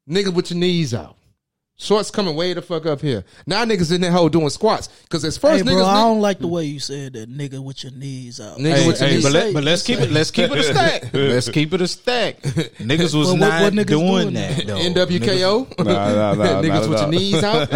niggas 0.09 0.33
with 0.33 0.51
your 0.51 0.59
knees 0.59 0.93
out 0.93 1.15
shorts 1.77 2.09
coming 2.09 2.33
way 2.35 2.53
the 2.53 2.61
fuck 2.61 2.85
up 2.85 3.01
here 3.01 3.25
now 3.45 3.65
niggas 3.65 3.93
in 3.93 3.99
that 3.99 4.11
hole 4.13 4.29
doing 4.29 4.49
squats 4.49 4.87
because 5.03 5.25
as 5.25 5.37
first 5.37 5.57
Hey, 5.57 5.63
bro, 5.63 5.73
niggas 5.73 5.85
I 5.85 6.01
don't 6.03 6.21
like 6.21 6.39
the 6.39 6.47
way 6.47 6.63
you 6.65 6.79
said 6.79 7.13
that 7.13 7.29
nigga 7.29 7.61
with 7.61 7.83
your 7.83 7.91
knees 7.91 8.39
out. 8.39 8.57
Nigga 8.57 8.75
Hey, 8.75 8.87
with 8.87 8.99
your 9.01 9.09
hey, 9.09 9.15
knees 9.15 9.23
but, 9.23 9.33
let, 9.33 9.53
but 9.53 9.63
let's 9.65 9.83
keep 9.83 9.99
it. 9.99 10.09
Let's 10.09 10.31
keep 10.31 10.51
it 10.51 10.57
a 10.57 10.63
stack. 10.73 11.13
Let's 11.13 11.49
keep 11.49 11.73
it 11.73 11.81
a 11.81 11.87
stack. 11.87 12.41
Niggas 12.41 13.13
was 13.13 13.27
Well, 13.27 13.31
what- 13.33 13.39
not 13.39 13.61
what 13.63 13.73
niggas 13.73 13.87
doing, 13.87 14.07
doing 14.07 14.33
that. 14.35 14.65
Though. 14.67 14.77
NWKO. 14.77 15.67
Nah, 15.85 15.93
nah, 15.93 16.33
nah, 16.33 16.61
Niggas 16.61 16.69
not 16.69 16.89
with 16.89 16.99
at 16.99 17.01
your 17.01 17.09
knees 17.19 17.43
out. 17.43 17.69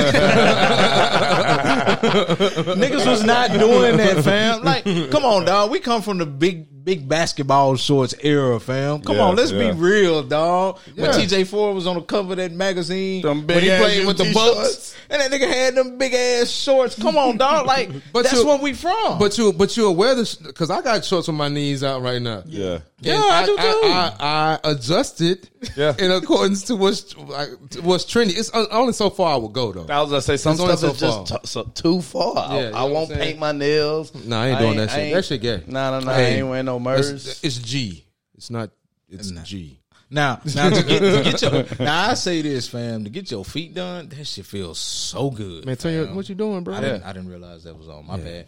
Niggas 2.77 3.05
was 3.05 3.23
not 3.23 3.51
doing 3.51 3.97
that, 3.97 4.23
fam. 4.23 4.63
Like, 4.63 4.83
come 5.11 5.25
on, 5.25 5.45
dog. 5.45 5.71
We 5.71 5.79
come 5.79 6.01
from 6.01 6.17
the 6.19 6.25
big, 6.25 6.78
big 6.89 7.07
basketball 7.07 7.75
shorts 7.75 8.15
era, 8.23 8.59
fam. 8.59 9.01
Come 9.01 9.17
Yeah, 9.17 9.21
on, 9.25 9.35
let's 9.35 9.51
yeah. 9.51 9.71
be 9.71 9.77
real, 9.77 10.23
dog. 10.23 10.79
When 10.95 11.05
Yeah. 11.05 11.11
TJ 11.11 11.43
Ford 11.45 11.75
was 11.75 11.85
on 11.85 11.95
the 11.97 12.01
cover 12.01 12.31
of 12.33 12.37
that 12.37 12.51
magazine, 12.51 13.21
Them 13.21 13.45
when 13.45 13.59
he 13.59 13.69
big-ass 13.69 13.81
played 13.83 14.07
with 14.07 14.17
the 14.17 14.25
UT 14.29 14.33
Bucks, 14.33 14.95
and 15.07 15.21
that 15.21 15.29
nigga 15.31 15.47
had 15.47 15.75
them 15.75 15.99
big 15.99 16.15
ass 16.15 16.49
shorts. 16.49 16.95
Come 16.95 17.15
on, 17.15 17.37
dog. 17.37 17.67
Like, 17.67 17.91
But 18.13 18.23
that's 18.23 18.37
you- 18.37 18.47
where 18.47 18.57
we 18.57 18.73
from. 18.73 19.19
but 19.19 19.37
you, 19.37 19.53
but 19.53 19.77
you 19.77 19.85
aware 19.85 20.15
this 20.15 20.33
because 20.33 20.71
I 20.71 20.81
got 20.81 21.05
shorts 21.05 21.27
with 21.27 21.37
my 21.37 21.47
knees 21.47 21.83
out 21.83 22.01
right 22.01 22.19
now. 22.21 22.41
Yeah. 22.47 22.79
Yeah, 23.01 23.13
And 23.15 23.23
I 23.23 23.45
do 23.45 23.55
too. 23.55 23.61
I, 23.63 24.15
I, 24.19 24.59
I 24.63 24.71
adjusted 24.71 25.49
Yeah. 25.75 25.95
in 25.97 26.11
accordance 26.11 26.63
to 26.63 26.75
what's 26.75 27.15
like, 27.17 27.49
what's 27.81 28.05
trendy. 28.05 28.37
It's 28.37 28.53
uh, 28.53 28.65
only 28.71 28.93
so 28.93 29.09
far 29.09 29.33
I 29.33 29.37
would 29.37 29.53
go 29.53 29.71
though. 29.71 29.85
I 29.93 30.01
was 30.01 30.09
gonna 30.09 30.21
say 30.21 30.37
some 30.37 30.53
It's 30.53 30.61
only 30.61 30.77
stuff 30.77 30.93
is 30.95 30.99
so 30.99 31.05
just 31.25 31.29
far. 31.29 31.39
t- 31.39 31.47
so, 31.47 31.63
too 31.63 32.01
far. 32.01 32.61
Yeah, 32.61 32.71
I, 32.73 32.81
I 32.81 32.83
won't 32.85 33.11
paint 33.11 33.39
my 33.39 33.51
nails. 33.51 34.13
Nah, 34.25 34.41
I 34.41 34.47
ain't 34.49 34.59
doing 34.59 34.77
that 34.77 34.89
shit. 34.91 35.13
That 35.13 35.25
shit 35.25 35.41
gay. 35.41 35.63
Nah, 35.67 35.91
nah, 35.91 35.99
nah. 36.01 36.13
Hey, 36.13 36.35
I 36.35 36.37
ain't 36.39 36.47
wearing 36.47 36.65
no 36.65 36.79
It's, 36.89 37.43
it's 37.43 37.57
G. 37.57 38.05
It's 38.35 38.49
not. 38.49 38.69
It's 39.07 39.31
G. 39.31 39.79
Now, 40.11 40.41
now 40.55 40.69
to 40.71 40.83
get, 40.83 40.99
to 41.01 41.21
get 41.23 41.41
your 41.41 41.65
now 41.85 42.09
I 42.09 42.13
say 42.15 42.41
this, 42.41 42.67
fam, 42.67 43.03
to 43.03 43.11
get 43.11 43.29
your 43.29 43.45
feet 43.45 43.75
done, 43.75 44.09
that 44.09 44.25
shit 44.25 44.45
feels 44.45 44.79
so 44.79 45.29
good. 45.29 45.65
Man, 45.65 45.77
tell 45.77 45.91
you 45.91 46.07
what 46.07 46.27
you 46.27 46.33
doing, 46.33 46.63
bro. 46.63 46.73
I 46.75 46.81
didn't, 46.81 47.03
I 47.03 47.13
didn't 47.13 47.29
realize 47.29 47.63
that 47.65 47.77
was 47.77 47.87
on. 47.89 48.07
My 48.07 48.17
bad. 48.17 48.47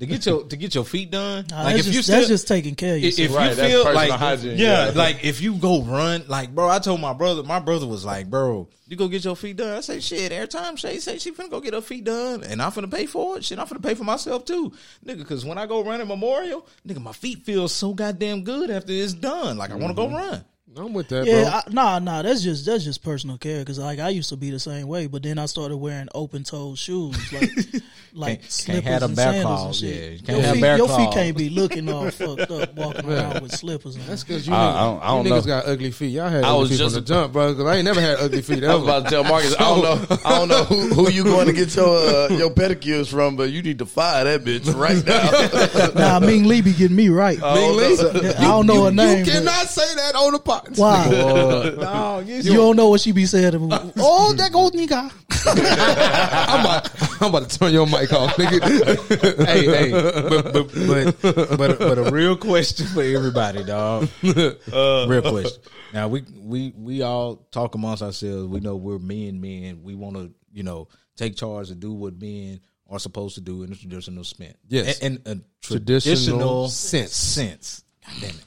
To 0.00 0.06
get 0.06 0.24
your 0.24 0.44
to 0.44 0.56
get 0.56 0.74
your 0.74 0.84
feet 0.86 1.10
done, 1.10 1.44
Nah, 1.50 1.62
like 1.62 1.76
that's, 1.76 1.80
if 1.88 1.92
just, 1.92 1.96
you 1.96 2.02
still, 2.02 2.16
that's 2.16 2.28
just 2.28 2.48
taking 2.48 2.74
care 2.74 2.96
of 2.96 3.04
if 3.04 3.18
yourself. 3.18 3.30
you 3.30 3.36
Right, 3.36 3.54
that's 3.54 3.70
feel 3.72 3.84
personal 3.84 4.08
like 4.08 4.18
hygiene, 4.18 4.56
yeah, 4.58 4.86
yeah. 4.86 4.92
like 4.94 5.24
if 5.24 5.42
you 5.42 5.56
go 5.56 5.82
run, 5.82 6.24
like 6.26 6.54
bro, 6.54 6.70
I 6.70 6.78
told 6.78 7.00
my 7.02 7.12
brother, 7.12 7.42
my 7.42 7.58
brother 7.60 7.86
was 7.86 8.02
like, 8.02 8.30
bro, 8.30 8.66
you 8.86 8.96
go 8.96 9.08
get 9.08 9.24
your 9.26 9.36
feet 9.36 9.58
done. 9.58 9.76
I 9.76 9.80
say, 9.82 10.00
shit, 10.00 10.32
every 10.32 10.48
time 10.48 10.76
Shay 10.76 11.00
say 11.00 11.18
she 11.18 11.32
finna 11.32 11.50
go 11.50 11.60
get 11.60 11.74
her 11.74 11.82
feet 11.82 12.04
done, 12.04 12.42
and 12.44 12.62
I'm 12.62 12.72
finna 12.72 12.90
pay 12.90 13.04
for 13.04 13.36
it. 13.36 13.44
Shit, 13.44 13.58
I'm 13.58 13.66
finna 13.66 13.82
pay 13.82 13.92
for 13.94 14.04
myself 14.04 14.46
too, 14.46 14.72
nigga. 15.04 15.18
Because 15.18 15.44
when 15.44 15.58
I 15.58 15.66
go 15.66 15.84
run 15.84 16.00
at 16.00 16.06
Memorial, 16.06 16.66
nigga, 16.88 17.02
my 17.02 17.12
feet 17.12 17.44
feel 17.44 17.68
so 17.68 17.92
goddamn 17.92 18.42
good 18.42 18.70
after 18.70 18.92
it's 18.94 19.12
done. 19.12 19.58
Like 19.58 19.70
I 19.70 19.74
want 19.74 19.94
to 19.94 20.02
Mm-hmm. 20.02 20.14
go 20.14 20.18
run. 20.18 20.44
I'm 20.76 20.92
with 20.92 21.08
that, 21.08 21.26
Yeah, 21.26 21.42
bro. 21.42 21.50
I, 21.52 21.62
nah, 21.70 21.98
nah. 21.98 22.22
That's 22.22 22.42
just 22.42 22.64
that's 22.64 22.84
just 22.84 23.02
personal 23.02 23.36
care 23.38 23.58
because 23.58 23.78
like 23.78 23.98
I 23.98 24.10
used 24.10 24.28
to 24.28 24.36
be 24.36 24.50
the 24.50 24.60
same 24.60 24.86
way, 24.86 25.08
but 25.08 25.22
then 25.22 25.36
I 25.38 25.46
started 25.46 25.76
wearing 25.76 26.08
open 26.14 26.44
toed 26.44 26.78
shoes, 26.78 27.32
like 27.32 27.50
like 28.12 28.40
Can't- 28.40 28.52
slippers 28.52 28.82
can't 28.82 28.84
have 28.84 29.02
and 29.02 29.16
sandals 29.16 29.44
claws, 29.44 29.82
and 29.82 29.90
yeah. 29.90 29.96
shit. 29.96 30.12
You 30.12 30.18
can't 30.18 30.28
your 30.38 30.42
have 30.46 30.54
feet, 30.54 30.60
bear 30.62 30.76
your 30.78 30.88
feet 30.88 31.10
can't 31.12 31.36
be 31.36 31.50
looking 31.50 31.88
all 31.92 32.08
fucked 32.12 32.50
up 32.52 32.74
walking 32.74 33.04
around 33.10 33.42
with 33.42 33.52
slippers. 33.52 33.96
And 33.96 34.04
That's 34.06 34.22
because 34.22 34.46
you, 34.46 34.54
I- 34.54 34.56
niggas, 34.56 34.74
I 34.76 34.84
don't- 34.84 35.02
I 35.02 35.06
don't 35.08 35.26
niggas 35.26 35.30
know. 35.30 35.40
got 35.42 35.66
ugly 35.66 35.90
feet. 35.90 36.06
Y'all 36.12 36.28
had 36.28 36.44
I 36.44 36.48
ugly 36.50 36.60
was 36.60 36.68
feet 36.70 36.78
just- 36.78 36.94
from 36.94 37.02
the 37.04 37.08
jump, 37.08 37.32
bro. 37.32 37.52
Because 37.52 37.66
I 37.66 37.76
ain't 37.76 37.84
never 37.84 38.00
had 38.00 38.18
ugly 38.20 38.42
feet 38.42 38.62
I 38.70 38.74
was 38.74 38.84
about 38.84 39.04
to 39.04 39.10
tell 39.10 39.24
Marcus, 39.24 39.54
I 39.56 39.58
don't 39.64 39.82
know, 39.82 40.16
I 40.24 40.38
don't 40.38 40.48
know 40.48 40.64
who, 40.64 40.94
who 40.94 41.10
you 41.10 41.24
going 41.24 41.46
to 41.48 41.52
get 41.52 41.74
your 41.74 41.96
uh, 41.98 42.28
your 42.30 42.50
pedicures 42.50 43.08
from, 43.10 43.34
but 43.36 43.50
you 43.50 43.60
need 43.62 43.80
to 43.80 43.86
fire 43.86 44.22
that 44.24 44.44
bitch 44.44 44.72
right 44.74 45.04
now. 45.04 46.20
nah, 46.20 46.20
Ming 46.24 46.44
Lee 46.44 46.60
be 46.62 46.72
getting 46.72 46.96
me 46.96 47.08
right. 47.08 47.38
Ming 47.40 47.76
Lee? 47.76 47.96
Yeah, 48.22 48.32
I 48.38 48.42
don't 48.44 48.66
know 48.66 48.74
you, 48.74 48.84
her 48.84 48.90
name. 48.92 49.24
You 49.24 49.32
cannot 49.32 49.66
say 49.68 49.94
that 49.96 50.14
on 50.14 50.32
the 50.32 50.38
pot. 50.64 50.76
Why? 50.76 51.70
Dog, 51.80 52.26
you 52.26 52.36
You 52.36 52.54
don't 52.54 52.76
know 52.76 52.88
what 52.88 53.00
she 53.00 53.12
be 53.12 53.26
saying. 53.26 53.50
Oh, 53.98 54.32
that 54.34 54.52
gold 54.52 54.74
nigga. 54.74 55.10
I'm 55.46 56.60
about, 56.60 57.22
I'm 57.22 57.28
about 57.34 57.48
to 57.48 57.58
turn 57.58 57.72
your 57.72 57.86
mic 57.86 58.12
off, 58.12 58.34
nigga. 58.36 59.46
hey, 59.46 59.66
hey, 59.66 59.90
but 59.90 60.52
but 60.52 61.20
but 61.20 61.58
but, 61.58 61.78
but 61.78 61.98
a 61.98 62.10
real 62.10 62.36
question 62.36 62.86
for 62.86 63.02
everybody, 63.02 63.64
dog. 63.64 64.08
Uh. 64.22 65.06
real 65.08 65.22
question. 65.22 65.62
Now 65.92 66.08
we 66.08 66.24
we 66.38 66.72
we 66.76 67.02
all 67.02 67.36
talk 67.50 67.74
amongst 67.74 68.02
ourselves. 68.02 68.48
We 68.48 68.60
know 68.60 68.76
we're 68.76 68.98
men, 68.98 69.40
men. 69.40 69.82
We 69.82 69.94
want 69.94 70.16
to 70.16 70.32
you 70.52 70.62
know 70.62 70.88
take 71.16 71.36
charge 71.36 71.70
and 71.70 71.80
do 71.80 71.92
what 71.92 72.20
men 72.20 72.60
are 72.88 72.98
supposed 72.98 73.36
to 73.36 73.40
do 73.40 73.62
in 73.62 73.72
a 73.72 73.76
traditional 73.76 74.24
sense. 74.24 74.56
Yes. 74.68 74.98
in, 74.98 75.22
in 75.24 75.38
a 75.38 75.40
Traditional 75.62 76.00
traditional 76.00 76.68
sense. 76.68 77.12
Sense. 77.12 77.84
God 78.04 78.16
damn 78.20 78.30
it. 78.30 78.44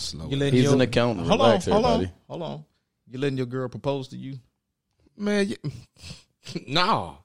Slow. 0.00 0.28
You 0.28 0.36
letting 0.36 0.54
He's 0.54 0.64
your- 0.64 0.74
an 0.74 0.80
accountant. 0.80 1.26
Hold 1.28 1.40
Relax, 1.40 1.68
on, 1.68 1.72
hold 1.72 1.84
on, 1.86 2.10
hold 2.28 2.42
on. 2.42 2.64
You 3.10 3.18
letting 3.18 3.36
your 3.36 3.46
girl 3.46 3.68
propose 3.68 4.08
to 4.08 4.16
you? 4.16 4.38
Man, 5.16 5.48
you, 5.48 5.56
no, 6.66 7.18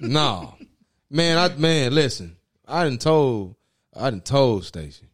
no, 0.00 0.54
man. 1.10 1.38
I 1.38 1.54
man, 1.56 1.94
listen. 1.94 2.36
I 2.66 2.84
didn't 2.84 3.02
told, 3.02 3.56
I 3.94 4.10
didn't 4.10 4.24
told 4.24 4.64
Stacy, 4.64 5.06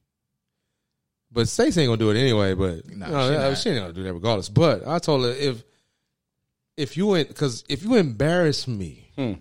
but 1.32 1.48
Stacy 1.48 1.80
ain't 1.80 1.88
gonna 1.88 1.96
do 1.98 2.10
it 2.10 2.16
anyway. 2.20 2.54
But 2.54 2.88
Nah, 2.94 3.08
no, 3.08 3.28
she 3.30 3.36
uh, 3.36 3.54
she, 3.54 3.62
she 3.62 3.68
ain't 3.70 3.80
gonna 3.80 3.92
do 3.92 4.02
that 4.04 4.12
regardless. 4.14 4.48
But 4.48 4.86
I 4.86 4.98
told 5.00 5.24
her 5.24 5.30
if 5.32 5.64
if 6.76 6.96
you 6.96 7.08
went 7.08 7.28
because 7.28 7.64
if 7.68 7.82
you 7.82 7.96
embarrass 7.96 8.68
me, 8.68 9.10
hmm. 9.16 9.32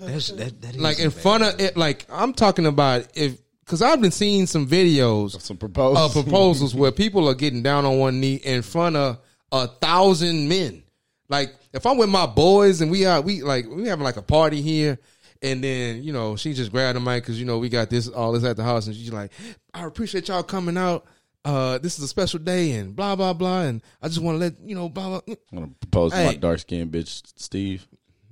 That's 0.00 0.28
that. 0.32 0.60
That 0.62 0.74
is 0.74 0.80
like 0.80 0.98
in 0.98 1.10
bad. 1.10 1.20
front 1.20 1.42
of 1.44 1.60
it, 1.60 1.76
like 1.76 2.06
I'm 2.10 2.32
talking 2.32 2.66
about 2.66 3.06
if 3.14 3.38
because 3.68 3.82
I've 3.82 4.00
been 4.00 4.10
seeing 4.10 4.46
some 4.46 4.66
videos 4.66 5.38
Some 5.42 5.58
proposals. 5.58 6.16
of 6.16 6.24
proposals 6.24 6.74
where 6.74 6.90
people 6.90 7.28
are 7.28 7.34
getting 7.34 7.62
down 7.62 7.84
on 7.84 7.98
one 7.98 8.18
knee 8.18 8.36
in 8.36 8.62
front 8.62 8.96
of 8.96 9.18
a 9.52 9.66
thousand 9.68 10.48
men. 10.48 10.82
Like 11.28 11.54
if 11.74 11.84
I'm 11.84 11.98
with 11.98 12.08
my 12.08 12.24
boys 12.24 12.80
and 12.80 12.90
we 12.90 13.04
are 13.04 13.20
we 13.20 13.42
like 13.42 13.66
we 13.68 13.86
having 13.86 14.04
like 14.04 14.16
a 14.16 14.22
party 14.22 14.62
here, 14.62 14.98
and 15.42 15.62
then 15.62 16.02
you 16.02 16.14
know 16.14 16.34
she 16.36 16.54
just 16.54 16.72
grabbed 16.72 16.96
the 16.96 17.00
mic 17.00 17.22
because 17.22 17.38
you 17.38 17.44
know 17.44 17.58
we 17.58 17.68
got 17.68 17.90
this 17.90 18.08
all 18.08 18.32
this 18.32 18.42
at 18.44 18.56
the 18.56 18.64
house, 18.64 18.86
and 18.86 18.96
she's 18.96 19.12
like, 19.12 19.32
I 19.74 19.84
appreciate 19.84 20.28
y'all 20.28 20.42
coming 20.42 20.78
out. 20.78 21.04
Uh, 21.44 21.76
this 21.78 21.98
is 21.98 22.04
a 22.04 22.08
special 22.08 22.38
day 22.38 22.72
and 22.72 22.96
blah 22.96 23.14
blah 23.16 23.34
blah, 23.34 23.62
and 23.64 23.82
I 24.00 24.08
just 24.08 24.20
want 24.22 24.36
to 24.36 24.38
let 24.38 24.54
you 24.64 24.74
know 24.74 24.88
blah 24.88 25.08
blah. 25.20 25.20
I'm 25.52 25.58
gonna 25.58 25.70
propose 25.80 26.12
to 26.12 26.16
Hey. 26.18 26.26
my 26.26 26.34
dark 26.36 26.60
skinned 26.60 26.90
bitch, 26.90 27.22
Steve. 27.36 27.86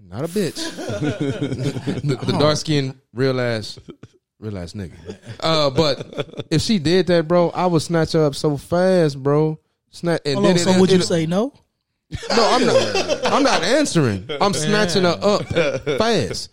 Not 0.09 0.25
a 0.25 0.29
bitch. 0.29 0.55
the, 2.01 2.17
the 2.17 2.33
dark 2.39 2.57
skinned 2.57 2.99
real 3.13 3.39
ass 3.39 3.79
real 4.39 4.59
ass 4.59 4.73
nigga. 4.75 4.93
Uh, 5.41 5.71
but 5.71 6.47
if 6.51 6.63
she 6.63 6.79
did 6.79 7.07
that, 7.09 7.27
bro, 7.29 7.51
I 7.51 7.67
would 7.67 7.83
snatch 7.83 8.13
her 8.13 8.25
up 8.27 8.35
so 8.35 8.57
fast, 8.57 9.23
bro. 9.23 9.59
Snatch. 9.91 10.21
And 10.25 10.35
Hold 10.35 10.47
on, 10.47 10.55
then 10.57 10.65
so 10.65 10.81
would 10.81 10.91
it- 10.91 10.97
you 10.97 11.03
say 11.03 11.27
no? 11.27 11.53
No, 12.31 12.49
I'm 12.51 12.65
not. 12.65 13.27
I'm 13.33 13.43
not 13.43 13.63
answering. 13.65 14.29
I'm 14.41 14.53
snatching 14.55 15.03
her 15.03 15.19
up 15.21 15.45
fast. 15.99 16.51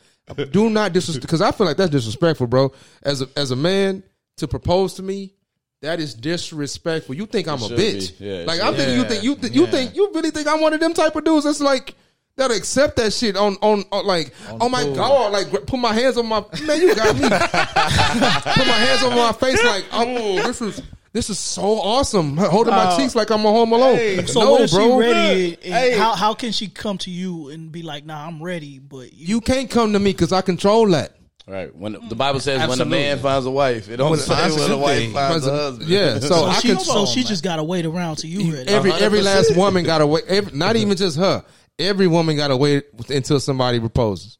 Do 0.52 0.69
not 0.69 0.93
disrespect 0.93 1.22
because 1.22 1.41
I 1.41 1.52
feel 1.52 1.67
like 1.67 1.78
that's 1.78 1.91
disrespectful, 1.91 2.48
bro. 2.48 2.72
As 3.04 3.22
a 3.22 3.28
as 3.36 3.52
a 3.52 3.56
man 3.56 4.02
to 4.38 4.48
propose 4.48 4.96
to 4.96 5.04
me, 5.04 5.34
that 5.82 6.00
is 6.00 6.15
disrespectful. 6.15 7.13
You 7.13 7.26
think 7.28 7.48
I'm 7.48 7.62
a 7.62 7.67
should 7.67 7.78
bitch? 7.78 8.17
be. 8.17 8.26
Yeah, 8.26 8.32
it 8.38 8.48
like 8.48 8.62
I'm 8.63 8.74
thinking 8.74 8.96
you 8.96 9.04
think 9.04 9.24
you 9.24 9.36
th- 9.36 9.54
you 9.54 9.65
Yeah. 9.65 9.69
think 9.72 9.96
you 9.96 10.10
really 10.15 10.32
think 10.32 10.48
I'm 10.48 10.60
one 10.62 10.74
of 10.74 10.80
them 10.80 10.93
type 10.93 11.15
of 11.15 11.24
dudes 11.24 11.46
that's 11.46 11.60
like 11.60 11.93
that 12.38 12.52
accept 12.52 12.96
that 12.98 13.13
shit 13.13 13.38
on 13.38 13.56
on, 13.62 13.84
uh, 13.91 13.98
on 13.98 14.06
like 14.06 14.34
oh 14.60 14.69
my 14.69 14.84
pool. 14.84 14.96
god 14.96 15.32
like 15.32 15.52
put 15.67 15.80
my 15.80 15.93
hands 15.93 16.17
on 16.17 16.26
my 16.26 16.43
man 16.65 16.82
you 16.82 16.96
got 16.96 17.15
me 17.15 17.22
put 17.30 18.67
my 18.67 18.80
hands 18.80 19.04
on 19.04 19.15
my 19.15 19.32
face 19.34 19.63
like 19.63 19.86
oh 19.91 20.36
this 20.43 20.62
is 20.62 20.82
This 21.13 21.30
is 21.30 21.38
so 21.38 21.80
awesome. 21.80 22.38
Holding 22.38 22.74
my 22.74 22.86
uh, 22.86 22.98
cheeks 22.98 23.13
like 23.13 23.30
I'm 23.30 23.46
a 23.46 23.52
home 23.52 23.72
alone. 23.72 24.26
So 24.26 24.39
no, 24.39 24.52
what 24.54 24.72
bro. 24.72 25.00
she 25.00 25.08
ready? 25.08 25.58
Hey. 25.62 25.96
how 25.96 26.15
how 26.15 26.34
can 26.34 26.52
she 26.52 26.67
come 26.67 26.98
to 27.00 27.12
you 27.12 27.50
and 27.50 27.72
be 27.72 27.84
like, 27.84 28.04
"Nah, 28.04 28.26
I'm 28.26 28.41
ready," 28.41 28.80
but 28.80 29.13
you, 29.13 29.36
You 29.36 29.39
can't 29.39 29.69
come 29.69 29.93
to 29.93 30.00
me 30.00 30.12
because 30.12 30.34
I 30.34 30.41
control 30.41 30.88
that. 30.88 31.15
Right. 31.46 31.76
When 31.76 31.98
the 32.08 32.15
Bible 32.15 32.39
says 32.39 32.67
when 32.67 32.82
a 32.82 32.86
man 32.86 33.19
finds 33.19 33.46
a 33.46 33.52
wife, 33.52 33.89
it 33.89 33.98
don't 33.98 34.12
When- 34.12 34.19
say 34.19 34.50
when 34.56 34.72
a 34.72 34.78
wife 34.78 35.12
finds 35.12 35.46
a 35.46 35.52
husband. 35.52 35.89
Yeah, 35.89 36.17
so, 36.19 36.28
so 36.30 36.46
I 36.46 36.54
she, 36.56 36.67
can. 36.69 36.80
so 36.80 37.06
she 37.06 37.24
just 37.24 37.43
gotta 37.43 37.63
wait 37.63 37.86
around 37.86 38.15
till 38.15 38.30
you 38.30 38.52
ready. 38.52 38.69
every 38.69 38.91
every 38.93 39.19
100%. 39.19 39.24
last 39.24 39.56
woman 39.56 39.84
got 39.84 40.00
to 40.00 40.08
wait. 40.08 40.24
Every, 40.28 40.58
not 40.58 40.76
mm-hmm. 40.76 40.82
even 40.84 40.98
just 40.98 41.17
her. 41.17 41.43
Every 41.84 42.08
woman 42.08 42.36
got 42.36 42.50
to 42.50 42.58
wait 42.58 42.86
until 43.10 43.39
somebody 43.39 43.80
proposes. 43.80 44.38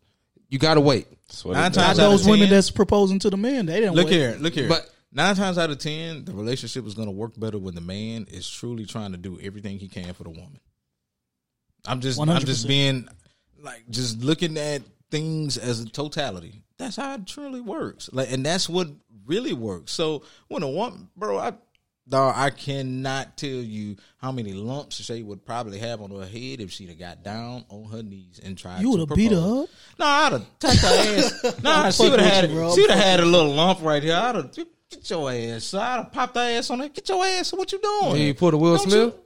You 0.50 0.60
got 0.60 0.76
to 0.76 0.82
wait. 0.82 1.08
That's 1.28 1.44
what 1.44 1.52
it 1.52 1.60
Nine 1.60 1.72
times 1.72 2.00
out 2.00 2.06
of 2.06 2.12
those 2.12 2.26
women 2.26 2.48
10 2.48 2.50
that's 2.50 2.72
proposing 2.72 3.20
to 3.20 3.30
the 3.30 3.38
men. 3.38 3.66
They 3.66 3.80
didn't 3.80 3.96
Look 3.96 4.06
wait. 4.06 4.14
here, 4.14 4.38
look 4.40 4.54
here. 4.54 4.70
But- 4.70 4.90
nine 5.14 5.36
times 5.36 5.58
out 5.58 5.70
of 5.70 5.78
ten, 5.78 6.26
the 6.26 6.34
relationship 6.34 6.86
is 6.86 6.94
going 6.94 7.08
to 7.08 7.14
work 7.14 7.34
better 7.38 7.58
when 7.58 7.76
the 7.76 7.82
man 7.82 8.28
is 8.32 8.50
truly 8.50 8.86
trying 8.86 9.12
to 9.12 9.18
do 9.18 9.40
everything 9.42 9.80
he 9.80 9.88
can 9.88 10.14
for 10.14 10.24
the 10.24 10.30
woman. 10.30 10.60
I'm 11.86 12.00
just, 12.00 12.20
i 12.20 12.24
am 12.24 12.40
just 12.40 12.68
being 12.68 13.08
like, 13.62 13.84
just 13.90 14.22
looking 14.22 14.58
at 14.58 14.82
things 15.12 15.58
as 15.58 15.82
a 15.82 15.90
totality. 15.90 16.64
That's 16.78 16.96
how 16.96 17.16
it 17.16 17.28
truly 17.28 17.62
works, 17.62 18.10
like, 18.12 18.32
and 18.32 18.46
that's 18.46 18.68
what 18.68 18.88
really 19.26 19.54
works. 19.54 19.92
So 19.92 20.24
when 20.48 20.64
a 20.64 20.70
woman, 20.70 21.10
bro, 21.16 21.38
I. 21.38 21.54
Dog, 22.08 22.34
I 22.36 22.50
cannot 22.50 23.38
tell 23.38 23.50
you 23.50 23.96
how 24.18 24.32
many 24.34 24.52
lumps 24.54 24.98
she 25.02 25.24
would 25.24 25.46
probably 25.46 25.80
have 25.80 26.02
on 26.02 26.12
her 26.12 26.26
head 26.26 26.60
if 26.60 26.70
she'd 26.70 26.90
have 26.90 27.00
got 27.00 27.24
down 27.24 27.64
on 27.70 27.86
her 27.92 28.04
knees 28.04 28.42
and 28.44 28.58
tried. 28.58 28.82
You 28.82 28.92
to 28.92 29.00
would've 29.00 29.16
beat 29.16 29.32
her 29.32 29.38
up? 29.64 29.70
No, 29.98 30.06
I'd 30.06 30.32
have 30.34 30.60
touched 30.60 30.82
her 30.82 30.88
ass. 30.90 31.60
Nah, 31.64 31.90
she 31.92 32.10
would 32.10 32.20
have 32.20 32.32
had 32.32 32.50
she 32.50 32.82
would 32.82 32.90
have 32.90 33.00
had 33.04 33.20
a 33.22 33.26
little 33.26 33.54
lump 33.54 33.82
right 33.82 34.04
here. 34.04 34.16
I'd 34.16 34.36
have 34.36 34.52
get 34.54 35.10
your 35.10 35.32
ass. 35.32 35.74
I'd 35.74 35.96
have 35.98 36.12
popped 36.12 36.36
her 36.36 36.42
ass 36.42 36.70
on 36.70 36.82
it. 36.82 36.94
Get 36.94 37.08
your 37.08 37.24
ass. 37.26 37.54
What 37.54 37.72
you 37.72 37.80
doing? 37.80 38.18
You 38.22 38.34
put 38.34 38.54
a 38.54 38.58
Will 38.58 38.76
Don't 38.78 38.90
Smith. 38.90 38.96
you- 39.16 39.23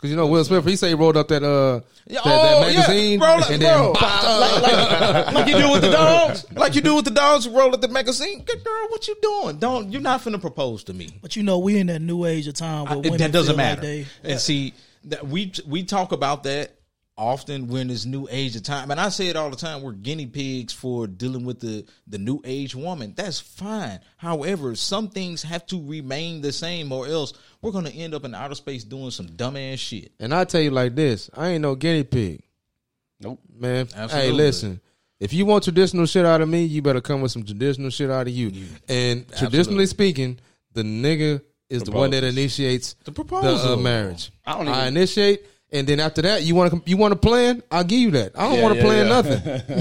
Cause 0.00 0.10
you 0.10 0.16
know 0.16 0.28
Will 0.28 0.44
Smith, 0.44 0.64
he 0.64 0.76
say 0.76 0.88
he 0.90 0.94
rolled 0.94 1.16
up 1.16 1.26
that 1.28 1.42
uh 1.42 1.80
Yeah, 2.06 2.20
that, 2.22 2.24
that 2.24 2.56
oh, 2.56 2.60
magazine 2.60 3.18
yeah. 3.18 3.26
Roll 3.30 3.38
it, 3.40 3.50
and 3.50 3.62
then 3.62 3.78
bro. 3.78 3.92
like, 3.92 4.62
like, 4.62 5.32
like 5.34 5.46
you 5.48 5.58
do 5.58 5.72
with 5.72 5.82
the 5.82 5.90
dogs, 5.90 6.46
like 6.52 6.74
you 6.76 6.80
do 6.80 6.94
with 6.94 7.04
the 7.04 7.10
dogs 7.10 7.46
who 7.46 7.56
roll 7.58 7.72
at 7.74 7.80
the 7.80 7.88
magazine. 7.88 8.44
Good 8.44 8.62
girl, 8.62 8.86
what 8.90 9.08
you 9.08 9.16
doing? 9.20 9.58
Don't 9.58 9.90
you're 9.90 10.00
not 10.00 10.20
finna 10.20 10.40
propose 10.40 10.84
to 10.84 10.94
me. 10.94 11.08
But 11.20 11.34
you 11.34 11.42
know, 11.42 11.58
we 11.58 11.78
in 11.78 11.88
that 11.88 12.00
new 12.00 12.26
age 12.26 12.46
of 12.46 12.54
time 12.54 12.84
where 12.84 12.92
I- 12.92 12.96
women 12.96 13.18
that 13.18 13.32
doesn't 13.32 13.56
feel 13.56 13.64
like 13.64 13.76
matter. 13.76 13.80
they, 13.82 14.06
and 14.22 14.38
see 14.40 14.74
that 15.06 15.26
we 15.26 15.52
we 15.66 15.82
talk 15.82 16.12
about 16.12 16.44
that 16.44 16.70
often 17.18 17.66
when 17.66 17.88
this 17.88 18.06
new 18.06 18.26
age 18.30 18.54
of 18.56 18.62
time. 18.62 18.90
And 18.90 18.98
I 19.00 19.08
say 19.10 19.26
it 19.28 19.36
all 19.36 19.50
the 19.50 19.56
time. 19.56 19.82
We're 19.82 19.92
guinea 19.92 20.26
pigs 20.26 20.72
for 20.72 21.06
dealing 21.06 21.44
with 21.44 21.60
the 21.60 21.84
the 22.06 22.16
new 22.18 22.40
age 22.44 22.74
woman. 22.74 23.12
That's 23.16 23.40
fine. 23.40 24.00
However, 24.16 24.74
some 24.76 25.08
things 25.10 25.42
have 25.42 25.66
to 25.66 25.84
remain 25.84 26.40
the 26.40 26.52
same, 26.52 26.92
or 26.92 27.06
else 27.06 27.32
we're 27.60 27.72
gonna 27.72 27.90
end 27.90 28.14
up 28.14 28.24
in 28.24 28.34
outer 28.34 28.54
space 28.54 28.84
doing 28.84 29.10
some 29.10 29.26
dumbass 29.26 29.78
shit. 29.78 30.12
And 30.20 30.32
I 30.32 30.44
tell 30.44 30.60
you 30.60 30.70
like 30.70 30.94
this, 30.94 31.28
I 31.34 31.48
ain't 31.48 31.62
no 31.62 31.74
guinea 31.74 32.04
pig. 32.04 32.42
Nope. 33.20 33.40
Man, 33.54 33.88
Absolutely. 33.94 34.16
hey, 34.30 34.32
listen. 34.32 34.80
If 35.18 35.32
you 35.32 35.44
want 35.46 35.64
traditional 35.64 36.06
shit 36.06 36.24
out 36.24 36.40
of 36.40 36.48
me, 36.48 36.62
you 36.64 36.80
better 36.80 37.00
come 37.00 37.20
with 37.20 37.32
some 37.32 37.44
traditional 37.44 37.90
shit 37.90 38.08
out 38.08 38.28
of 38.28 38.32
you. 38.32 38.52
And 38.88 39.26
traditionally 39.36 39.86
speaking, 39.86 40.38
the 40.74 40.82
nigga 40.84 41.42
is 41.68 41.82
the 41.82 41.90
one 41.90 42.12
that 42.12 42.22
initiates 42.22 42.94
The 43.02 43.06
the 43.10 43.12
proposal. 43.12 43.72
uh, 43.72 43.76
marriage. 43.76 44.30
I 44.46 44.52
don't 44.56 44.68
I 44.68 44.86
initiate, 44.86 45.44
and 45.70 45.86
then 45.86 46.00
after 46.00 46.22
that, 46.22 46.42
you 46.42 46.54
want 46.54 46.72
to 46.72 46.82
you 46.90 46.96
want 46.96 47.12
to 47.12 47.18
plan? 47.18 47.62
I'll 47.70 47.84
give 47.84 47.98
you 48.00 48.10
that. 48.12 48.32
I 48.38 48.48
don't 48.48 48.54
Yeah, 48.58 48.62
want 48.62 48.74
to 48.74 48.80
yeah, 48.80 48.86
plan 48.86 49.06
yeah. 49.06 49.12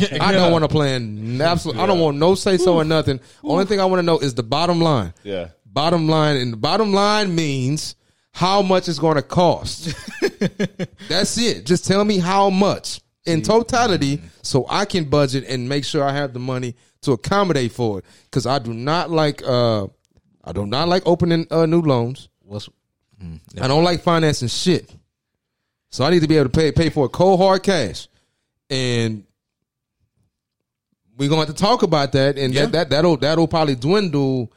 nothing. 0.01 0.21
I 0.21 0.31
don't 0.31 0.51
want 0.51 0.63
to 0.63 0.67
plan 0.67 1.41
absolutely. 1.41 1.81
I 1.81 1.85
don't 1.85 1.99
want 1.99 2.17
no 2.17 2.35
say 2.35 2.57
so 2.57 2.75
or 2.75 2.83
nothing. 2.83 3.19
Only 3.43 3.65
thing 3.65 3.79
I 3.79 3.85
want 3.85 3.99
to 3.99 4.03
know 4.03 4.19
is 4.19 4.33
the 4.35 4.43
bottom 4.43 4.81
line. 4.81 5.13
Yeah. 5.23 5.49
Bottom 5.65 6.07
line, 6.09 6.37
and 6.37 6.51
the 6.53 6.57
bottom 6.57 6.91
line 6.91 7.35
means 7.35 7.95
how 8.31 8.61
much 8.61 8.87
it's 8.87 8.99
going 8.99 9.15
to 9.15 9.21
cost. 9.21 9.93
That's 11.09 11.37
it. 11.37 11.65
Just 11.65 11.85
tell 11.85 12.03
me 12.03 12.17
how 12.17 12.49
much 12.49 12.99
in 13.25 13.41
totality, 13.41 14.21
so 14.41 14.65
I 14.69 14.85
can 14.85 15.05
budget 15.05 15.43
and 15.47 15.67
make 15.69 15.85
sure 15.85 16.03
I 16.03 16.13
have 16.13 16.33
the 16.33 16.39
money 16.39 16.75
to 17.01 17.11
accommodate 17.11 17.71
for 17.71 17.99
it. 17.99 18.05
Because 18.25 18.45
I 18.45 18.59
do 18.59 18.73
not 18.73 19.11
like, 19.11 19.43
uh, 19.43 19.87
I 20.43 20.51
do 20.53 20.65
not 20.65 20.87
like 20.87 21.03
opening 21.05 21.45
uh, 21.51 21.65
new 21.65 21.81
loans. 21.81 22.29
What's 22.41 22.69
I 23.59 23.67
don't 23.67 23.83
like 23.83 24.01
financing 24.01 24.47
shit. 24.47 24.89
So 25.89 26.03
I 26.03 26.09
need 26.09 26.21
to 26.21 26.27
be 26.27 26.35
able 26.37 26.49
to 26.49 26.57
pay 26.57 26.71
pay 26.71 26.89
for 26.89 27.05
it 27.05 27.09
cold 27.09 27.39
hard 27.39 27.63
cash, 27.63 28.07
and 28.69 29.23
we're 31.17 31.29
gonna 31.29 31.45
have 31.45 31.55
to 31.55 31.61
talk 31.61 31.83
about 31.83 32.11
that. 32.13 32.37
And 32.37 32.53
Yeah. 32.53 32.63
that 32.63 32.71
that 32.73 32.89
that'll 32.89 33.17
that'll 33.17 33.47
probably 33.47 33.75
dwindle 33.75 34.51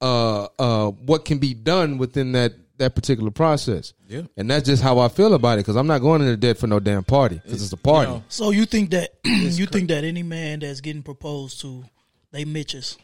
uh 0.00 0.44
uh 0.58 0.90
what 0.90 1.24
can 1.24 1.38
be 1.38 1.54
done 1.54 1.98
within 1.98 2.32
that 2.32 2.52
that 2.76 2.94
particular 2.94 3.30
process. 3.30 3.92
Yeah. 4.08 4.22
and 4.36 4.50
that's 4.50 4.66
just 4.66 4.82
how 4.82 4.98
I 4.98 5.08
feel 5.08 5.32
about 5.34 5.54
it 5.58 5.62
because 5.62 5.76
I'm 5.76 5.86
not 5.86 6.00
going 6.00 6.20
into 6.20 6.36
debt 6.36 6.58
for 6.58 6.66
no 6.66 6.78
damn 6.80 7.04
party 7.04 7.36
because 7.42 7.62
it's 7.62 7.72
a 7.72 7.76
party. 7.76 8.10
know, 8.10 8.24
So 8.28 8.50
you 8.50 8.66
think 8.66 8.90
that 8.90 9.10
you 9.24 9.66
think 9.66 9.88
that 9.88 10.04
any 10.04 10.22
man 10.22 10.60
that's 10.60 10.80
getting 10.80 11.02
proposed 11.02 11.60
to, 11.62 11.84
they 12.32 12.44
mitches? 12.44 12.96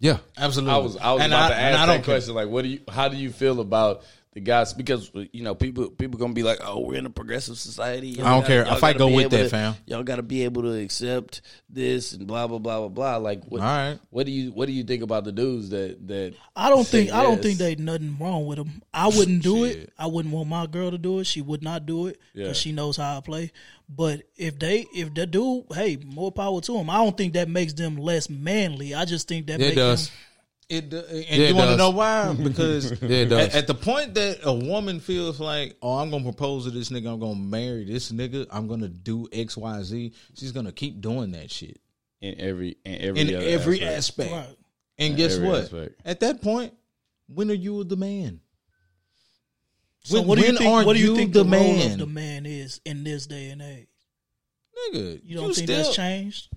yeah, 0.00 0.18
absolutely. 0.36 0.74
I 0.74 0.78
was 0.78 0.96
I 0.96 1.12
was 1.12 1.22
And 1.22 1.32
about 1.32 1.52
I- 1.52 1.54
to 1.54 1.60
ask 1.60 1.78
I 1.78 1.86
that 1.86 1.92
don't 1.92 2.04
care. 2.04 2.14
question. 2.16 2.34
Like, 2.34 2.48
what 2.48 2.62
do 2.62 2.68
you? 2.68 2.80
How 2.88 3.08
do 3.08 3.16
you 3.16 3.30
feel 3.30 3.60
about 3.60 4.02
the 4.38 4.44
guys? 4.44 4.72
Because 4.72 5.10
you 5.32 5.42
know, 5.42 5.54
people 5.54 5.90
people 5.90 6.18
gonna 6.18 6.32
be 6.32 6.42
like, 6.42 6.58
"Oh, 6.62 6.80
we're 6.80 6.96
in 6.98 7.06
a 7.06 7.10
progressive 7.10 7.58
society." 7.58 8.08
Y'all 8.08 8.26
I 8.26 8.30
don't 8.30 8.40
gotta- 8.42 8.46
care. 8.52 8.62
If 8.62 8.84
I 8.84 8.92
gotta 8.92 8.98
go 8.98 9.08
with 9.08 9.30
that, 9.30 9.42
to- 9.44 9.48
fam. 9.48 9.74
Y'all 9.86 10.02
got 10.02 10.16
to 10.16 10.22
be 10.22 10.44
able 10.44 10.62
to 10.62 10.72
accept 10.72 11.40
this 11.68 12.12
and 12.12 12.26
blah 12.26 12.46
blah 12.46 12.58
blah 12.58 12.78
blah 12.80 12.88
blah. 12.88 13.16
Like, 13.16 13.44
what? 13.44 13.60
All 13.60 13.66
right. 13.66 13.98
What 14.10 14.26
do 14.26 14.32
you 14.32 14.50
What 14.52 14.66
do 14.66 14.72
you 14.72 14.84
think 14.84 15.02
about 15.02 15.24
the 15.24 15.32
dudes 15.32 15.70
that 15.70 16.06
that? 16.08 16.34
I 16.56 16.70
don't 16.70 16.84
say 16.84 17.04
think 17.06 17.12
I 17.12 17.22
don't 17.22 17.34
yes? 17.36 17.42
think 17.42 17.58
there's 17.58 17.78
nothing 17.78 18.16
wrong 18.18 18.46
with 18.46 18.58
them. 18.58 18.82
I 18.94 19.08
wouldn't 19.08 19.42
do 19.42 19.64
it. 19.64 19.92
I 19.98 20.06
wouldn't 20.06 20.32
want 20.34 20.48
my 20.48 20.66
girl 20.66 20.90
to 20.90 20.98
do 20.98 21.18
it. 21.20 21.24
She 21.24 21.40
would 21.42 21.62
not 21.62 21.86
do 21.86 22.06
it 22.06 22.18
because 22.34 22.48
Yeah. 22.48 22.52
she 22.54 22.72
knows 22.72 22.96
how 22.96 23.18
I 23.18 23.20
play. 23.20 23.52
But 23.88 24.22
if 24.36 24.58
they 24.58 24.86
if 24.94 25.14
they 25.14 25.24
do, 25.26 25.64
hey, 25.74 25.96
more 26.04 26.30
power 26.30 26.60
to 26.60 26.72
them. 26.72 26.90
I 26.90 26.98
don't 26.98 27.16
think 27.16 27.32
that 27.34 27.48
makes 27.48 27.72
them 27.72 27.96
less 27.96 28.28
manly. 28.28 28.94
I 28.94 29.04
just 29.06 29.28
think 29.28 29.46
that 29.46 29.60
it 29.60 29.64
makes 29.64 29.76
does. 29.76 30.06
them. 30.08 30.16
It 30.68 30.90
do- 30.90 30.98
and 30.98 31.24
Yeah, 31.24 31.48
you 31.48 31.54
want 31.56 31.70
to 31.70 31.76
know 31.76 31.90
why? 31.90 32.34
Because 32.42 32.92
it 32.92 33.26
does. 33.30 33.48
At, 33.48 33.54
at 33.54 33.66
the 33.66 33.74
point 33.74 34.14
that 34.14 34.40
a 34.42 34.52
woman 34.52 35.00
feels 35.00 35.40
like, 35.40 35.76
oh, 35.80 35.96
I'm 35.98 36.10
gonna 36.10 36.24
propose 36.24 36.64
to 36.64 36.70
this 36.70 36.90
nigga, 36.90 37.10
I'm 37.12 37.20
gonna 37.20 37.36
marry 37.36 37.84
this 37.84 38.12
nigga, 38.12 38.46
I'm 38.50 38.68
gonna 38.68 38.88
do 38.88 39.26
X, 39.32 39.56
Y, 39.56 39.82
Z. 39.82 40.12
She's 40.34 40.52
gonna 40.52 40.72
keep 40.72 41.00
doing 41.00 41.30
that 41.32 41.50
shit 41.50 41.80
in 42.20 42.38
every 42.38 42.76
in 42.84 43.00
every 43.00 43.20
in 43.22 43.34
other 43.34 43.46
every 43.46 43.82
aspect. 43.82 44.30
aspect. 44.30 44.32
Right. 44.32 44.56
And 44.98 45.10
In 45.12 45.16
guess 45.16 45.38
what? 45.38 45.62
aspect. 45.62 46.00
At 46.04 46.20
that 46.20 46.42
point, 46.42 46.74
when 47.28 47.50
are 47.50 47.54
you 47.54 47.84
the 47.84 47.96
man? 47.96 48.40
So 50.02 50.18
When- 50.18 50.28
what 50.28 50.38
do 50.38 50.44
you 50.46 50.56
think? 50.58 50.68
aren't 50.70 50.86
What 50.86 50.96
do 50.96 51.00
you 51.02 51.10
you 51.12 51.16
think 51.16 51.32
the 51.32 51.44
the, 51.44 51.50
role 51.50 51.60
man? 51.76 51.92
of 51.92 51.98
the 51.98 52.06
man 52.06 52.44
is 52.46 52.80
in 52.84 53.04
this 53.04 53.26
day 53.26 53.50
and 53.50 53.62
age? 53.62 53.86
Nigga, 54.92 55.20
You 55.24 55.36
don't 55.36 55.54
think 55.54 55.66
that's 55.66 55.94
changed? 55.96 56.48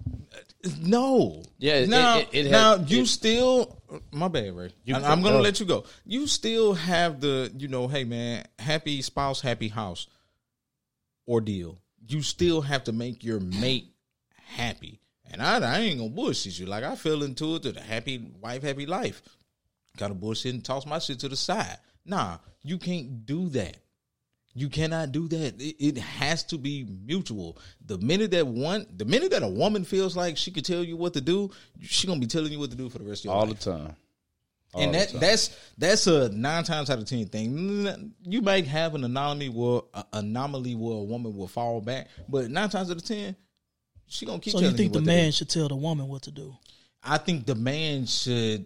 No. 0.79 1.43
Yeah, 1.57 1.75
it- 1.75 1.89
Now, 1.89 2.19
it- 2.19 2.29
it 2.31 2.43
has- 2.45 2.51
now 2.51 2.75
you 2.85 3.01
it- 3.03 3.07
still. 3.07 3.81
My 4.11 4.27
bad, 4.27 4.53
Ray. 4.55 4.71
I, 4.93 4.97
am 5.11 5.21
gonna 5.21 5.37
go. 5.37 5.41
let 5.41 5.59
you 5.59 5.65
go. 5.65 5.85
You 6.05 6.27
still 6.27 6.73
have 6.73 7.19
the, 7.19 7.51
you 7.57 7.67
know, 7.67 7.87
hey 7.87 8.03
man, 8.05 8.45
happy 8.59 9.01
spouse, 9.01 9.41
happy 9.41 9.67
house 9.67 10.07
ordeal. 11.27 11.77
You 12.07 12.21
still 12.21 12.61
have 12.61 12.85
to 12.85 12.91
make 12.91 13.23
your 13.23 13.39
mate 13.39 13.93
happy, 14.55 14.99
and 15.29 15.41
I, 15.41 15.59
I 15.59 15.79
ain't 15.79 15.99
gonna 15.99 16.09
bullshit 16.09 16.57
you. 16.59 16.65
Like 16.65 16.83
I 16.83 16.95
fell 16.95 17.23
into 17.23 17.55
it 17.55 17.63
to 17.63 17.71
the 17.71 17.81
happy 17.81 18.17
wife, 18.39 18.63
happy 18.63 18.85
life. 18.85 19.21
Got 19.97 20.09
to 20.09 20.13
bullshit 20.13 20.53
and 20.53 20.63
toss 20.63 20.85
my 20.85 20.99
shit 20.99 21.19
to 21.19 21.29
the 21.29 21.35
side. 21.35 21.77
Nah, 22.05 22.37
you 22.63 22.77
can't 22.77 23.25
do 23.25 23.49
that. 23.49 23.77
You 24.53 24.69
cannot 24.69 25.11
do 25.11 25.27
that. 25.29 25.61
It, 25.61 25.75
it 25.79 25.97
has 25.97 26.43
to 26.45 26.57
be 26.57 26.85
mutual. 27.05 27.57
The 27.85 27.97
minute 27.99 28.31
that 28.31 28.45
one, 28.45 28.85
the 28.95 29.05
minute 29.05 29.31
that 29.31 29.43
a 29.43 29.47
woman 29.47 29.85
feels 29.85 30.17
like 30.17 30.37
she 30.37 30.51
could 30.51 30.65
tell 30.65 30.83
you 30.83 30.97
what 30.97 31.13
to 31.13 31.21
do, 31.21 31.51
she 31.81 32.07
gonna 32.07 32.19
be 32.19 32.27
telling 32.27 32.51
you 32.51 32.59
what 32.59 32.71
to 32.71 32.75
do 32.77 32.89
for 32.89 32.97
the 32.97 33.05
rest 33.05 33.21
of 33.21 33.25
your 33.25 33.33
all 33.35 33.45
life. 33.45 33.59
the 33.59 33.71
time. 33.71 33.95
All 34.73 34.81
and 34.81 34.93
the 34.93 34.97
that 34.99 35.09
time. 35.09 35.19
that's 35.21 35.57
that's 35.77 36.07
a 36.07 36.29
nine 36.29 36.63
times 36.63 36.89
out 36.89 36.99
of 36.99 37.05
ten 37.05 37.25
thing. 37.27 38.13
You 38.23 38.41
might 38.41 38.67
have 38.67 38.93
an 38.95 39.03
anomaly 39.03 39.49
where 39.49 39.81
a 39.93 40.05
anomaly 40.13 40.75
where 40.75 40.97
a 40.97 41.03
woman 41.03 41.35
will 41.35 41.47
fall 41.47 41.79
back, 41.81 42.09
but 42.27 42.49
nine 42.51 42.69
times 42.69 42.91
out 42.91 42.97
of 42.97 43.05
ten, 43.05 43.35
she 44.07 44.25
gonna 44.25 44.39
keep. 44.39 44.51
So 44.51 44.59
you 44.59 44.63
telling 44.65 44.77
think 44.77 44.93
the 44.93 44.99
what 44.99 45.05
to 45.05 45.11
man 45.11 45.25
do. 45.27 45.31
should 45.31 45.49
tell 45.49 45.67
the 45.69 45.75
woman 45.75 46.07
what 46.07 46.23
to 46.23 46.31
do? 46.31 46.53
I 47.03 47.17
think 47.17 47.45
the 47.45 47.55
man 47.55 48.05
should 48.05 48.65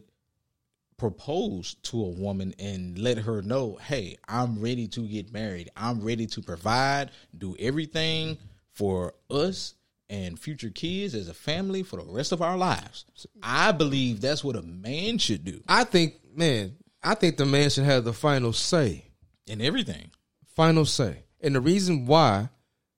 propose 0.97 1.75
to 1.83 2.01
a 2.01 2.09
woman 2.09 2.53
and 2.59 2.97
let 2.97 3.17
her 3.17 3.41
know, 3.41 3.77
hey, 3.81 4.17
I'm 4.27 4.59
ready 4.59 4.87
to 4.89 5.01
get 5.07 5.33
married. 5.33 5.69
I'm 5.75 6.01
ready 6.01 6.25
to 6.27 6.41
provide, 6.41 7.11
do 7.37 7.55
everything 7.59 8.37
for 8.71 9.13
us 9.29 9.73
and 10.09 10.39
future 10.39 10.69
kids 10.69 11.15
as 11.15 11.27
a 11.27 11.33
family 11.33 11.83
for 11.83 11.97
the 11.97 12.11
rest 12.11 12.31
of 12.31 12.41
our 12.41 12.57
lives. 12.57 13.05
I 13.41 13.71
believe 13.71 14.21
that's 14.21 14.43
what 14.43 14.55
a 14.55 14.61
man 14.61 15.17
should 15.17 15.43
do 15.43 15.61
I 15.67 15.83
think, 15.83 16.15
man, 16.35 16.75
I 17.03 17.15
think 17.15 17.37
the 17.37 17.45
man 17.45 17.69
should 17.69 17.85
have 17.85 18.03
the 18.03 18.13
final 18.13 18.53
say. 18.53 19.05
in 19.47 19.61
everything. 19.61 20.11
final 20.55 20.85
say. 20.85 21.23
And 21.41 21.55
the 21.55 21.61
reason 21.61 22.05
why, 22.05 22.49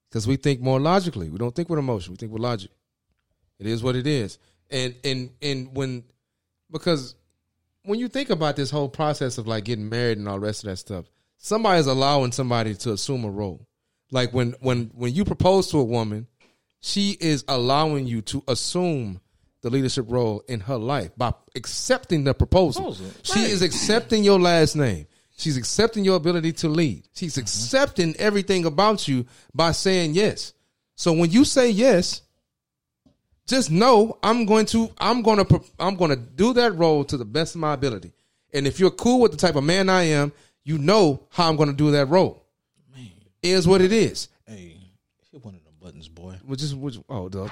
because 0.09 0.27
we 0.27 0.35
think 0.37 0.61
more 0.61 0.79
logically. 0.79 1.29
We 1.29 1.37
don't 1.37 1.55
think 1.55 1.69
with 1.69 1.79
emotion. 1.79 2.13
We 2.13 2.17
think 2.17 2.31
with 2.31 2.41
logic. 2.41 2.71
It 3.59 3.65
is 3.67 3.83
what 3.83 3.95
it 3.95 4.07
is. 4.07 4.37
And 4.69 4.95
and 5.03 5.31
and 5.41 5.75
when 5.75 6.03
because 6.71 7.15
when 7.87 7.99
you 7.99 8.09
think 8.09 8.29
about 8.29 8.55
this 8.57 8.69
whole 8.69 8.89
process 8.89 9.37
of 9.37 9.47
like 9.47 9.63
getting 9.63 9.89
married 9.89 10.17
and 10.17 10.27
all 10.27 10.39
the 10.39 10.45
rest 10.45 10.63
of 10.63 10.69
that 10.69 10.77
stuff, 10.77 11.05
somebody's 11.37 11.87
allowing 11.87 12.33
somebody 12.33 12.75
to 12.75 12.91
assume 12.91 13.23
a 13.23 13.29
role. 13.29 13.65
Like 14.11 14.33
when 14.33 14.55
when 14.59 14.91
when 14.93 15.13
you 15.13 15.23
propose 15.25 15.71
to 15.71 15.79
a 15.79 15.83
woman, 15.83 16.27
she 16.81 17.17
is 17.19 17.45
allowing 17.47 18.05
you 18.05 18.21
to 18.23 18.43
assume 18.47 19.21
the 19.61 19.69
leadership 19.69 20.05
role 20.07 20.43
in 20.47 20.59
her 20.61 20.77
life 20.77 21.11
by 21.17 21.33
accepting 21.55 22.23
the 22.23 22.33
proposal. 22.33 22.95
She 23.23 23.39
is 23.39 23.61
accepting 23.61 24.23
your 24.23 24.39
last 24.39 24.75
name. 24.75 25.07
She's 25.37 25.57
accepting 25.57 26.03
your 26.03 26.15
ability 26.15 26.53
to 26.53 26.69
lead. 26.69 27.07
She's 27.13 27.33
mm-hmm. 27.33 27.41
accepting 27.41 28.15
everything 28.17 28.65
about 28.65 29.07
you 29.07 29.25
by 29.53 29.71
saying 29.71 30.13
yes. 30.13 30.53
So 30.95 31.13
when 31.13 31.31
you 31.31 31.45
say 31.45 31.69
yes, 31.69 32.21
just 33.47 33.71
know 33.71 34.17
I'm 34.21 34.45
going 34.45 34.65
to 34.67 34.91
I'm 34.97 35.21
going 35.21 35.43
to 35.43 35.61
I'm 35.79 35.95
going 35.95 36.11
to 36.11 36.17
do 36.17 36.53
that 36.53 36.75
role 36.75 37.03
to 37.05 37.17
the 37.17 37.25
best 37.25 37.55
of 37.55 37.61
my 37.61 37.73
ability. 37.73 38.11
And 38.53 38.67
if 38.67 38.79
you're 38.79 38.91
cool 38.91 39.21
with 39.21 39.31
the 39.31 39.37
type 39.37 39.55
of 39.55 39.63
man 39.63 39.89
I 39.89 40.03
am, 40.03 40.31
you 40.63 40.77
know 40.77 41.23
how 41.29 41.49
I'm 41.49 41.55
going 41.55 41.69
to 41.69 41.75
do 41.75 41.91
that 41.91 42.07
role. 42.07 42.45
Man, 42.93 43.09
is 43.41 43.67
what 43.67 43.81
it 43.81 43.91
is. 43.91 44.27
Hey, 44.45 44.77
hit 45.31 45.43
one 45.43 45.55
of 45.55 45.63
them 45.63 45.73
buttons, 45.81 46.07
boy. 46.07 46.35
Which 46.45 46.61
is 46.61 46.75
which 46.75 46.97
oh 47.09 47.29
the 47.29 47.49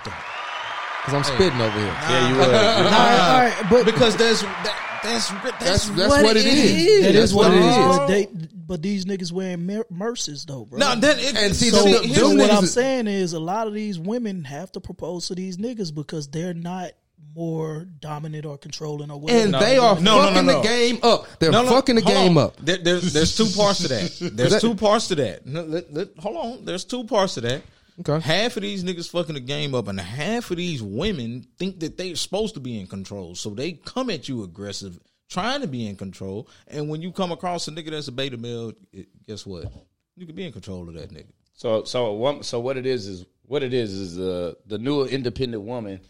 because 1.05 1.13
I'm 1.13 1.23
spitting 1.35 1.61
over 1.61 1.77
here. 1.77 1.85
Yeah, 1.87 2.29
you 2.29 2.35
were. 2.35 2.41
all 2.45 2.51
right, 2.51 3.19
all 3.19 3.43
right, 3.61 3.69
but 3.69 3.85
Because 3.85 4.15
that's 4.17 4.41
that, 4.41 4.99
that's 5.03 5.29
that's, 5.29 5.59
That's 5.63 5.89
that's 5.89 6.23
what, 6.23 6.35
it 6.35 6.45
is. 6.45 7.03
that 7.05 7.13
That's 7.13 7.25
is 7.29 7.33
what 7.35 7.51
it 7.53 7.57
is. 7.59 7.65
is. 7.77 7.97
But 7.97 8.07
they, 8.07 8.27
but 8.67 8.81
these 8.81 9.05
niggas 9.05 9.31
wearing 9.31 9.65
mer- 9.67 9.85
murses 9.91 10.45
though, 10.45 10.65
bro. 10.65 10.79
No, 10.79 10.95
that 10.95 11.19
it, 11.19 11.35
And 11.37 11.55
see, 11.55 11.69
so, 11.69 11.83
them- 11.83 12.11
so 12.11 12.29
them 12.29 12.37
what 12.39 12.51
I'm 12.51 12.65
saying 12.65 13.05
is, 13.07 13.33
a 13.33 13.39
lot 13.39 13.67
of 13.67 13.73
these 13.73 13.99
women 13.99 14.43
have 14.45 14.71
to 14.71 14.79
propose 14.81 15.27
to 15.27 15.35
these 15.35 15.57
niggas 15.57 15.93
because 15.93 16.27
they're 16.27 16.55
not 16.55 16.91
more 17.35 17.85
dominant 17.99 18.45
or 18.45 18.57
controlling 18.57 19.11
or 19.11 19.19
whatever. 19.19 19.43
And 19.43 19.53
they 19.53 19.77
are 19.77 19.99
No, 19.99 20.01
no, 20.01 20.21
no, 20.21 20.27
fucking 20.33 20.45
no. 20.47 20.61
the 20.61 20.67
game 20.67 20.99
up. 21.03 21.27
They're 21.39 21.51
No, 21.51 21.63
no, 21.63 21.69
fucking 21.69 21.95
the 21.95 22.01
game 22.01 22.37
on. 22.37 22.45
up. 22.45 22.55
There, 22.57 22.77
there's 22.77 23.13
there's 23.13 23.35
two 23.35 23.47
parts 23.55 23.81
to 23.81 23.87
that. 23.89 24.17
There's 24.33 24.51
that- 24.53 24.61
two 24.61 24.73
parts 24.73 25.09
to 25.09 25.15
that. 25.15 25.45
Let- 25.47 25.93
let- 25.93 26.17
hold 26.17 26.37
on. 26.37 26.65
There's 26.65 26.85
two 26.85 27.03
parts 27.03 27.35
to 27.35 27.41
that. 27.41 27.61
Okay. 27.99 28.19
Half 28.19 28.57
of 28.57 28.63
these 28.63 28.83
niggas 28.83 29.09
fucking 29.09 29.35
the 29.35 29.39
game 29.41 29.73
up, 29.73 29.87
and 29.87 29.99
half 29.99 30.51
of 30.51 30.57
these 30.57 30.83
women 30.83 31.45
think 31.57 31.79
that 31.79 31.97
they're 31.97 32.15
supposed 32.15 32.53
to 32.55 32.59
be 32.59 32.79
in 32.79 32.87
control. 32.87 33.35
So 33.35 33.51
they 33.51 33.71
come 33.73 34.09
at 34.09 34.27
you 34.27 34.43
aggressive, 34.43 34.99
trying 35.29 35.61
to 35.61 35.67
be 35.67 35.87
in 35.87 35.95
control. 35.95 36.49
And 36.67 36.89
when 36.89 37.01
you 37.01 37.11
come 37.13 37.31
across 37.31 37.67
a 37.67 37.71
nigga 37.71 37.91
that's 37.91 38.09
a 38.09 38.11
beta 38.11 38.37
male, 38.37 38.73
it- 38.91 39.07
guess 39.25 39.45
what? 39.45 39.71
You 40.17 40.25
can 40.25 40.35
be 40.35 40.45
in 40.45 40.51
control 40.51 40.87
of 40.89 40.95
that 40.95 41.09
nigga. 41.11 41.31
So 41.53 41.83
so 41.85 42.11
one 42.13 42.43
so 42.43 42.59
what 42.59 42.75
it 42.75 42.85
is 42.85 43.07
is 43.07 43.25
what 43.43 43.63
it 43.63 43.73
is 43.73 43.93
is 43.93 44.15
the 44.15 44.57
the 44.65 44.77
new 44.77 45.05
independent 45.05 45.63
woman. 45.63 46.01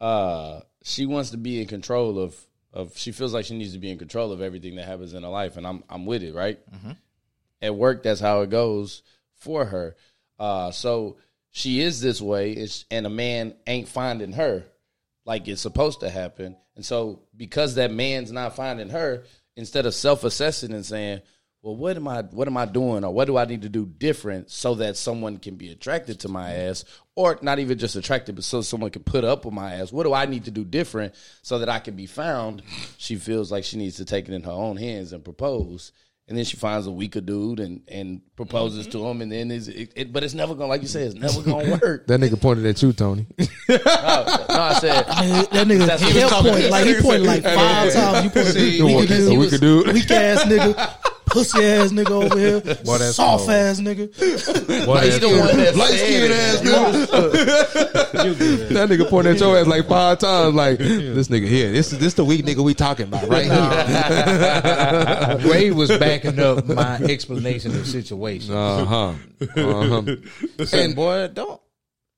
Uh, 0.00 0.60
she 0.82 1.04
wants 1.06 1.30
to 1.30 1.36
be 1.36 1.60
in 1.60 1.66
control 1.66 2.18
of 2.18 2.34
of. 2.72 2.96
She 2.96 3.12
feels 3.12 3.34
like 3.34 3.44
she 3.44 3.56
needs 3.58 3.72
to 3.74 3.78
be 3.78 3.90
in 3.90 3.98
control 3.98 4.32
of 4.32 4.40
everything 4.40 4.76
that 4.76 4.86
happens 4.86 5.12
in 5.14 5.22
her 5.22 5.28
life, 5.28 5.56
and 5.58 5.66
I'm 5.66 5.84
I'm 5.90 6.06
with 6.06 6.22
it. 6.22 6.34
Right. 6.34 6.58
At 7.62 7.74
work, 7.74 8.02
that's 8.02 8.20
how 8.20 8.40
it 8.42 8.50
goes 8.50 9.02
for 9.34 9.64
her. 9.66 9.96
Uh, 10.38 10.70
so 10.70 11.16
she 11.56 11.80
is 11.80 12.02
this 12.02 12.20
way, 12.20 12.68
and 12.90 13.06
a 13.06 13.10
man 13.10 13.54
ain't 13.66 13.88
finding 13.88 14.32
her 14.32 14.66
like 15.24 15.48
it's 15.48 15.62
supposed 15.62 16.00
to 16.00 16.10
happen. 16.10 16.54
And 16.74 16.84
so 16.84 17.22
because 17.34 17.76
that 17.76 17.90
man's 17.90 18.30
not 18.30 18.54
finding 18.54 18.90
her, 18.90 19.24
instead 19.56 19.86
of 19.86 19.94
self-assessing 19.94 20.74
and 20.74 20.84
saying, 20.84 21.22
"Well, 21.62 21.74
what 21.74 21.96
am 21.96 22.08
I 22.08 22.20
what 22.24 22.46
am 22.46 22.58
I 22.58 22.66
doing 22.66 23.04
or 23.04 23.10
what 23.14 23.24
do 23.24 23.38
I 23.38 23.46
need 23.46 23.62
to 23.62 23.70
do 23.70 23.86
different 23.86 24.50
so 24.50 24.74
that 24.74 24.98
someone 24.98 25.38
can 25.38 25.54
be 25.56 25.70
attracted 25.70 26.20
to 26.20 26.28
my 26.28 26.52
ass 26.52 26.84
or 27.14 27.38
not 27.40 27.58
even 27.58 27.78
just 27.78 27.96
attracted 27.96 28.34
but 28.34 28.44
so 28.44 28.60
someone 28.60 28.90
can 28.90 29.02
put 29.02 29.24
up 29.24 29.46
with 29.46 29.54
my 29.54 29.76
ass. 29.76 29.90
What 29.90 30.02
do 30.02 30.12
I 30.12 30.26
need 30.26 30.44
to 30.44 30.50
do 30.50 30.62
different 30.62 31.14
so 31.40 31.60
that 31.60 31.70
I 31.70 31.78
can 31.78 31.96
be 31.96 32.06
found?" 32.06 32.60
She 32.98 33.16
feels 33.16 33.50
like 33.50 33.64
she 33.64 33.78
needs 33.78 33.96
to 33.96 34.04
take 34.04 34.28
it 34.28 34.34
in 34.34 34.42
her 34.42 34.50
own 34.50 34.76
hands 34.76 35.14
and 35.14 35.24
propose. 35.24 35.90
And 36.28 36.36
then 36.36 36.44
she 36.44 36.56
finds 36.56 36.88
a 36.88 36.90
weaker 36.90 37.20
dude 37.20 37.60
and, 37.60 37.82
and 37.86 38.20
proposes 38.34 38.88
mm-hmm. 38.88 38.98
to 38.98 39.06
him, 39.06 39.22
and 39.22 39.30
then 39.30 39.52
is 39.52 39.68
it, 39.68 39.92
it, 39.94 40.12
but 40.12 40.24
it's 40.24 40.34
never 40.34 40.56
gonna 40.56 40.66
like 40.68 40.82
you 40.82 40.88
said, 40.88 41.12
it's 41.12 41.14
never 41.14 41.40
gonna 41.40 41.70
work. 41.82 42.08
That 42.08 42.18
nigga 42.18 42.40
pointed 42.40 42.66
at 42.66 42.82
you, 42.82 42.92
Tony. 42.92 43.26
no, 43.38 43.46
I 43.78 44.76
said 44.80 45.06
Nigga, 45.06 45.50
that 45.50 45.66
nigga 45.68 45.78
That's- 45.86 46.00
he 46.00 46.10
he 46.18 46.24
was 46.24 46.32
pointing 46.32 46.70
like 46.70 46.84
he 46.86 47.00
pointed 47.00 47.26
like 47.26 47.42
five 47.44 47.92
times. 47.92 48.24
You 48.24 48.30
pointed 48.30 48.52
See, 48.54 48.82
weak, 48.82 48.96
we 48.96 49.06
could- 49.06 49.16
he 49.16 49.28
we 49.28 49.38
was 49.38 49.50
could 49.50 49.60
do 49.60 49.84
it. 49.86 49.94
weak 49.94 50.10
ass 50.10 50.42
nigga, 50.42 50.74
pussy 51.36 51.62
ass 51.64 51.92
nigga 51.92 52.10
over 52.10 52.38
here, 52.38 52.60
that's 52.60 53.16
soft 53.16 53.44
cold. 53.44 53.50
ass 53.50 53.80
nigga. 53.80 54.08
What 54.86 55.04
he 55.04 55.10
the 55.18 55.28
one 55.28 55.56
that 55.58 55.76
Light 55.76 55.90
said 55.90 55.98
skinned 55.98 56.24
it. 56.24 56.30
ass 56.32 56.60
nigga. 56.62 57.06
that 58.70 58.88
nigga 58.88 59.10
pointed 59.10 59.34
at 59.34 59.40
your 59.40 59.58
ass 59.58 59.66
like 59.66 59.86
five 59.86 60.18
times. 60.18 60.54
Like 60.54 60.78
this 60.78 61.28
nigga 61.28 61.46
here. 61.46 61.70
This 61.72 61.92
is 61.92 61.98
this 61.98 62.14
the 62.14 62.24
weak 62.24 62.42
nigga 62.44 62.64
we 62.64 62.72
talking 62.72 63.08
about 63.08 63.28
right 63.28 63.44
here. 63.44 65.36
Ray 65.52 65.70
was 65.72 65.90
backing 65.98 66.40
up 66.40 66.66
my 66.66 66.96
explanation 67.00 67.72
of 67.72 67.78
the 67.78 67.84
situation. 67.84 68.54
Uh 68.54 68.84
huh. 68.84 69.12
Uh 69.56 70.02
huh. 70.02 70.16
and 70.72 70.96
boy, 70.96 71.28
don't. 71.28 71.60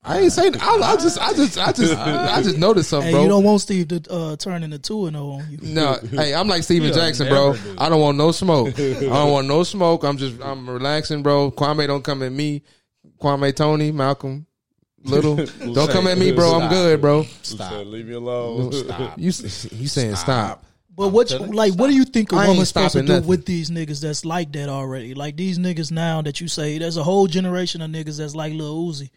I 0.01 0.19
ain't 0.19 0.31
saying. 0.31 0.55
I, 0.61 0.77
I 0.81 0.95
just. 0.95 1.19
I 1.19 1.33
just. 1.33 1.57
I 1.57 1.71
just. 1.73 1.93
I 1.95 2.41
just 2.41 2.57
noticed 2.57 2.89
something, 2.89 3.07
Hey, 3.07 3.13
bro. 3.13 3.23
you 3.23 3.29
don't 3.29 3.43
want 3.43 3.61
Steve 3.61 3.89
to 3.89 4.01
uh, 4.09 4.35
turn 4.37 4.63
into 4.63 4.79
two 4.79 5.07
and 5.07 5.15
zero 5.15 5.31
on 5.31 5.45
you. 5.51 5.57
No, 5.61 5.97
hey, 6.11 6.33
I'm 6.33 6.47
like 6.47 6.63
Stephen 6.63 6.93
Jackson, 6.93 7.27
bro. 7.27 7.55
I 7.77 7.89
don't 7.89 7.99
want 7.99 8.17
no 8.17 8.31
smoke. 8.31 8.79
I 8.79 8.93
don't 8.93 9.31
want 9.31 9.47
no 9.47 9.63
smoke. 9.63 10.03
I'm 10.03 10.17
just, 10.17 10.41
I'm 10.41 10.69
relaxing, 10.69 11.21
bro. 11.21 11.51
Kwame 11.51 11.85
don't 11.87 12.03
come 12.03 12.23
at 12.23 12.31
me. 12.31 12.61
Kwame, 13.19 13.53
Tony, 13.53 13.91
Malcolm, 13.91 14.45
Little, 15.03 15.35
don't 15.73 15.91
come 15.91 16.07
at 16.07 16.17
me, 16.17 16.31
bro. 16.31 16.59
I'm 16.59 16.69
good, 16.69 17.01
bro. 17.01 17.23
Stop. 17.41 17.85
Leave 17.85 18.07
me 18.07 18.13
alone. 18.13 18.71
Stop. 18.71 19.17
You, 19.17 19.25
you 19.25 19.31
saying 19.31 20.15
stop? 20.15 20.63
But 20.95 21.09
what, 21.09 21.31
you, 21.31 21.39
like, 21.39 21.73
what 21.75 21.87
do 21.87 21.93
you 21.95 22.03
think 22.03 22.31
a 22.33 22.35
I 22.35 22.39
ain't 22.41 22.49
woman's 22.49 22.69
supposed 22.69 22.87
to 22.87 22.89
stopping 22.99 23.05
do 23.07 23.13
nothing. 23.13 23.27
with 23.29 23.45
these 23.45 23.69
niggas 23.69 24.01
that's 24.01 24.25
like 24.25 24.51
that 24.53 24.67
already? 24.67 25.13
Like 25.13 25.37
these 25.37 25.57
niggas 25.57 25.91
now 25.91 26.21
that 26.21 26.41
you 26.41 26.47
say, 26.49 26.77
there's 26.77 26.97
a 26.97 27.03
whole 27.03 27.27
generation 27.27 27.81
of 27.81 27.89
niggas 27.89 28.17
that's 28.17 28.35
like 28.35 28.53
Lil 28.53 28.87
Uzi. 28.87 29.09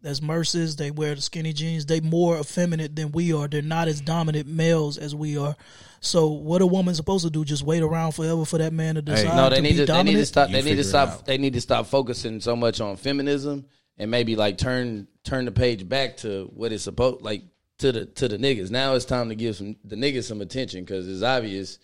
That's 0.00 0.22
Murses. 0.22 0.76
They 0.76 0.90
wear 0.90 1.14
the 1.14 1.20
skinny 1.20 1.52
jeans. 1.52 1.86
They 1.86 2.00
more 2.00 2.38
effeminate 2.38 2.94
than 2.94 3.10
we 3.10 3.32
are. 3.32 3.48
They're 3.48 3.62
not 3.62 3.88
as 3.88 4.00
dominant 4.00 4.46
males 4.46 4.96
as 4.96 5.14
we 5.14 5.36
are. 5.36 5.56
So 6.00 6.28
what 6.28 6.62
a 6.62 6.66
woman 6.66 6.94
supposed 6.94 7.24
to 7.24 7.30
do? 7.30 7.44
Just 7.44 7.64
wait 7.64 7.82
around 7.82 8.12
forever 8.12 8.44
for 8.44 8.58
that 8.58 8.72
man 8.72 8.94
to 8.94 9.02
decide 9.02 9.36
No, 9.36 9.50
they 9.50 9.56
to 9.56 9.62
need 9.62 9.76
be 9.76 9.86
to. 9.86 9.92
They 9.92 10.02
need 10.04 10.14
to 10.14 10.26
stop. 10.26 10.48
You 10.48 10.56
They 10.56 10.62
need 10.62 10.76
to 10.76 10.84
stop. 10.84 11.26
They 11.26 11.38
need 11.38 11.54
to 11.54 11.60
stop 11.60 11.86
focusing 11.86 12.40
so 12.40 12.54
much 12.54 12.80
on 12.80 12.96
feminism 12.96 13.66
and 13.96 14.10
maybe 14.10 14.36
like 14.36 14.58
turn 14.58 15.08
turn 15.24 15.44
the 15.44 15.52
page 15.52 15.88
back 15.88 16.18
to 16.18 16.50
what 16.54 16.72
it's 16.72 16.84
supposed 16.84 17.22
like 17.22 17.42
to 17.78 17.90
the 17.90 18.06
to 18.06 18.28
the 18.28 18.38
niggas. 18.38 18.70
Now 18.70 18.94
it's 18.94 19.04
time 19.04 19.28
to 19.30 19.34
give 19.34 19.56
some 19.56 19.76
the 19.84 19.96
niggas 19.96 20.24
some 20.24 20.40
attention 20.40 20.84
because 20.84 21.08
it's 21.08 21.22
obvious 21.22 21.78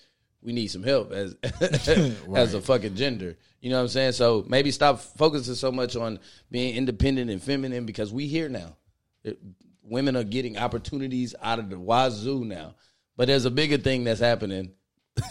we 0.45 0.53
need 0.53 0.69
some 0.69 0.83
help 0.83 1.11
as 1.13 1.35
as 2.37 2.55
a 2.55 2.61
fucking 2.61 2.95
gender. 2.95 3.37
You 3.61 3.71
know 3.71 3.77
what 3.77 3.83
I'm 3.83 3.89
saying? 3.89 4.13
So 4.13 4.45
maybe 4.47 4.71
stop 4.71 5.01
focusing 5.01 5.55
so 5.55 5.73
much 5.73 5.97
on 5.97 6.21
being 6.51 6.77
independent 6.77 7.31
and 7.31 7.43
feminine 7.43 7.87
because 7.87 8.13
we 8.13 8.27
here 8.27 8.49
now. 8.49 8.77
It- 9.25 9.39
women 9.87 10.17
are 10.17 10.25
getting 10.25 10.57
opportunities 10.57 11.35
out 11.43 11.59
of 11.59 11.71
the 11.71 11.79
wazoo 11.79 12.45
now. 12.45 12.75
But 13.17 13.29
there's 13.29 13.45
a 13.45 13.51
bigger 13.51 13.79
thing 13.79 14.05
that's 14.05 14.21
happening 14.21 14.73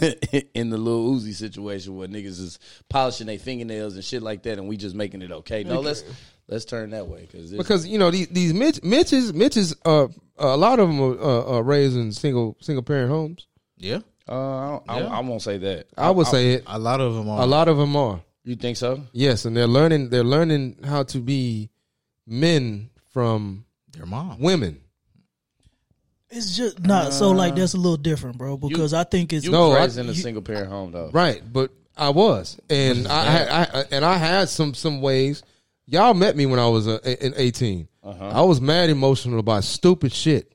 in 0.54 0.70
the 0.70 0.78
little 0.78 1.12
Uzi 1.12 1.34
situation 1.34 1.96
where 1.96 2.08
niggas 2.08 2.40
is 2.40 2.58
polishing 2.88 3.26
their 3.26 3.38
fingernails 3.38 3.94
and 3.94 4.04
shit 4.04 4.22
like 4.22 4.42
that, 4.44 4.58
and 4.58 4.66
we 4.68 4.76
just 4.76 4.94
making 4.94 5.20
it 5.22 5.30
okay. 5.30 5.64
No, 5.64 5.80
let's 5.80 6.02
let's 6.48 6.64
turn 6.64 6.90
that 6.90 7.06
way 7.08 7.28
because 7.30 7.50
Because 7.50 7.86
you 7.86 7.98
know 7.98 8.10
these 8.10 8.28
these 8.28 8.54
Mitch, 8.54 8.82
Mitches, 8.82 9.34
Mitches, 9.34 9.74
uh, 9.84 10.08
a 10.38 10.56
lot 10.56 10.78
of 10.78 10.88
them 10.88 11.00
are, 11.00 11.20
uh, 11.20 11.56
are 11.56 11.62
raised 11.62 11.96
in 11.96 12.12
single 12.12 12.56
single 12.60 12.82
parent 12.82 13.10
homes. 13.10 13.46
Yeah, 13.76 13.98
uh, 14.28 14.76
I, 14.88 14.98
don't- 15.00 15.12
I, 15.12 15.16
I 15.16 15.20
won't 15.20 15.42
say 15.42 15.58
that. 15.58 15.86
I 15.96 16.10
would 16.10 16.26
say 16.26 16.52
it. 16.54 16.64
a 16.66 16.78
lot 16.78 17.00
of 17.00 17.14
them 17.14 17.28
are. 17.28 17.42
A 17.42 17.46
lot 17.46 17.68
of 17.68 17.76
them 17.76 17.94
are. 17.96 18.20
You 18.44 18.56
think 18.56 18.76
so? 18.76 19.00
Yes, 19.12 19.44
and 19.46 19.56
they're 19.56 19.66
learning. 19.66 20.10
They're 20.10 20.24
learning 20.24 20.76
how 20.84 21.02
to 21.04 21.18
be 21.18 21.70
men 22.26 22.90
from 23.12 23.64
Their 23.92 24.06
mom. 24.06 24.38
women. 24.40 24.80
It's 26.30 26.56
just 26.56 26.80
not 26.80 27.12
so 27.12 27.30
like 27.30 27.54
that's 27.54 27.74
a 27.74 27.78
little 27.78 27.96
different, 27.96 28.38
bro. 28.38 28.56
Because 28.56 28.92
I 28.92 29.04
think 29.04 29.32
it's 29.32 29.44
You 29.44 29.52
No, 29.52 29.68
was 29.70 29.76
I- 29.78 29.80
raised 29.82 29.98
in 29.98 30.06
a 30.08 30.12
you- 30.12 30.20
single 30.20 30.42
parent 30.42 30.68
home 30.68 30.90
though. 30.92 31.10
Right, 31.12 31.40
but 31.52 31.70
I 31.96 32.08
was, 32.10 32.58
and 32.68 33.06
I, 33.06 33.24
had, 33.24 33.48
I 33.48 33.84
and 33.92 34.04
I 34.04 34.16
had 34.16 34.48
some 34.48 34.74
some 34.74 35.00
ways. 35.00 35.42
Y'all 35.86 36.14
met 36.14 36.34
me 36.36 36.44
when 36.46 36.58
I 36.58 36.66
was 36.66 36.88
uh, 36.88 36.98
in 37.04 37.34
18. 37.36 37.86
Uh-huh. 38.02 38.28
I 38.30 38.40
was 38.40 38.60
mad 38.60 38.90
emotional 38.90 39.38
about 39.38 39.64
stupid 39.64 40.12
shit. 40.12 40.52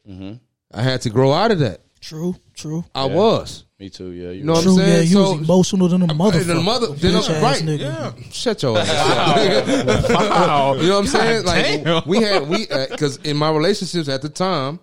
I 0.72 0.82
had 0.82 1.02
to 1.02 1.10
grow 1.10 1.32
out 1.32 1.52
of 1.52 1.60
that. 1.60 1.82
True, 2.02 2.36
true. 2.54 2.84
I 2.96 3.06
was. 3.06 3.66
Me 3.80 3.90
too. 3.90 4.12
Yeah, 4.12 4.30
you 4.32 4.40
You 4.40 4.44
know 4.44 4.54
what 4.54 4.66
I'm 4.66 4.72
yeah, 4.74 4.86
saying? 4.86 5.08
you 5.08 5.14
So- 5.14 5.32
was 5.34 5.42
emotional 5.42 5.88
than 5.88 6.02
a 6.02 6.06
And 6.06 6.14
motherfucker. 6.20 6.46
the 6.46 6.56
mother, 6.56 6.88
then 6.88 7.16
I'm- 7.16 7.24
ass 7.32 7.42
right? 7.42 7.62
nigga. 7.64 7.80
Yeah, 7.80 8.12
shut 8.32 8.62
your 8.64 8.78
ass. 8.78 8.90
up. 8.90 10.10
Wow. 10.10 10.74
You 10.80 10.88
know 10.90 10.94
what 10.96 11.00
I'm 11.00 11.08
saying? 11.08 11.46
Like 11.46 11.84
damn. 11.84 12.04
we 12.06 12.18
had 12.22 12.48
we 12.50 12.68
uh, 12.68 12.88
because 12.90 13.18
in 13.18 13.38
my 13.38 13.50
relationships 13.52 14.10
at 14.10 14.22
the 14.22 14.30
time, 14.30 14.80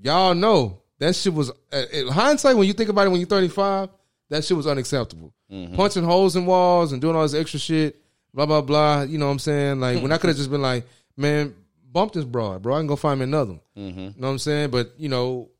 y'all 0.00 0.34
know 0.34 0.78
that 0.98 1.14
shit 1.16 1.34
was 1.34 1.50
uh, 1.72 1.82
in 1.92 2.08
hindsight. 2.08 2.56
When 2.56 2.66
you 2.66 2.72
think 2.72 2.88
about 2.90 3.06
it, 3.06 3.10
when 3.10 3.20
you're 3.20 3.28
35, 3.28 3.88
that 4.30 4.44
shit 4.44 4.56
was 4.56 4.66
unacceptable. 4.66 5.32
Mm-hmm. 5.52 5.74
Punching 5.76 6.04
holes 6.04 6.36
in 6.36 6.46
walls 6.46 6.92
and 6.92 7.00
doing 7.00 7.16
all 7.16 7.22
this 7.22 7.34
extra 7.34 7.58
shit, 7.60 7.96
blah 8.32 8.46
blah 8.46 8.60
blah. 8.60 9.02
You 9.02 9.18
know 9.18 9.26
what 9.26 9.32
I'm 9.32 9.38
saying? 9.40 9.80
Like 9.80 10.00
when 10.02 10.12
I 10.12 10.18
could 10.18 10.28
have 10.28 10.36
just 10.36 10.50
been 10.50 10.62
like, 10.62 10.86
man, 11.16 11.54
bump 11.90 12.12
this 12.12 12.24
broad, 12.24 12.62
bro. 12.62 12.74
I 12.76 12.78
can 12.78 12.86
go 12.86 12.96
find 12.96 13.18
me 13.20 13.24
another. 13.24 13.52
one. 13.52 13.60
Mm-hmm. 13.76 13.98
You 14.00 14.04
know 14.06 14.12
what 14.18 14.28
I'm 14.28 14.38
saying? 14.38 14.70
But 14.70 14.92
you 14.98 15.08
know, 15.08 15.50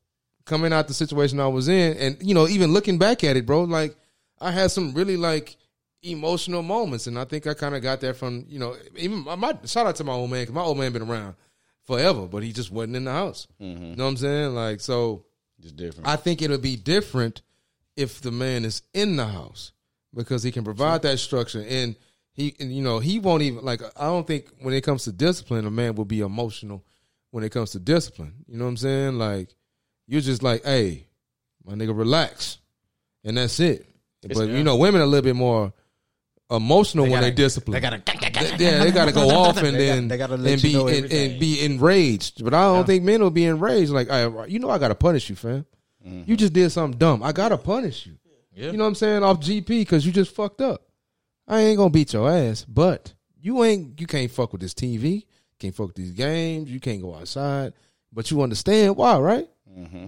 coming 0.45 0.73
out 0.73 0.89
the 0.89 0.95
situation 0.95 1.41
I 1.41 1.49
was 1.49 1.69
in, 1.69 1.97
and 1.97 2.17
you 2.21 2.35
know, 2.35 2.49
even 2.49 2.73
looking 2.73 2.99
back 2.99 3.25
at 3.25 3.37
it, 3.37 3.47
bro, 3.47 3.65
like 3.65 3.97
I 4.41 4.51
had 4.51 4.71
some 4.71 4.95
really 4.95 5.17
like 5.17 5.57
emotional 6.03 6.63
moments, 6.63 7.07
and 7.07 7.19
I 7.19 7.25
think 7.25 7.47
I 7.47 7.55
kind 7.55 7.75
of 7.75 7.83
got 7.83 8.01
that 8.03 8.17
from 8.17 8.45
you 8.49 8.59
know, 8.59 8.77
even 8.97 9.25
my, 9.25 9.35
my 9.35 9.59
shout 9.65 9.87
out 9.87 9.97
to 9.97 10.05
my 10.05 10.13
old 10.13 10.31
man 10.31 10.43
because 10.43 10.55
my 10.55 10.63
old 10.63 10.79
man 10.79 10.93
been 10.93 11.03
around 11.03 11.35
forever, 11.85 12.27
but 12.27 12.43
he 12.43 12.53
just 12.53 12.71
wasn't 12.71 12.97
in 12.97 13.05
the 13.05 13.13
house. 13.13 13.47
Mm-hmm. 13.61 13.85
You 13.85 13.97
know 13.97 14.05
what 14.05 14.11
I'm 14.11 14.17
saying? 14.17 14.55
Like 14.55 14.81
so. 14.81 15.25
Just 15.61 15.77
different. 15.77 16.09
I 16.09 16.17
think 16.17 16.43
it'll 16.43 16.59
be 16.59 16.77
different 16.77 17.43
if 17.97 18.21
the 18.21 18.33
man 18.33 18.65
is 18.65 18.83
in 18.93 19.17
the 19.17 19.27
house 19.27 19.73
because 20.15 20.43
he 20.43 20.53
can 20.53 20.65
provide 20.65 21.03
that 21.03 21.19
structure 21.19 21.65
and 21.67 21.97
he 22.33 22.55
and, 22.59 22.75
you 22.75 22.83
know 22.83 22.99
he 22.99 23.19
won't 23.19 23.43
even 23.43 23.65
like 23.65 23.81
I 23.97 24.07
don't 24.07 24.27
think 24.27 24.51
when 24.61 24.75
it 24.75 24.83
comes 24.83 25.05
to 25.05 25.13
discipline 25.13 25.67
a 25.67 25.71
man 25.71 25.95
will 25.95 26.05
be 26.05 26.21
emotional 26.21 26.85
when 27.31 27.45
it 27.45 27.51
comes 27.51 27.71
to 27.73 27.79
discipline. 27.79 28.35
You 28.47 28.59
know 28.59 28.65
what 28.65 28.71
I'm 28.71 28.77
saying? 28.77 29.19
Like 29.19 29.55
you're 30.07 30.21
just 30.21 30.43
like, 30.43 30.65
hey, 30.65 31.07
my 31.65 31.75
nigga, 31.75 31.97
relax, 31.97 32.59
and 33.25 33.37
that's 33.37 33.59
it. 33.61 33.87
but 34.23 34.49
you 34.49 34.63
know, 34.63 34.77
women 34.77 35.01
are 35.01 35.05
a 35.05 35.07
little 35.07 35.25
bit 35.25 35.37
more 35.37 35.73
emotional 36.51 37.09
when 37.09 37.23
they 37.23 37.31
discipline. 37.31 37.75
They 37.75 37.81
gotta. 37.81 38.03
They- 38.05 38.57
yeah, 38.59 38.85
they 38.85 38.91
got 38.91 39.07
to 39.07 39.13
go 39.13 39.31
off 39.31 39.57
and 39.59 39.77
They 39.77 39.87
then 39.87 40.09
they 40.09 40.17
gotta 40.17 40.35
and 40.35 40.63
be 40.63 40.75
and, 40.75 41.13
and 41.13 41.41
be 41.41 41.65
enraged. 41.65 42.45
But 42.45 42.55
I 42.55 42.63
don't 42.65 42.85
think 42.87 43.05
men 43.05 43.23
will 43.23 43.31
be 43.31 43.45
enraged. 43.45 43.91
Like, 43.91 44.11
I, 44.11 44.47
you 44.47 44.59
know, 44.59 44.71
I 44.71 44.79
got 44.79 44.89
to 44.89 44.95
punish 44.95 45.31
you, 45.31 45.37
fam. 45.37 45.65
Mm-hmm. 46.07 46.31
You 46.31 46.37
just 46.37 46.53
did 46.53 46.71
something 46.71 46.99
dumb. 46.99 47.23
I 47.23 47.33
got 47.33 47.51
to 47.51 47.59
punish 47.59 48.07
you. 48.07 48.19
Yeah. 48.55 48.71
You 48.71 48.77
know 48.77 48.85
what 48.85 48.89
I'm 48.89 48.95
saying? 48.95 49.23
Off 49.23 49.41
GP 49.41 49.67
because 49.67 50.05
you 50.07 50.13
just 50.13 50.35
fucked 50.35 50.61
up. 50.61 50.83
I 51.49 51.61
ain't 51.61 51.77
gonna 51.77 51.91
beat 51.91 52.13
your 52.13 52.31
ass, 52.31 52.65
but 52.65 53.13
you 53.41 53.65
ain't. 53.65 54.01
You 54.01 54.07
can't 54.07 54.31
fuck 54.31 54.53
with 54.53 54.61
this 54.61 54.75
TV. 54.75 55.25
Can't 55.59 55.75
fuck 55.75 55.89
with 55.89 55.97
these 55.97 56.13
games. 56.13 56.71
You 56.71 56.81
can't 56.81 57.03
go 57.03 57.15
outside. 57.15 57.73
But 58.13 58.31
you 58.31 58.43
understand 58.43 58.97
why, 58.97 59.19
right? 59.19 59.49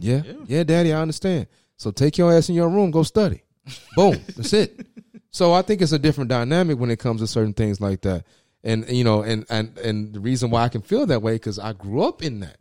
Yeah. 0.00 0.22
yeah, 0.46 0.64
daddy, 0.64 0.92
I 0.92 1.00
understand. 1.00 1.46
So 1.76 1.90
take 1.90 2.18
your 2.18 2.32
ass 2.32 2.48
in 2.48 2.54
your 2.54 2.68
room, 2.68 2.90
go 2.90 3.02
study. 3.02 3.42
Boom, 3.96 4.16
that's 4.36 4.52
it. 4.52 4.86
So 5.30 5.52
I 5.52 5.62
think 5.62 5.82
it's 5.82 5.92
a 5.92 5.98
different 5.98 6.30
dynamic 6.30 6.78
when 6.78 6.90
it 6.90 6.98
comes 6.98 7.20
to 7.20 7.26
certain 7.26 7.52
things 7.52 7.80
like 7.80 8.02
that. 8.02 8.24
And 8.64 8.88
you 8.88 9.04
know, 9.04 9.22
and 9.22 9.44
and 9.50 9.76
and 9.78 10.14
the 10.14 10.20
reason 10.20 10.50
why 10.50 10.62
I 10.62 10.68
can 10.68 10.82
feel 10.82 11.06
that 11.06 11.22
way 11.22 11.34
because 11.34 11.58
I 11.58 11.72
grew 11.72 12.02
up 12.02 12.22
in 12.22 12.40
that, 12.40 12.56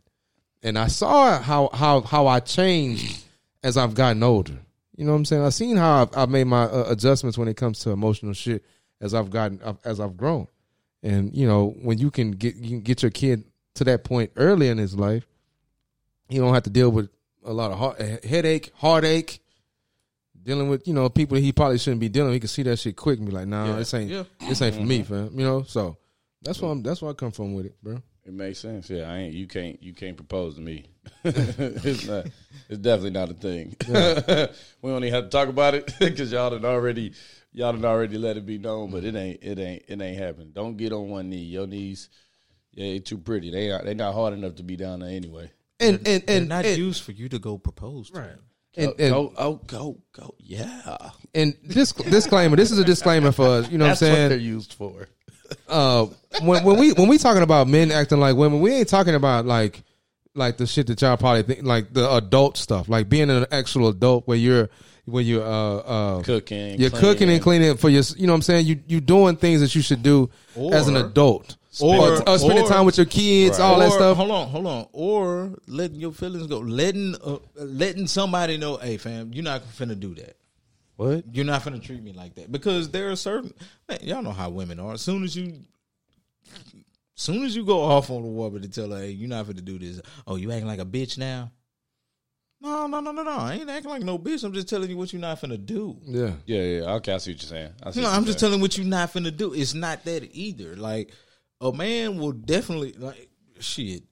and 0.62 0.78
I 0.78 0.88
saw 0.88 1.40
how 1.40 1.70
how 1.72 2.02
how 2.02 2.26
I 2.26 2.40
changed 2.40 3.24
as 3.62 3.76
I've 3.76 3.94
gotten 3.94 4.22
older. 4.22 4.58
You 4.96 5.04
know 5.04 5.12
what 5.12 5.18
I'm 5.18 5.24
saying? 5.24 5.42
I've 5.42 5.54
seen 5.54 5.76
how 5.76 6.02
I've, 6.02 6.16
I've 6.16 6.28
made 6.30 6.44
my 6.44 6.64
uh, 6.64 6.84
adjustments 6.88 7.36
when 7.36 7.48
it 7.48 7.56
comes 7.56 7.80
to 7.80 7.90
emotional 7.90 8.34
shit 8.34 8.64
as 9.00 9.14
I've 9.14 9.30
gotten 9.30 9.60
as 9.84 9.98
I've 9.98 10.16
grown. 10.16 10.46
And 11.02 11.34
you 11.34 11.46
know, 11.46 11.74
when 11.82 11.98
you 11.98 12.10
can 12.10 12.32
get 12.32 12.56
you 12.56 12.68
can 12.68 12.80
get 12.82 13.02
your 13.02 13.10
kid 13.10 13.44
to 13.74 13.84
that 13.84 14.04
point 14.04 14.32
early 14.36 14.68
in 14.68 14.78
his 14.78 14.94
life, 14.94 15.26
you 16.28 16.40
don't 16.40 16.54
have 16.54 16.64
to 16.64 16.70
deal 16.70 16.90
with 16.90 17.08
a 17.44 17.52
lot 17.52 17.70
of 17.70 17.78
heart, 17.78 17.96
eh, 18.00 18.18
headache, 18.26 18.72
heartache, 18.74 19.40
dealing 20.42 20.68
with 20.68 20.86
you 20.86 20.94
know 20.94 21.08
people 21.08 21.34
that 21.34 21.42
he 21.42 21.52
probably 21.52 21.78
shouldn't 21.78 22.00
be 22.00 22.08
dealing. 22.08 22.28
with. 22.28 22.36
He 22.36 22.40
can 22.40 22.48
see 22.48 22.62
that 22.64 22.78
shit 22.78 22.96
quick 22.96 23.18
and 23.18 23.26
be 23.28 23.32
like, 23.32 23.46
"Nah, 23.46 23.76
this 23.76 23.94
ain't 23.94 24.10
Yeah. 24.10 24.24
this 24.40 24.62
ain't 24.62 24.74
for 24.74 24.82
me, 24.82 25.00
mm-hmm. 25.00 25.28
fam." 25.28 25.38
You 25.38 25.44
know, 25.44 25.62
so 25.62 25.96
that's 26.42 26.60
why 26.60 26.70
I'm, 26.70 26.82
that's 26.82 27.02
why 27.02 27.10
I 27.10 27.12
come 27.14 27.32
from 27.32 27.54
with 27.54 27.66
it, 27.66 27.82
bro. 27.82 28.02
It 28.26 28.32
makes 28.32 28.58
sense. 28.58 28.90
Yeah, 28.90 29.10
I 29.10 29.18
ain't. 29.18 29.34
You 29.34 29.46
can't. 29.46 29.80
You 29.82 29.92
can't 29.92 30.16
propose 30.16 30.56
to 30.56 30.60
me. 30.60 30.86
it's 31.24 32.06
not. 32.06 32.26
It's 32.68 32.78
definitely 32.78 33.10
not 33.10 33.30
a 33.30 33.34
thing. 33.34 33.76
we 34.82 34.90
don't 34.90 35.04
even 35.04 35.14
have 35.14 35.24
to 35.24 35.30
talk 35.30 35.48
about 35.48 35.74
it 35.74 35.94
because 36.00 36.32
y'all 36.32 36.50
done 36.50 36.64
already. 36.64 37.12
Y'all 37.52 37.72
done 37.72 37.84
already 37.84 38.18
let 38.18 38.36
it 38.36 38.44
be 38.44 38.58
known, 38.58 38.90
but 38.90 39.04
it 39.04 39.14
mm-hmm. 39.14 39.16
ain't. 39.16 39.42
It 39.42 39.58
ain't. 39.60 39.82
It 39.86 40.00
ain't 40.00 40.18
happening. 40.18 40.50
Don't 40.52 40.76
get 40.76 40.92
on 40.92 41.08
one 41.08 41.30
knee. 41.30 41.44
Your 41.44 41.68
knees. 41.68 42.08
Yeah, 42.72 42.92
they 42.92 42.98
too 42.98 43.18
pretty. 43.18 43.50
They 43.50 43.70
are. 43.70 43.84
They 43.84 43.94
not 43.94 44.14
hard 44.14 44.34
enough 44.34 44.56
to 44.56 44.64
be 44.64 44.76
down 44.76 45.00
there 45.00 45.10
anyway. 45.10 45.50
And 45.78 46.06
and 46.06 46.22
They're 46.26 46.36
and 46.38 46.48
not 46.48 46.64
and, 46.64 46.76
used 46.78 47.02
for 47.02 47.12
you 47.12 47.28
to 47.28 47.38
go 47.38 47.58
propose. 47.58 48.10
To 48.10 48.20
right. 48.20 48.30
and, 48.76 48.88
and, 48.98 49.12
go, 49.12 49.32
oh, 49.36 49.54
go, 49.66 49.98
go. 50.12 50.34
Yeah, 50.38 50.96
and 51.34 51.54
this 51.64 51.92
disclaimer. 52.10 52.56
This 52.56 52.70
is 52.70 52.78
a 52.78 52.84
disclaimer 52.84 53.32
for 53.32 53.46
us. 53.46 53.70
You 53.70 53.78
know 53.78 53.86
that's 53.86 54.00
what 54.00 54.08
I'm 54.08 54.12
what 54.12 54.16
saying? 54.16 54.28
they're 54.30 54.38
used 54.38 54.72
for. 54.74 55.06
uh, 55.68 56.06
when 56.42 56.64
when 56.64 56.78
we 56.78 56.92
when 56.92 57.08
we 57.08 57.18
talking 57.18 57.42
about 57.42 57.68
men 57.68 57.90
acting 57.92 58.18
like 58.20 58.36
women, 58.36 58.60
we 58.60 58.72
ain't 58.72 58.88
talking 58.88 59.14
about 59.14 59.44
like 59.46 59.82
like 60.34 60.56
the 60.56 60.66
shit 60.66 60.86
that 60.88 61.00
y'all 61.02 61.16
probably 61.16 61.42
think 61.42 61.62
like 61.62 61.92
the 61.92 62.10
adult 62.14 62.56
stuff, 62.56 62.88
like 62.88 63.08
being 63.08 63.30
an 63.30 63.46
actual 63.50 63.88
adult 63.88 64.26
where 64.26 64.36
you're 64.36 64.68
where 65.04 65.22
you're 65.22 65.44
uh 65.44 65.76
uh 65.76 66.22
Cooking, 66.22 66.80
you're 66.80 66.90
cooking 66.90 67.30
and 67.30 67.40
cleaning 67.40 67.76
for 67.76 67.88
your 67.88 68.02
you 68.16 68.26
know 68.26 68.32
what 68.32 68.36
I'm 68.38 68.42
saying 68.42 68.66
you 68.66 68.80
you 68.86 69.00
doing 69.00 69.36
things 69.36 69.60
that 69.60 69.74
you 69.74 69.82
should 69.82 70.02
do 70.02 70.30
as 70.72 70.88
an 70.88 70.96
Or- 70.96 71.08
adult 71.80 72.20
or- 72.20 72.28
uh, 72.28 72.38
spending 72.38 72.64
or- 72.64 72.68
time 72.68 72.86
with 72.86 72.96
your 72.96 73.06
kids, 73.06 73.58
all 73.58 73.78
that 73.78 73.88
Or, 73.88 73.92
stuff. 73.92 74.16
Hold 74.16 74.30
on, 74.30 74.48
hold 74.48 74.66
on. 74.66 74.86
Or 74.92 75.58
letting 75.66 76.00
your 76.00 76.12
feelings 76.12 76.46
go. 76.46 76.58
Letting 76.58 77.14
uh, 77.24 77.38
letting 77.56 78.06
somebody 78.06 78.56
know, 78.56 78.76
hey 78.76 78.96
fam, 78.96 79.32
you're 79.32 79.44
not 79.44 79.62
finna 79.64 79.98
do 79.98 80.14
that. 80.16 80.36
What? 80.96 81.24
You're 81.32 81.44
not 81.44 81.62
finna 81.62 81.82
treat 81.82 82.02
me 82.02 82.12
like 82.12 82.34
that 82.36 82.50
because 82.50 82.90
there 82.90 83.10
are 83.10 83.16
certain 83.16 83.52
man, 83.88 83.98
y'all 84.02 84.22
know 84.22 84.30
how 84.32 84.48
women 84.50 84.80
are. 84.80 84.94
As 84.94 85.02
soon 85.02 85.24
as 85.24 85.36
you, 85.36 85.60
soon 87.14 87.44
as 87.44 87.54
you 87.56 87.64
go 87.64 87.82
off 87.82 88.10
on 88.10 88.22
a 88.22 88.26
woman 88.26 88.62
to 88.62 88.68
tell 88.68 88.90
her, 88.90 88.98
hey, 89.00 89.10
you're 89.10 89.28
not 89.28 89.46
finna 89.46 89.64
do 89.64 89.78
this. 89.78 90.00
Oh, 90.26 90.36
you 90.36 90.50
acting 90.52 90.66
like 90.66 90.80
a 90.80 90.84
bitch 90.86 91.18
now? 91.18 91.50
No, 92.60 92.86
no, 92.86 93.00
no, 93.00 93.12
no, 93.12 93.22
no. 93.22 93.30
I 93.30 93.54
ain't 93.54 93.68
acting 93.68 93.90
like 93.90 94.02
no 94.02 94.18
bitch. 94.18 94.42
I'm 94.42 94.52
just 94.54 94.68
telling 94.68 94.88
you 94.88 94.96
what 94.96 95.12
you're 95.12 95.20
not 95.20 95.40
finna 95.40 95.62
do. 95.64 95.98
Yeah, 96.06 96.32
Yeah, 96.46 96.62
yeah. 96.62 96.90
Okay, 96.94 97.12
I 97.12 97.18
see 97.18 97.32
what 97.32 97.42
you're 97.42 97.48
saying. 97.50 97.72
I 97.82 97.90
see 97.90 98.00
No, 98.00 98.06
what 98.06 98.14
I'm 98.14 98.22
you're 98.22 98.26
just 98.28 98.40
saying. 98.40 98.50
telling 98.50 98.60
what 98.62 98.78
you're 98.78 98.86
not 98.86 99.12
finna 99.12 99.36
do. 99.36 99.52
It's 99.52 99.74
not 99.74 100.04
that 100.06 100.28
either. 100.34 100.74
Like 100.76 101.12
a 101.60 101.72
man 101.72 102.18
will 102.18 102.32
definitely 102.32 102.92
like 102.92 103.28
shit. 103.60 104.02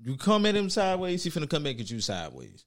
You 0.00 0.16
come 0.16 0.46
at 0.46 0.56
him 0.56 0.68
sideways, 0.68 1.22
he 1.22 1.30
finna 1.30 1.48
come 1.48 1.62
back 1.64 1.80
at 1.80 1.90
you 1.90 2.00
sideways. 2.00 2.64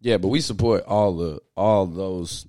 Yeah, 0.00 0.18
but 0.18 0.28
we 0.28 0.40
support 0.40 0.84
all 0.84 1.16
the 1.16 1.40
all 1.56 1.86
those 1.86 2.46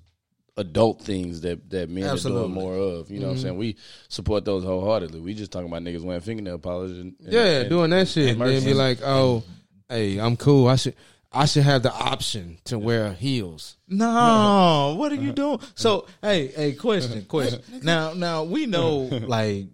adult 0.56 1.02
things 1.02 1.42
that 1.42 1.70
that 1.70 1.88
men 1.88 2.04
Absolutely. 2.04 2.40
are 2.40 2.44
doing 2.44 2.54
more 2.54 2.74
of. 2.74 3.10
You 3.10 3.20
know 3.20 3.26
what 3.26 3.30
I'm 3.32 3.36
mm-hmm. 3.36 3.42
saying? 3.42 3.58
We 3.58 3.76
support 4.08 4.44
those 4.44 4.64
wholeheartedly. 4.64 5.20
We 5.20 5.34
just 5.34 5.52
talking 5.52 5.68
about 5.68 5.82
niggas 5.82 6.02
wearing 6.02 6.20
fingernail 6.20 6.58
polish 6.58 6.92
and, 6.92 7.14
and 7.20 7.32
yeah, 7.32 7.60
and- 7.60 7.68
doing 7.68 7.90
that 7.90 8.08
shit. 8.08 8.30
and 8.30 8.42
And 8.42 8.50
then 8.50 8.64
be 8.64 8.74
like, 8.74 8.98
oh, 9.02 9.42
hey, 9.88 10.18
I'm 10.18 10.36
cool. 10.36 10.68
I 10.68 10.76
should 10.76 10.94
I 11.32 11.44
should 11.46 11.64
have 11.64 11.82
the 11.82 11.92
option 11.92 12.58
to 12.64 12.78
wear 12.78 13.12
heels. 13.12 13.76
No, 13.88 14.94
what 14.98 15.12
are 15.12 15.16
you 15.16 15.32
doing? 15.32 15.60
So, 15.74 16.06
hey, 16.22 16.48
hey, 16.48 16.72
question, 16.72 17.24
question. 17.28 17.62
Now, 17.82 18.14
now 18.14 18.44
we 18.44 18.66
know 18.66 18.96
like 19.10 19.66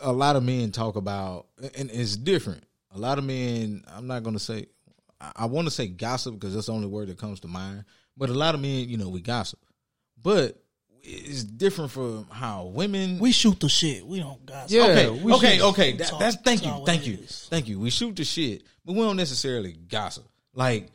a 0.00 0.12
lot 0.12 0.36
of 0.36 0.42
men 0.42 0.70
talk 0.70 0.96
about, 0.96 1.46
and 1.76 1.90
it's 1.90 2.16
different. 2.16 2.64
A 2.94 2.98
lot 2.98 3.18
of 3.18 3.24
men, 3.24 3.84
I'm 3.88 4.06
not 4.06 4.22
gonna 4.22 4.38
say, 4.38 4.66
I, 5.20 5.32
I 5.36 5.44
want 5.46 5.66
to 5.66 5.70
say 5.70 5.88
gossip 5.88 6.34
because 6.34 6.54
that's 6.54 6.66
the 6.66 6.72
only 6.72 6.86
word 6.86 7.08
that 7.08 7.18
comes 7.18 7.40
to 7.40 7.48
mind. 7.48 7.84
But 8.16 8.30
a 8.30 8.34
lot 8.34 8.54
of 8.54 8.60
men, 8.60 8.88
you 8.88 8.96
know, 8.96 9.08
we 9.08 9.20
gossip, 9.20 9.58
but 10.20 10.60
it's 11.04 11.44
different 11.44 11.90
from 11.90 12.26
how 12.30 12.64
women. 12.64 13.18
We 13.18 13.32
shoot 13.32 13.60
the 13.60 13.68
shit. 13.68 14.06
We 14.06 14.20
don't 14.20 14.44
gossip. 14.46 14.70
Yeah, 14.70 14.84
okay, 14.84 15.10
we 15.10 15.32
okay, 15.34 15.60
okay. 15.60 15.92
That, 15.96 16.12
that's 16.18 16.36
thank 16.36 16.64
you, 16.64 16.82
thank 16.86 17.06
you, 17.06 17.14
is. 17.14 17.46
thank 17.50 17.68
you. 17.68 17.78
We 17.78 17.90
shoot 17.90 18.16
the 18.16 18.24
shit, 18.24 18.62
but 18.84 18.94
we 18.94 19.00
don't 19.00 19.16
necessarily 19.16 19.72
gossip. 19.72 20.24
Like 20.54 20.88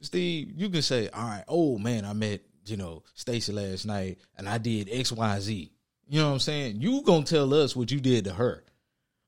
Steve, 0.00 0.52
you 0.54 0.70
can 0.70 0.82
say, 0.82 1.08
"All 1.08 1.22
right, 1.22 1.44
oh 1.48 1.78
man, 1.78 2.04
I 2.04 2.12
met 2.12 2.40
you 2.66 2.76
know 2.76 3.02
Stacy 3.14 3.52
last 3.52 3.84
night, 3.86 4.18
and 4.36 4.48
I 4.48 4.58
did 4.58 4.88
X, 4.90 5.12
Y, 5.12 5.40
Z." 5.40 5.73
You 6.14 6.20
know 6.20 6.28
what 6.28 6.34
I'm 6.34 6.38
saying? 6.38 6.76
You 6.80 7.02
gonna 7.02 7.24
tell 7.24 7.52
us 7.52 7.74
what 7.74 7.90
you 7.90 7.98
did 7.98 8.26
to 8.26 8.34
her. 8.34 8.62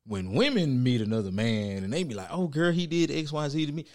When 0.07 0.35
women 0.35 0.85
meet 0.85 1.01
another 1.01 1.33
man 1.33 1.83
and 1.83 1.93
they 1.93 2.05
be 2.05 2.15
like, 2.15 2.29
"Oh, 2.31 2.47
girl, 2.47 2.71
he 2.71 2.87
did 2.87 3.11
X, 3.11 3.33
Y, 3.33 3.49
Z 3.49 3.67
to 3.67 3.73
me," 3.73 3.87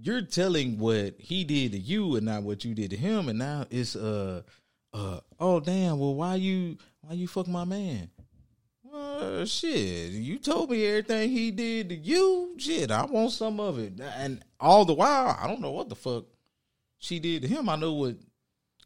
you're 0.00 0.22
telling 0.22 0.78
what 0.78 1.16
he 1.18 1.42
did 1.42 1.72
to 1.72 1.78
you 1.80 2.14
and 2.14 2.24
not 2.24 2.44
what 2.44 2.64
you 2.64 2.72
did 2.72 2.90
to 2.90 2.96
him, 2.96 3.28
and 3.28 3.40
now 3.40 3.66
it's 3.68 3.96
uh 3.96 4.42
uh 4.92 5.18
oh 5.40 5.58
damn, 5.58 5.98
well 5.98 6.14
why 6.14 6.36
you 6.36 6.78
why 7.00 7.14
you 7.14 7.26
fuck 7.26 7.48
my 7.48 7.64
man? 7.64 8.08
Well, 8.84 9.44
shit, 9.44 10.12
you 10.12 10.38
told 10.38 10.70
me 10.70 10.86
everything 10.86 11.30
he 11.30 11.50
did 11.50 11.88
to 11.88 11.96
you. 11.96 12.54
Shit, 12.58 12.92
I 12.92 13.06
want 13.06 13.32
some 13.32 13.58
of 13.58 13.80
it. 13.80 13.94
And 14.00 14.44
all 14.60 14.84
the 14.84 14.94
while, 14.94 15.36
I 15.36 15.48
don't 15.48 15.60
know 15.60 15.72
what 15.72 15.88
the 15.88 15.96
fuck 15.96 16.26
she 16.98 17.18
did 17.18 17.42
to 17.42 17.48
him. 17.48 17.68
I 17.68 17.74
know 17.74 17.94
what 17.94 18.14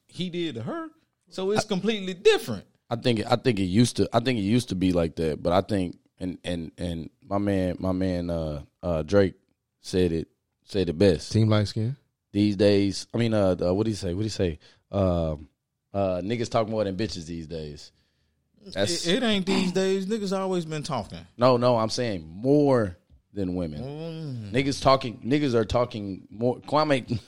he 0.06 0.30
did 0.30 0.54
to 0.54 0.62
her. 0.62 0.88
So 1.28 1.50
it's 1.50 1.66
completely 1.66 2.14
different. 2.14 2.64
I 2.93 2.97
think 2.97 3.22
I 3.26 3.36
think 3.36 3.59
it 3.59 3.64
used 3.64 3.97
to 3.97 4.09
I 4.12 4.20
think 4.20 4.38
it 4.38 4.43
used 4.43 4.68
to 4.68 4.74
be 4.74 4.93
like 4.93 5.16
that, 5.16 5.43
but 5.43 5.51
I 5.55 5.62
think 5.62 5.97
and 6.20 6.36
and 6.45 6.72
and 6.76 7.09
my 7.26 7.38
man 7.38 7.76
my 7.78 7.93
man 7.93 8.28
uh 8.28 8.62
uh 8.82 9.03
Drake 9.03 9.32
said 9.80 10.12
it 10.12 10.28
said 10.64 10.90
it 10.90 10.99
best. 10.99 11.32
Team 11.32 11.49
light 11.49 11.68
skin. 11.68 11.97
These 12.32 12.57
days, 12.57 13.07
I 13.14 13.16
mean 13.16 13.32
uh, 13.32 13.57
uh 13.59 13.72
what 13.72 13.84
do 13.84 13.90
you 13.90 13.97
say? 13.97 14.12
What 14.12 14.20
do 14.20 14.24
you 14.24 14.28
say? 14.28 14.59
Um 14.90 15.49
uh 15.95 16.20
niggas 16.22 16.51
talk 16.51 16.68
more 16.68 16.84
than 16.84 16.95
bitches 16.95 17.24
these 17.24 17.47
days. 17.47 17.93
That's 18.74 19.07
It, 19.07 19.14
it 19.14 19.22
ain't 19.22 19.47
these 19.47 19.72
days. 19.72 20.05
Niggas 20.05 20.38
always 20.38 20.66
been 20.66 20.82
talking. 20.82 21.26
no, 21.38 21.57
no, 21.57 21.78
I'm 21.78 21.88
saying 21.88 22.30
more 22.30 22.99
than 23.33 23.55
women. 23.55 23.83
Mm. 23.83 24.53
Niggas 24.53 24.83
talking 24.83 25.18
niggas 25.24 25.55
are 25.55 25.64
talking 25.64 26.26
more 26.30 26.59
Kwame 26.61 27.18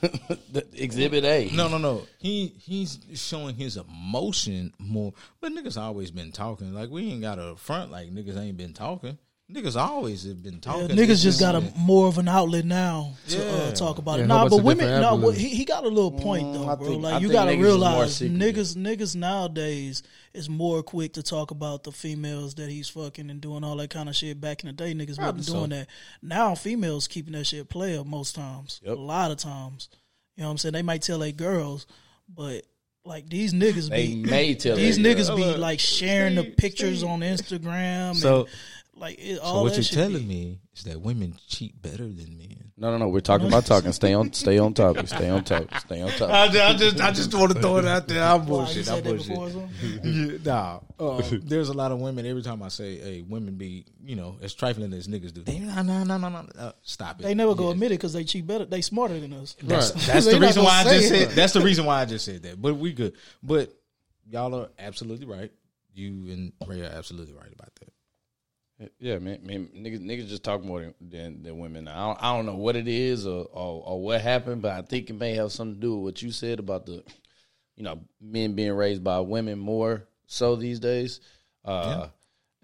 exhibit 0.73 1.23
A. 1.23 1.49
No, 1.53 1.67
no, 1.67 1.77
no. 1.77 2.03
He 2.19 2.53
he's 2.59 2.99
showing 3.15 3.55
his 3.55 3.77
emotion 3.77 4.73
more. 4.77 5.13
But 5.41 5.53
niggas 5.53 5.77
always 5.81 6.11
been 6.11 6.31
talking. 6.31 6.73
Like 6.73 6.89
we 6.89 7.11
ain't 7.11 7.21
got 7.21 7.39
a 7.39 7.55
front 7.55 7.91
like 7.91 8.09
niggas 8.11 8.37
ain't 8.37 8.57
been 8.57 8.73
talking. 8.73 9.17
Niggas 9.51 9.75
always 9.79 10.23
have 10.23 10.41
been 10.41 10.55
Yeah, 10.55 10.59
talking. 10.59 10.87
niggas 10.97 11.21
just 11.21 11.39
got 11.39 11.55
a 11.55 11.61
more 11.77 12.07
of 12.07 12.17
an 12.17 12.27
outlet 12.27 12.65
now 12.65 13.13
to 13.29 13.47
uh, 13.67 13.71
talk 13.73 13.99
about 13.99 14.17
Yeah, 14.17 14.25
it. 14.25 14.27
Nah, 14.27 14.49
but 14.49 14.57
women, 14.63 14.77
different 14.87 15.01
no, 15.01 15.07
avenues? 15.09 15.23
what- 15.25 15.37
he, 15.37 15.49
he 15.49 15.65
got 15.65 15.83
a 15.83 15.87
little 15.87 16.11
point 16.11 16.53
though, 16.53 16.61
Mm, 16.65 16.77
bro. 16.79 16.87
think- 16.87 17.03
like 17.03 17.13
I 17.13 17.17
you 17.19 17.31
got 17.31 17.45
to 17.45 17.51
niggas 17.51 17.61
realize, 17.61 18.19
niggas, 18.21 18.75
niggas 18.75 19.15
nowadays 19.15 20.01
is 20.33 20.49
more 20.49 20.81
quick 20.81 21.13
to 21.13 21.23
talk 21.23 21.51
about 21.51 21.83
the 21.83 21.91
females 21.91 22.55
that 22.55 22.69
he's 22.69 22.89
fucking 22.89 23.29
and 23.29 23.39
doing 23.39 23.63
all 23.63 23.75
that 23.77 23.91
kind 23.91 24.09
of 24.09 24.15
shit. 24.15 24.41
Back 24.41 24.63
in 24.63 24.67
the 24.67 24.73
day, 24.73 24.93
niggas 24.93 25.19
wasn't 25.19 25.45
doing 25.45 25.69
that. 25.69 25.87
Now 26.23 26.55
females 26.55 27.07
keeping 27.07 27.33
that 27.33 27.45
shit 27.45 27.69
player 27.69 28.03
most 28.03 28.35
times, 28.35 28.81
a 28.85 28.93
lot 28.95 29.31
of 29.31 29.37
times. 29.37 29.89
You 30.35 30.41
know 30.41 30.47
what 30.49 30.51
I'm 30.53 30.57
saying? 30.57 30.73
They 30.73 30.81
might 30.81 31.01
tell 31.03 31.19
they 31.19 31.31
girls, 31.31 31.85
but. 32.27 32.63
Like 33.07 33.29
these 33.29 33.53
niggas 33.53 33.87
They 33.91 34.07
be 34.07 34.15
may 34.23 34.55
tell 34.55 34.75
these 34.75 34.97
niggas 34.97 35.27
girls. 35.27 35.39
be 35.53 35.57
like 35.59 35.79
sharing 35.79 36.33
the 36.33 36.43
pictures 36.43 37.03
on 37.03 37.19
Instagram. 37.19 38.15
So- 38.15 38.39
and 38.41 38.49
like 38.97 39.17
it, 39.19 39.37
So 39.39 39.61
what 39.61 39.73
you're 39.75 39.83
telling 39.83 40.19
be- 40.23 40.25
me 40.25 40.59
is 40.75 40.83
that 40.83 41.01
women 41.01 41.35
cheat 41.47 41.81
better 41.81 42.07
than 42.07 42.37
men. 42.37 42.71
No, 42.77 42.91
no, 42.91 42.97
no. 42.97 43.07
We're 43.07 43.21
talking 43.21 43.47
about 43.47 43.65
talking. 43.65 43.91
Stay 43.93 44.13
on, 44.13 44.33
stay 44.33 44.57
on 44.57 44.73
topic. 44.73 45.07
Stay 45.07 45.29
on 45.29 45.43
topic. 45.45 45.73
Stay 45.79 46.01
on 46.01 46.09
topic. 46.11 46.29
I 46.61 46.73
just, 46.73 46.99
I 47.01 47.11
just 47.11 47.33
want 47.33 47.53
to 47.53 47.61
throw 47.61 47.77
it 47.77 47.85
out 47.85 48.07
there. 48.07 48.21
I'm 48.21 48.45
Why, 48.45 48.69
you 48.69 48.83
said 48.83 49.03
that 49.03 49.17
before 49.17 49.47
or 49.47 49.49
something? 49.49 49.69
Yeah, 50.03 50.37
nah, 50.43 50.79
uh, 50.99 51.21
there's 51.43 51.69
a 51.69 51.73
lot 51.73 51.91
of 51.93 51.99
women. 51.99 52.25
Every 52.25 52.41
time 52.41 52.61
I 52.63 52.67
say, 52.67 52.97
"Hey, 52.97 53.21
women 53.21 53.55
be," 53.55 53.85
you 54.03 54.15
know, 54.17 54.37
as 54.41 54.53
trifling 54.53 54.91
as 54.93 55.07
niggas 55.07 55.33
do. 55.33 55.41
They 55.43 55.59
no, 55.59 55.81
no, 55.81 56.03
no, 56.03 56.17
no, 56.17 56.27
no. 56.29 56.45
Uh, 56.57 56.71
stop 56.81 57.19
it. 57.19 57.23
They 57.23 57.33
never 57.33 57.55
go 57.55 57.65
Yeah. 57.67 57.71
admit 57.71 57.91
it 57.91 57.95
because 57.95 58.11
they 58.13 58.23
cheat 58.25 58.45
better. 58.45 58.65
They 58.65 58.81
smarter 58.81 59.19
than 59.19 59.31
us. 59.33 59.55
That's, 59.63 59.93
Right. 59.93 60.03
that's 60.07 60.25
the 60.31 60.39
reason 60.39 60.63
why 60.63 60.81
I 60.81 60.83
just 60.83 61.07
say 61.09 61.25
said. 61.25 61.29
That's 61.35 61.53
the 61.53 61.61
reason 61.61 61.85
why 61.85 62.01
I 62.01 62.05
just 62.05 62.25
said 62.25 62.43
that. 62.43 62.61
But 62.61 62.75
we 62.75 62.91
good. 62.93 63.13
But 63.41 63.73
y'all 64.29 64.53
are 64.53 64.69
absolutely 64.79 65.25
right. 65.27 65.51
You 65.93 66.11
and 66.29 66.51
Ray 66.67 66.81
are 66.81 66.85
absolutely 66.91 67.33
right 67.35 67.51
about 67.53 67.73
that. 67.79 67.89
Yeah, 68.99 69.19
man, 69.19 69.39
man, 69.43 69.69
niggas, 69.73 70.01
niggas 70.01 70.27
just 70.27 70.43
talk 70.43 70.61
more 70.61 70.81
than 70.81 70.93
than, 70.99 71.43
than 71.43 71.59
women. 71.59 71.87
I 71.87 72.07
don't, 72.07 72.23
I 72.23 72.35
don't 72.35 72.45
know 72.45 72.57
what 72.57 72.75
it 72.75 72.89
is 72.89 73.25
or, 73.25 73.45
or 73.45 73.83
or 73.85 74.01
what 74.01 74.19
happened, 74.19 74.61
but 74.61 74.73
I 74.73 74.81
think 74.81 75.09
it 75.09 75.13
may 75.13 75.33
have 75.35 75.53
something 75.53 75.75
to 75.75 75.81
do 75.81 75.95
with 75.95 76.03
what 76.03 76.21
you 76.21 76.31
said 76.31 76.59
about 76.59 76.85
the, 76.85 77.03
you 77.77 77.83
know, 77.83 78.01
men 78.19 78.53
being 78.53 78.73
raised 78.73 79.03
by 79.03 79.21
women 79.21 79.59
more 79.59 80.07
so 80.27 80.57
these 80.57 80.79
days. 80.81 81.21
Uh, 81.63 82.07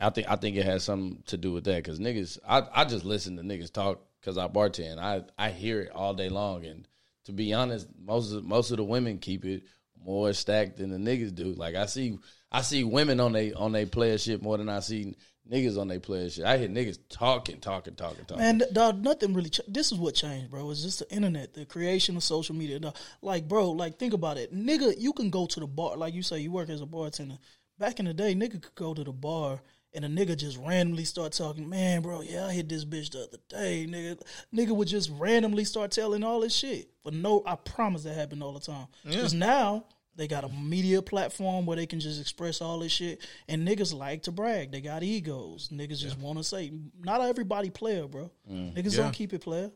I 0.02 0.10
think 0.10 0.30
I 0.30 0.36
think 0.36 0.58
it 0.58 0.66
has 0.66 0.84
something 0.84 1.24
to 1.28 1.38
do 1.38 1.54
with 1.54 1.64
that 1.66 1.78
because 1.78 2.00
niggas, 2.00 2.40
I 2.46 2.64
I 2.74 2.86
just 2.86 3.06
listen 3.06 3.38
to 3.38 3.44
niggas 3.44 3.72
talk 3.72 4.02
because 4.20 4.38
I 4.38 4.48
bartend. 4.48 5.00
I 5.00 5.24
I 5.38 5.52
hear 5.52 5.82
it 5.82 5.92
all 5.92 6.14
day 6.14 6.28
long, 6.30 6.66
and 6.66 6.88
to 7.26 7.32
be 7.32 7.54
honest, 7.54 7.88
most 8.04 8.34
of 8.34 8.44
most 8.44 8.72
of 8.72 8.78
the 8.78 8.84
women 8.84 9.18
keep 9.18 9.46
it 9.46 9.64
more 10.04 10.34
stacked 10.34 10.78
than 10.78 10.90
the 10.90 10.98
niggas 10.98 11.36
do. 11.36 11.54
Like 11.54 11.76
I 11.76 11.86
see 11.86 12.18
I 12.52 12.62
see 12.62 12.84
women 12.84 13.20
on 13.20 13.32
they 13.32 13.54
on 13.54 13.72
they 13.72 13.86
player 13.86 14.18
shit 14.18 14.42
more 14.42 14.58
than 14.58 14.70
I 14.70 14.80
see 14.80 15.16
niggas 15.50 15.80
on 15.80 15.88
they 15.88 16.00
player 16.00 16.30
shit. 16.30 16.46
I 16.46 16.58
hear 16.58 16.68
niggas 16.68 17.00
talking, 17.10 17.60
talking, 17.60 17.96
talking, 17.96 18.26
talking. 18.26 18.44
Man, 18.44 18.62
dog, 18.74 19.04
nothing 19.04 19.34
really. 19.34 19.50
Ch- 19.50 19.62
this 19.68 19.92
is 19.92 19.98
what 19.98 20.16
changed, 20.16 20.52
bro. 20.52 20.70
It's 20.72 20.84
just 20.84 21.00
the 21.00 21.12
internet, 21.14 21.54
the 21.54 21.66
creation 21.66 22.18
of 22.18 22.24
social 22.24 22.56
media. 22.56 22.80
Dog. 22.80 22.96
Like, 23.22 23.48
bro, 23.48 23.72
like 23.72 23.98
think 23.98 24.14
about 24.14 24.38
it, 24.38 24.54
nigga. 24.54 24.94
You 24.98 25.14
can 25.14 25.30
go 25.30 25.46
to 25.46 25.60
the 25.60 25.68
bar, 25.68 25.98
like 25.98 26.14
you 26.14 26.24
say, 26.24 26.40
you 26.40 26.52
work 26.52 26.70
as 26.70 26.82
a 26.82 26.86
bartender. 26.86 27.38
Back 27.78 28.00
in 28.00 28.06
the 28.06 28.14
day, 28.14 28.36
nigga 28.36 28.62
could 28.62 28.76
go 28.76 28.94
to 28.94 29.04
the 29.04 29.12
bar 29.12 29.62
and 29.94 30.06
a 30.06 30.08
nigga 30.08 30.38
just 30.38 30.58
randomly 30.58 31.04
start 31.04 31.34
talking. 31.34 31.68
Man, 31.68 32.02
bro, 32.02 32.22
yeah, 32.22 32.46
I 32.46 32.54
hit 32.54 32.70
this 32.70 32.86
bitch 32.86 33.12
the 33.12 33.24
other 33.24 33.38
day, 33.50 33.86
nigga. 33.90 34.22
Nigga 34.54 34.76
would 34.76 34.88
just 34.88 35.10
randomly 35.18 35.66
start 35.66 35.92
telling 35.92 36.24
all 36.24 36.40
this 36.40 36.56
shit. 36.56 36.90
But 37.04 37.14
no, 37.14 37.44
I 37.46 37.56
promise 37.56 38.04
that 38.04 38.16
happened 38.16 38.44
all 38.44 38.54
the 38.54 38.60
time. 38.60 38.88
Because 39.04 39.34
now. 39.34 39.86
They 40.16 40.28
got 40.28 40.44
a 40.44 40.50
media 40.50 41.02
platform 41.02 41.66
where 41.66 41.78
they 41.78 41.86
can 41.86 42.00
just 42.00 42.20
express 42.20 42.62
all 42.62 42.80
this 42.80 42.92
shit, 42.92 43.22
and 43.48 43.68
niggas 43.68 43.94
like 43.94 44.24
to 44.24 44.32
brag. 44.32 44.72
They 44.72 44.82
got 44.82 45.04
egos. 45.04 45.70
Niggas 45.70 46.00
just 46.00 46.20
want 46.20 46.38
to 46.38 46.44
say, 46.44 46.72
not 47.00 47.22
everybody 47.22 47.70
player, 47.70 48.08
bro. 48.08 48.30
Niggas 48.50 48.98
don't 48.98 49.14
keep 49.14 49.34
it 49.34 49.42
player. 49.42 49.72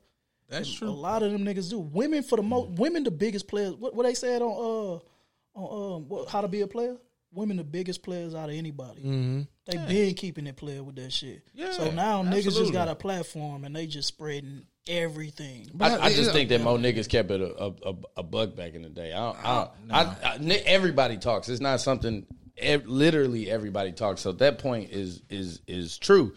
That's 0.50 0.72
true. 0.72 0.90
A 0.90 0.92
lot 0.92 1.24
of 1.24 1.32
them 1.32 1.44
niggas 1.44 1.70
do. 1.70 1.80
Women 1.80 2.24
for 2.24 2.36
the 2.36 2.44
most, 2.44 2.78
women 2.80 3.04
the 3.04 3.12
biggest 3.12 3.48
players. 3.48 3.74
What, 3.76 3.96
what 3.96 4.06
they 4.06 4.14
said 4.14 4.42
on 4.42 4.52
uh 4.52 5.60
on 5.60 5.96
um 5.96 6.10
what, 6.10 6.30
how 6.30 6.42
to 6.42 6.48
be 6.48 6.62
a 6.62 6.68
player. 6.68 6.98
Women 7.34 7.58
the 7.58 7.64
biggest 7.64 8.04
players 8.04 8.36
out 8.36 8.50
of 8.50 8.56
anybody. 8.56 9.02
Mm-hmm. 9.02 9.42
They 9.66 9.78
been 9.88 10.14
keeping 10.14 10.48
it 10.48 10.56
player 10.56 10.84
with 10.84 10.96
that 10.98 11.12
shit. 11.12 11.44
Yeah, 11.54 11.72
so 11.72 11.92
now 11.92 12.24
niggas 12.24 12.56
just 12.56 12.72
got 12.72 12.88
a 12.88 12.96
platform 12.96 13.64
and 13.64 13.76
they 13.76 13.88
just 13.88 14.08
spreading 14.08 14.66
everything. 14.88 15.70
I, 15.80 15.98
I 15.98 16.14
just 16.14 16.32
think 16.32 16.50
that 16.50 16.62
more 16.62 16.78
niggas 16.78 17.10
kept 17.10 17.32
it 17.32 17.42
a, 17.42 17.64
a, 17.64 17.70
a, 17.70 17.96
a 18.18 18.24
buck 18.24 18.56
back 18.56 18.74
in 18.74 18.82
the 18.82 18.90
day. 18.90 19.14
I, 19.14 19.18
don't, 19.18 19.38
I, 19.38 19.52
oh, 19.52 19.72
don't, 19.88 19.96
I, 19.96 20.34
I, 20.34 20.38
ni- 20.40 20.56
everybody 20.56 21.18
talks. 21.18 21.50
It's 21.50 21.62
not 21.62 21.82
something. 21.82 22.26
Ev- 22.58 22.86
literally, 22.86 23.50
everybody 23.50 23.92
talks. 23.92 24.22
So 24.22 24.32
that 24.34 24.60
point 24.60 24.92
is 24.92 25.22
is 25.30 25.62
is 25.68 25.98
true. 25.98 26.34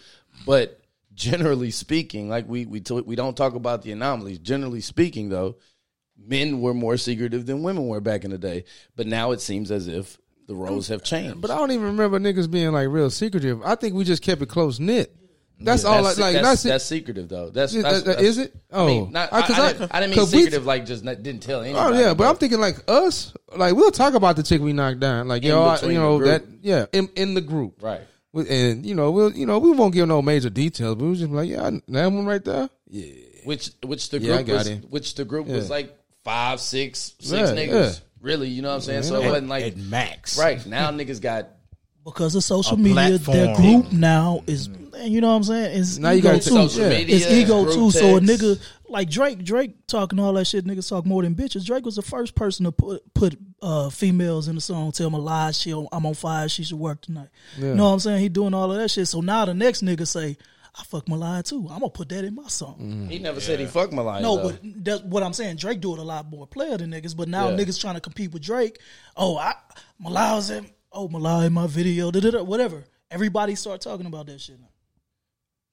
But 0.47 0.81
generally 1.15 1.71
speaking, 1.71 2.29
like 2.29 2.49
we 2.49 2.67
we 2.67 2.81
t- 2.81 3.01
we 3.01 3.17
don't 3.17 3.37
talk 3.37 3.55
about 3.55 3.83
the 3.83 3.93
anomalies. 3.93 4.39
Generally 4.39 4.81
speaking, 4.81 5.29
though, 5.29 5.57
men 6.17 6.61
were 6.61 6.75
more 6.75 6.97
secretive 6.97 7.47
than 7.47 7.63
women 7.63 7.87
were 7.87 8.01
back 8.01 8.25
in 8.25 8.31
the 8.31 8.39
day. 8.39 8.65
But 8.97 9.07
now 9.07 9.33
it 9.33 9.41
seems 9.41 9.71
as 9.71 9.89
if 9.89 10.19
the 10.47 10.55
roles 10.55 10.89
have 10.89 11.03
changed. 11.05 11.41
But 11.41 11.51
I 11.51 11.57
don't 11.57 11.71
even 11.73 11.87
remember 11.87 12.19
niggas 12.19 12.51
being 12.51 12.73
like 12.73 12.89
real 12.89 13.11
secretive. 13.11 13.63
I 13.63 13.75
think 13.75 13.95
we 13.95 14.05
just 14.05 14.23
kept 14.23 14.43
it 14.43 14.49
close 14.49 14.81
knit. 14.81 15.15
That's 15.61 15.85
all. 15.85 16.03
That's, 16.05 16.19
Like, 16.19 16.35
like 16.35 16.43
that's, 16.43 16.45
that's, 16.45 16.63
that's 16.63 16.85
secretive 16.85 17.29
though. 17.29 17.51
That's, 17.51 17.75
Is 17.75 17.83
that's, 17.83 18.03
that's 18.03 18.23
is 18.23 18.39
it? 18.39 18.55
I 18.73 18.87
mean, 18.87 19.03
Oh. 19.09 19.11
not, 19.11 19.33
Uh, 19.33 19.37
I, 19.37 19.43
'cause 19.43 19.59
I 19.59 19.65
I- 19.67 19.73
didn't, 19.73 19.95
I 19.95 20.01
didn't 20.01 20.11
mean 20.11 20.19
'cause 20.21 20.33
we- 20.33 20.39
secretive 20.45 20.67
like 20.67 20.87
just 20.87 21.03
not, 21.05 21.23
didn't 21.23 21.43
tell 21.43 21.63
anybody. 21.63 21.97
Oh 21.97 22.01
yeah, 22.01 22.15
but 22.15 22.29
I'm 22.29 22.37
thinking 22.37 22.61
like 22.61 22.77
us, 22.89 23.33
like 23.57 23.75
we'll 23.75 23.91
talk 23.91 24.15
about 24.15 24.37
the 24.37 24.43
chick 24.45 24.61
we 24.61 24.73
knocked 24.73 25.01
down, 25.01 25.27
like 25.29 25.43
In 25.43 25.49
yo, 25.49 25.63
I, 25.63 25.81
you 25.83 25.95
know 25.95 26.23
that, 26.25 26.45
yeah, 26.63 26.87
in 26.93 27.09
in 27.17 27.35
the 27.35 27.41
group, 27.41 27.83
right. 27.83 28.03
And 28.35 28.87
you 28.87 28.95
know 28.95 29.11
we'll, 29.11 29.33
you 29.33 29.47
know 29.47 29.59
we 29.59 29.73
won't 29.73 29.93
give 29.95 30.07
no 30.07 30.23
major 30.23 30.51
details, 30.51 30.95
but 30.95 31.03
we 31.05 31.11
was 31.11 31.19
just 31.21 31.33
like, 31.33 31.49
yeah, 31.49 31.71
that 31.89 32.07
one 32.13 32.25
right 32.25 32.45
there, 32.45 32.71
yeah, 32.89 33.07
which 33.45 33.71
which 33.85 34.11
the 34.11 34.21
Yeah, 34.21 34.37
group 34.37 34.47
got 34.47 34.53
was 34.59 34.67
him. 34.69 34.83
which 34.91 35.15
the 35.17 35.25
group 35.25 35.49
was 35.49 35.69
like 35.69 35.97
five, 36.25 36.61
six, 36.61 37.15
six 37.19 37.33
Yeah, 37.33 37.47
niggas. 37.57 37.69
yeah. 37.73 37.93
Really, 38.21 38.49
you 38.49 38.63
know 38.63 38.69
what 38.69 38.75
I'm 38.77 38.81
saying? 38.83 39.03
So 39.05 39.17
it 39.17 39.23
Yeah. 39.23 39.31
wasn't 39.31 39.49
like 39.49 39.65
At 39.65 39.77
max, 39.77 40.39
right 40.39 40.65
now 40.67 40.91
niggas 40.93 41.21
got 41.21 41.49
Because 42.05 42.35
of 42.35 42.45
social 42.45 42.75
A 42.75 42.79
media, 42.79 43.19
their 43.19 43.55
group 43.57 43.93
now 43.93 44.43
is, 44.47 44.69
you 45.05 45.21
know 45.21 45.29
what 45.29 45.35
I'm 45.37 45.45
saying? 45.45 45.77
Is 45.79 45.99
Now 45.99 46.11
you 46.11 46.19
ego 46.19 46.29
gotta 46.33 46.41
too. 46.49 46.55
take- 46.57 46.71
Social 46.71 46.83
yeah. 46.91 46.99
media, 46.99 47.17
it's 47.17 47.31
ego 47.31 47.65
group 47.65 47.75
too. 47.75 47.91
So 47.91 48.17
a 48.17 48.21
nigga 48.21 48.61
like 48.89 49.09
Drake, 49.11 49.45
Drake 49.45 49.87
talking 49.87 50.19
all 50.19 50.33
that 50.35 50.47
shit. 50.47 50.65
Niggas 50.65 50.89
talk 50.89 51.05
more 51.07 51.23
than 51.23 51.35
bitches. 51.35 51.65
Drake 51.67 51.85
was 51.85 51.97
the 51.97 52.03
first 52.03 52.35
person 52.35 52.65
to 52.65 52.73
put 52.73 53.15
put 53.15 53.39
uh, 53.63 53.91
females 53.91 54.49
in 54.49 54.55
the 54.55 54.61
song. 54.61 54.93
Tell 54.93 55.11
my 55.11 55.19
lies. 55.19 55.59
She, 55.59 55.71
I'm 55.73 56.07
on 56.07 56.15
fire. 56.15 56.49
She 56.49 56.65
should 56.65 56.79
work 56.79 57.01
tonight. 57.03 57.29
You 57.59 57.75
know 57.75 57.85
what 57.85 57.91
I'm 57.95 57.99
saying? 58.01 58.21
He 58.21 58.29
doing 58.29 58.55
all 58.55 58.71
of 58.73 58.79
that 58.79 58.91
shit. 58.91 59.09
So 59.09 59.21
now 59.21 59.45
the 59.45 59.55
next 59.55 59.83
nigga 59.83 60.07
say, 60.07 60.37
I 60.79 60.85
fuck 60.85 61.09
my 61.09 61.17
lie 61.17 61.43
too. 61.43 61.67
I'm 61.71 61.81
gonna 61.81 61.91
put 61.91 62.09
that 62.11 62.25
in 62.25 62.35
my 62.35 62.47
song. 62.49 63.09
he 63.11 63.19
never 63.19 63.41
said 63.41 63.59
he 63.61 63.67
fuck 63.67 63.93
my 63.93 64.03
line. 64.03 64.23
No, 64.23 64.37
though. 64.37 64.51
but 64.51 64.61
that's 64.85 65.03
what 65.03 65.23
I'm 65.23 65.33
saying. 65.33 65.57
Drake 65.57 65.81
do 65.81 65.93
it 65.95 65.99
a 65.99 66.03
lot 66.05 66.31
more 66.31 66.47
player 66.47 66.77
than 66.79 66.91
niggas, 66.93 67.17
but 67.17 67.29
now 67.29 67.49
Yeah. 67.51 67.57
niggas 67.57 67.81
trying 67.81 67.95
to 67.97 68.01
compete 68.01 68.33
with 68.33 68.43
Drake. 68.43 68.79
Oh, 69.17 69.37
I 69.37 69.55
Malai 70.03 70.35
was 70.37 70.51
in. 70.51 70.67
Oh, 70.93 71.09
Malai 71.09 71.47
in 71.49 71.53
my 71.53 71.67
video. 71.67 72.11
Da, 72.11 72.21
da, 72.21 72.31
da, 72.31 72.43
whatever. 72.43 72.85
Everybody 73.11 73.55
start 73.57 73.81
talking 73.81 74.07
about 74.07 74.27
that 74.27 74.41
shit. 74.41 74.59
Now. 74.61 74.69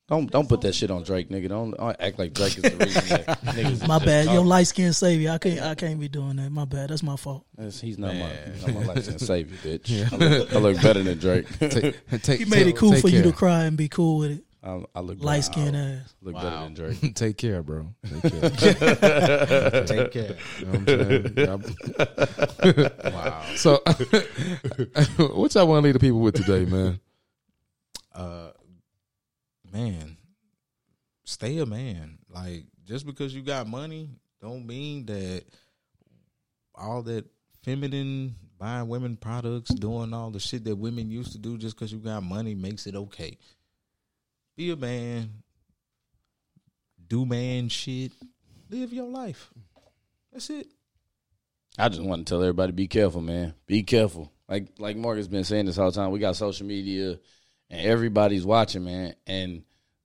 Don't 0.08 0.30
don't 0.32 0.48
put 0.48 0.62
that 0.62 0.76
shit 0.76 0.92
on 0.92 1.02
Drake, 1.04 1.30
nigga. 1.30 1.50
Don't, 1.50 1.72
don't 1.76 1.96
act 2.00 2.20
like 2.20 2.34
Drake 2.34 2.58
is 2.58 2.64
the 2.64 2.78
reason 2.78 3.04
that 3.26 3.42
niggas. 3.46 3.72
is 3.72 3.88
My 3.88 3.96
just 3.96 4.06
bad. 4.06 4.26
Your 4.26 4.36
talking. 4.36 4.50
light 4.50 4.68
skin 4.68 4.94
savior. 4.94 5.32
I 5.32 5.38
can't. 5.40 5.62
I 5.62 5.74
can't 5.76 6.00
be 6.00 6.08
doing 6.08 6.36
that. 6.36 6.52
My 6.52 6.66
bad. 6.66 6.90
That's 6.90 7.02
my 7.04 7.16
fault. 7.16 7.46
That's- 7.58 7.82
He's 7.82 7.98
not 7.98 8.14
my, 8.16 8.30
he's 8.54 8.68
not 8.68 8.76
my 8.76 8.94
license 8.94 9.24
savior, 9.28 9.58
bitch. 9.64 10.14
I, 10.14 10.16
look, 10.18 10.54
I 10.56 10.60
look 10.60 10.82
better 10.82 11.02
than 11.02 11.18
Drake. 11.18 11.48
take, 11.60 12.22
take, 12.22 12.40
He 12.40 12.46
made 12.46 12.68
it 12.68 12.78
cool 12.78 12.92
take 12.92 13.02
for 13.02 13.10
you 13.10 13.24
to 13.24 13.32
cry 13.32 13.64
and 13.64 13.76
be 13.76 13.88
cool 13.90 14.20
with 14.20 14.32
it. 14.32 14.44
I, 14.64 14.84
I 14.96 15.00
look 15.02 15.24
Light 15.24 15.42
better, 15.42 15.42
skin 15.42 15.76
ass. 15.76 16.14
look 16.24 16.36
better 16.36 16.50
than 16.50 16.74
Drake. 16.74 17.14
Take 17.16 17.38
care, 17.38 17.62
bro. 17.62 17.88
Take 18.22 18.58
care. 18.58 19.84
Take 19.86 20.12
care. 20.12 20.36
You 20.60 20.66
know 20.66 20.80
what 20.80 21.50
I'm 21.50 21.64
saying? 21.64 22.74
Yeah. 22.76 23.10
Wow. 23.12 23.46
So, 23.56 23.82
what 25.34 25.54
y'all 25.54 25.68
want 25.68 25.82
to 25.82 25.82
leave 25.84 25.94
the 25.94 26.00
people 26.00 26.20
with 26.20 26.36
today, 26.36 26.66
man? 26.66 27.00
uh, 28.16 28.50
man, 29.76 30.18
stay 31.24 31.58
a 31.58 31.66
man. 31.66 32.18
Like 32.30 32.66
just 32.86 33.06
because 33.06 33.36
you 33.36 33.42
got 33.42 33.68
money, 33.68 34.10
don't 34.42 34.66
mean 34.66 35.06
that 35.08 35.44
all 36.74 37.02
that 37.04 37.26
feminine 37.64 38.36
buying 38.58 38.88
women 38.88 39.18
products, 39.18 39.74
doing 39.74 40.14
all 40.14 40.32
the 40.32 40.40
shit 40.40 40.64
that 40.64 40.76
women 40.76 41.12
used 41.12 41.34
to 41.34 41.38
do 41.38 41.58
just 41.58 41.76
because 41.76 41.92
you 41.92 42.00
got 42.00 42.24
money 42.24 42.56
makes 42.56 42.88
it 42.88 42.96
okay. 42.96 43.38
Be 44.56 44.72
a 44.72 44.76
man. 44.76 45.30
Do 47.08 47.26
man 47.26 47.70
shit. 47.70 48.14
Live 48.70 48.94
your 48.94 49.08
life. 49.08 49.52
That's 50.32 50.50
it. 50.50 50.68
I 51.78 51.90
just 51.90 52.02
want 52.02 52.26
to 52.26 52.32
tell 52.32 52.42
everybody 52.42 52.72
be 52.72 52.88
careful, 52.88 53.22
man. 53.22 53.54
Be 53.68 53.84
careful. 53.84 54.32
Like 54.48 54.70
like 54.80 54.96
Morgan's 54.96 55.28
been 55.28 55.44
saying 55.44 55.66
this 55.66 55.76
whole 55.76 55.92
time. 55.92 56.12
We 56.12 56.20
got 56.20 56.38
social 56.38 56.66
media, 56.66 57.20
and 57.70 57.82
everybody's 57.82 58.46
watching, 58.46 58.84
man. 58.84 59.16
And 59.28 59.64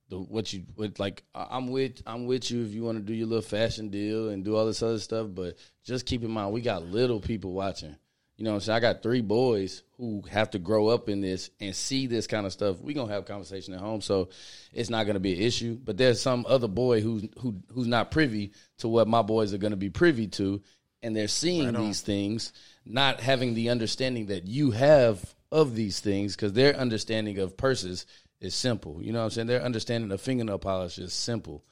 the 0.09 0.19
what 0.19 0.51
you 0.53 0.63
what 0.75 0.99
like 0.99 1.23
I'm 1.33 1.71
with 1.71 2.01
I'm 2.05 2.25
with 2.27 2.51
you 2.51 2.63
if 2.63 2.71
you 2.73 2.83
want 2.83 2.97
to 2.97 3.03
do 3.03 3.13
your 3.13 3.27
little 3.27 3.41
fashion 3.41 3.89
deal 3.89 4.29
and 4.29 4.43
do 4.43 4.55
all 4.55 4.65
this 4.65 4.83
other 4.83 4.99
stuff. 4.99 5.27
But 5.33 5.55
just 5.83 6.05
keep 6.05 6.23
in 6.23 6.31
mind 6.31 6.51
we 6.51 6.61
got 6.61 6.83
little 6.83 7.19
people 7.19 7.53
watching. 7.53 7.95
You 8.37 8.45
know 8.45 8.51
what 8.51 8.55
I'm 8.55 8.61
saying? 8.61 8.77
I 8.77 8.79
got 8.79 9.03
three 9.03 9.21
boys 9.21 9.83
who 9.97 10.23
have 10.31 10.49
to 10.51 10.59
grow 10.59 10.87
up 10.87 11.09
in 11.09 11.21
this 11.21 11.51
and 11.59 11.75
see 11.75 12.07
this 12.07 12.25
kind 12.25 12.45
of 12.45 12.51
stuff. 12.51 12.77
We're 12.81 12.95
gonna 12.95 13.13
have 13.13 13.23
a 13.23 13.27
conversation 13.27 13.73
at 13.73 13.79
home, 13.79 14.01
so 14.01 14.29
it's 14.73 14.89
not 14.89 15.05
gonna 15.05 15.19
be 15.19 15.35
an 15.35 15.41
issue. 15.41 15.77
But 15.81 15.97
there's 15.97 16.19
some 16.19 16.45
other 16.49 16.67
boy 16.67 17.01
who's 17.01 17.27
who 17.39 17.55
who's 17.71 17.87
not 17.87 18.11
privy 18.11 18.51
to 18.79 18.87
what 18.87 19.07
my 19.07 19.21
boys 19.21 19.53
are 19.53 19.59
gonna 19.59 19.75
be 19.75 19.91
privy 19.91 20.27
to, 20.29 20.61
and 21.03 21.15
they're 21.15 21.27
seeing 21.27 21.73
these 21.73 22.01
things, 22.01 22.51
not 22.83 23.19
having 23.19 23.53
the 23.53 23.69
understanding 23.69 24.25
that 24.27 24.47
you 24.47 24.71
have 24.71 25.35
of 25.51 25.75
these 25.75 25.99
things, 25.99 26.35
because 26.35 26.53
their 26.53 26.75
understanding 26.75 27.37
of 27.39 27.57
purses 27.57 28.05
is 28.39 28.55
simple. 28.55 29.01
You 29.01 29.11
know 29.11 29.19
what 29.19 29.25
I'm 29.25 29.31
saying? 29.31 29.47
Their 29.47 29.63
understanding 29.63 30.11
of 30.11 30.21
fingernail 30.21 30.59
polish 30.59 30.97
is 30.97 31.13
simple 31.13 31.63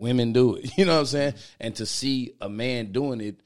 women 0.00 0.32
do 0.32 0.56
it. 0.56 0.70
You 0.78 0.86
know 0.86 0.94
what 0.94 1.00
I'm 1.00 1.06
saying? 1.06 1.34
And 1.60 1.76
to 1.76 1.86
see 1.86 2.32
a 2.40 2.48
man 2.48 2.92
doing 2.92 3.20
it 3.20 3.40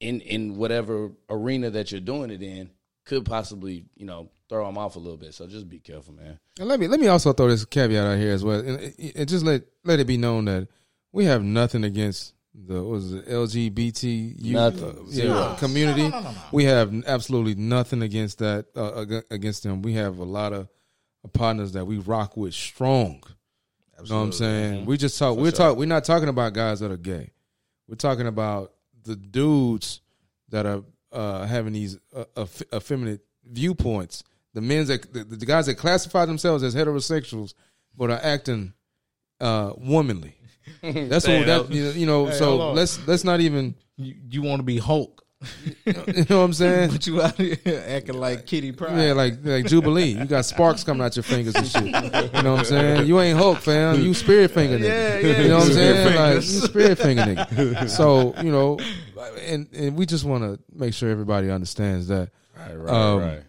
in 0.00 0.20
in 0.20 0.56
whatever 0.56 1.12
arena 1.30 1.70
that 1.70 1.90
you're 1.90 2.00
doing 2.00 2.30
it 2.30 2.42
in 2.42 2.70
could 3.04 3.24
possibly, 3.24 3.86
you 3.96 4.06
know, 4.06 4.28
throw 4.48 4.66
them 4.66 4.78
off 4.78 4.96
a 4.96 4.98
little 4.98 5.16
bit. 5.16 5.34
So 5.34 5.46
just 5.46 5.68
be 5.68 5.78
careful, 5.78 6.14
man. 6.14 6.38
And 6.58 6.68
let 6.68 6.78
me 6.78 6.88
let 6.88 7.00
me 7.00 7.08
also 7.08 7.32
throw 7.32 7.48
this 7.48 7.64
caveat 7.64 8.04
out 8.04 8.18
here 8.18 8.32
as 8.32 8.44
well, 8.44 8.60
and, 8.60 8.94
and 9.14 9.28
just 9.28 9.44
let 9.44 9.62
let 9.84 10.00
it 10.00 10.06
be 10.06 10.18
known 10.18 10.44
that 10.46 10.68
we 11.12 11.24
have 11.24 11.42
nothing 11.42 11.84
against 11.84 12.33
the 12.54 12.74
what 12.74 12.84
was 12.90 13.12
it, 13.12 13.26
LGBT 13.26 14.34
youth, 14.40 14.54
Nothing. 14.54 14.84
uh, 14.84 15.02
yeah, 15.08 15.56
community. 15.58 16.10
We 16.52 16.64
have 16.64 16.92
absolutely 17.06 17.56
nothing 17.56 18.02
against 18.02 18.38
that 18.38 18.66
uh, 18.76 19.04
against 19.30 19.64
them. 19.64 19.82
We 19.82 19.94
have 19.94 20.18
a 20.18 20.24
lot 20.24 20.52
of 20.52 20.68
partners 21.32 21.72
that 21.72 21.84
we 21.84 21.98
rock 21.98 22.36
with 22.36 22.54
strong. 22.54 23.22
You 24.02 24.10
know 24.10 24.16
what 24.18 24.24
I'm 24.24 24.32
saying? 24.32 24.86
We 24.86 24.96
just 24.96 25.18
talk. 25.18 25.36
We're 25.36 25.50
talk. 25.50 25.76
We're 25.76 25.86
not 25.86 26.04
talking 26.04 26.28
about 26.28 26.52
guys 26.52 26.80
that 26.80 26.90
are 26.90 26.96
gay. 26.96 27.30
We're 27.88 27.96
talking 27.96 28.26
about 28.26 28.72
the 29.04 29.16
dudes 29.16 30.00
that 30.50 30.66
are 30.66 30.82
uh, 31.12 31.46
having 31.46 31.72
these 31.72 31.98
uh, 32.14 32.46
effeminate 32.72 33.20
viewpoints. 33.44 34.22
The 34.54 34.60
men 34.60 34.86
that 34.86 35.12
the, 35.12 35.24
the 35.24 35.46
guys 35.46 35.66
that 35.66 35.74
classify 35.76 36.24
themselves 36.24 36.62
as 36.62 36.74
heterosexuals 36.74 37.54
but 37.96 38.10
are 38.10 38.20
acting 38.22 38.72
uh, 39.40 39.72
womanly. 39.76 40.36
That's 40.82 41.26
what 41.26 41.46
that 41.46 41.70
you 41.70 41.84
know. 41.84 41.90
You 41.90 42.06
know 42.06 42.24
hold 42.24 42.34
so 42.34 42.72
let's 42.72 43.06
let's 43.06 43.24
not 43.24 43.40
even. 43.40 43.74
You, 43.96 44.14
you 44.28 44.42
want 44.42 44.58
to 44.58 44.64
be 44.64 44.78
Hulk, 44.78 45.24
You 45.86 45.92
know 46.28 46.38
what 46.38 46.44
I'm 46.44 46.52
saying? 46.52 46.90
but 46.90 47.06
you 47.06 47.22
out 47.22 47.36
here 47.36 47.56
acting 47.86 48.18
like 48.18 48.46
Kitty 48.46 48.72
Pryde. 48.72 48.98
Yeah, 48.98 49.12
like 49.12 49.34
like 49.42 49.66
Jubilee. 49.66 50.18
You 50.18 50.24
got 50.24 50.44
sparks 50.44 50.84
coming 50.84 51.02
out 51.02 51.14
your 51.16 51.22
fingers 51.22 51.54
and 51.54 51.66
shit. 51.66 51.84
You 51.84 51.92
know 52.42 52.52
what 52.52 52.58
I'm 52.60 52.64
saying? 52.64 53.06
You 53.06 53.20
ain't 53.20 53.38
Hulk, 53.38 53.58
fam. 53.58 54.00
You 54.00 54.14
spirit 54.14 54.50
finger 54.50 54.78
nigga. 54.78 54.82
Yeah, 54.88 55.18
yeah, 55.18 55.40
You 55.42 55.48
know 55.48 55.58
what 55.58 55.66
I'm 55.66 55.72
saying? 55.72 56.08
spirit 56.08 56.16
Like 56.16 56.34
you 56.34 56.40
spirit 56.40 56.98
finger 56.98 57.22
nigga. 57.22 57.90
So, 57.90 58.34
you 58.42 58.50
know, 58.50 58.78
and 59.46 59.68
and 59.72 59.96
we 59.96 60.06
just 60.06 60.24
want 60.24 60.44
to 60.44 60.58
make 60.72 60.94
sure 60.94 61.10
everybody 61.10 61.50
understands 61.50 62.08
that. 62.08 62.30
Right, 62.56 62.74
right, 62.74 62.92
Um, 62.92 63.20
right. 63.20 63.42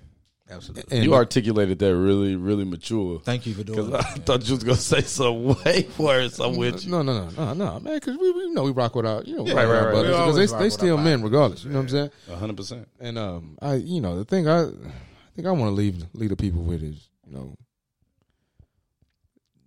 Absolutely. 0.50 0.96
And 0.96 1.04
You 1.04 1.16
articulated 1.16 1.80
that 1.80 1.96
really, 1.96 2.36
really 2.36 2.66
mature. 2.66 3.20
Thank 3.22 3.48
you 3.48 3.56
for 3.56 3.64
doing 3.64 3.90
Because 3.90 4.06
I 4.06 4.14
that. 4.14 4.26
thought 4.26 4.48
you 4.48 4.54
was 4.56 4.64
gonna 4.64 4.78
say 4.78 5.02
some 5.02 5.44
way 5.44 5.88
worse. 5.98 6.40
I'm 6.40 6.56
with 6.56 6.86
you. 6.86 6.92
no, 6.92 7.02
no, 7.02 7.30
no, 7.30 7.30
no, 7.30 7.54
no, 7.54 7.80
man. 7.80 7.96
Because 7.96 8.18
we, 8.18 8.32
we 8.32 8.50
know 8.52 8.64
we 8.64 8.72
rock 8.72 8.94
with 8.96 9.08
our, 9.08 9.24
you 9.24 9.36
know, 9.38 9.44
we 9.44 9.54
right, 9.54 9.66
rock 9.66 9.74
right, 9.74 9.84
right. 9.86 9.92
brothers 9.92 10.12
because 10.12 10.36
they 10.36 10.46
rock 10.54 10.62
they 10.62 10.70
still 10.70 10.98
men 10.98 11.24
regardless. 11.24 11.64
You 11.64 11.72
know 11.72 11.78
what 11.78 11.84
I'm 11.84 11.90
saying? 11.90 12.12
hundred 12.38 12.58
percent. 12.58 12.88
And 13.00 13.18
um, 13.18 13.58
I, 13.62 13.76
you 13.76 14.02
know, 14.02 14.18
the 14.18 14.26
thing 14.26 14.48
I, 14.48 14.66
I 14.66 14.68
think 15.36 15.48
I 15.48 15.52
want 15.52 15.72
to 15.72 15.76
leave 15.76 16.06
lead 16.14 16.30
the 16.30 16.36
people 16.36 16.62
with 16.62 16.84
is, 16.84 17.10
you 17.26 17.34
know, 17.34 17.58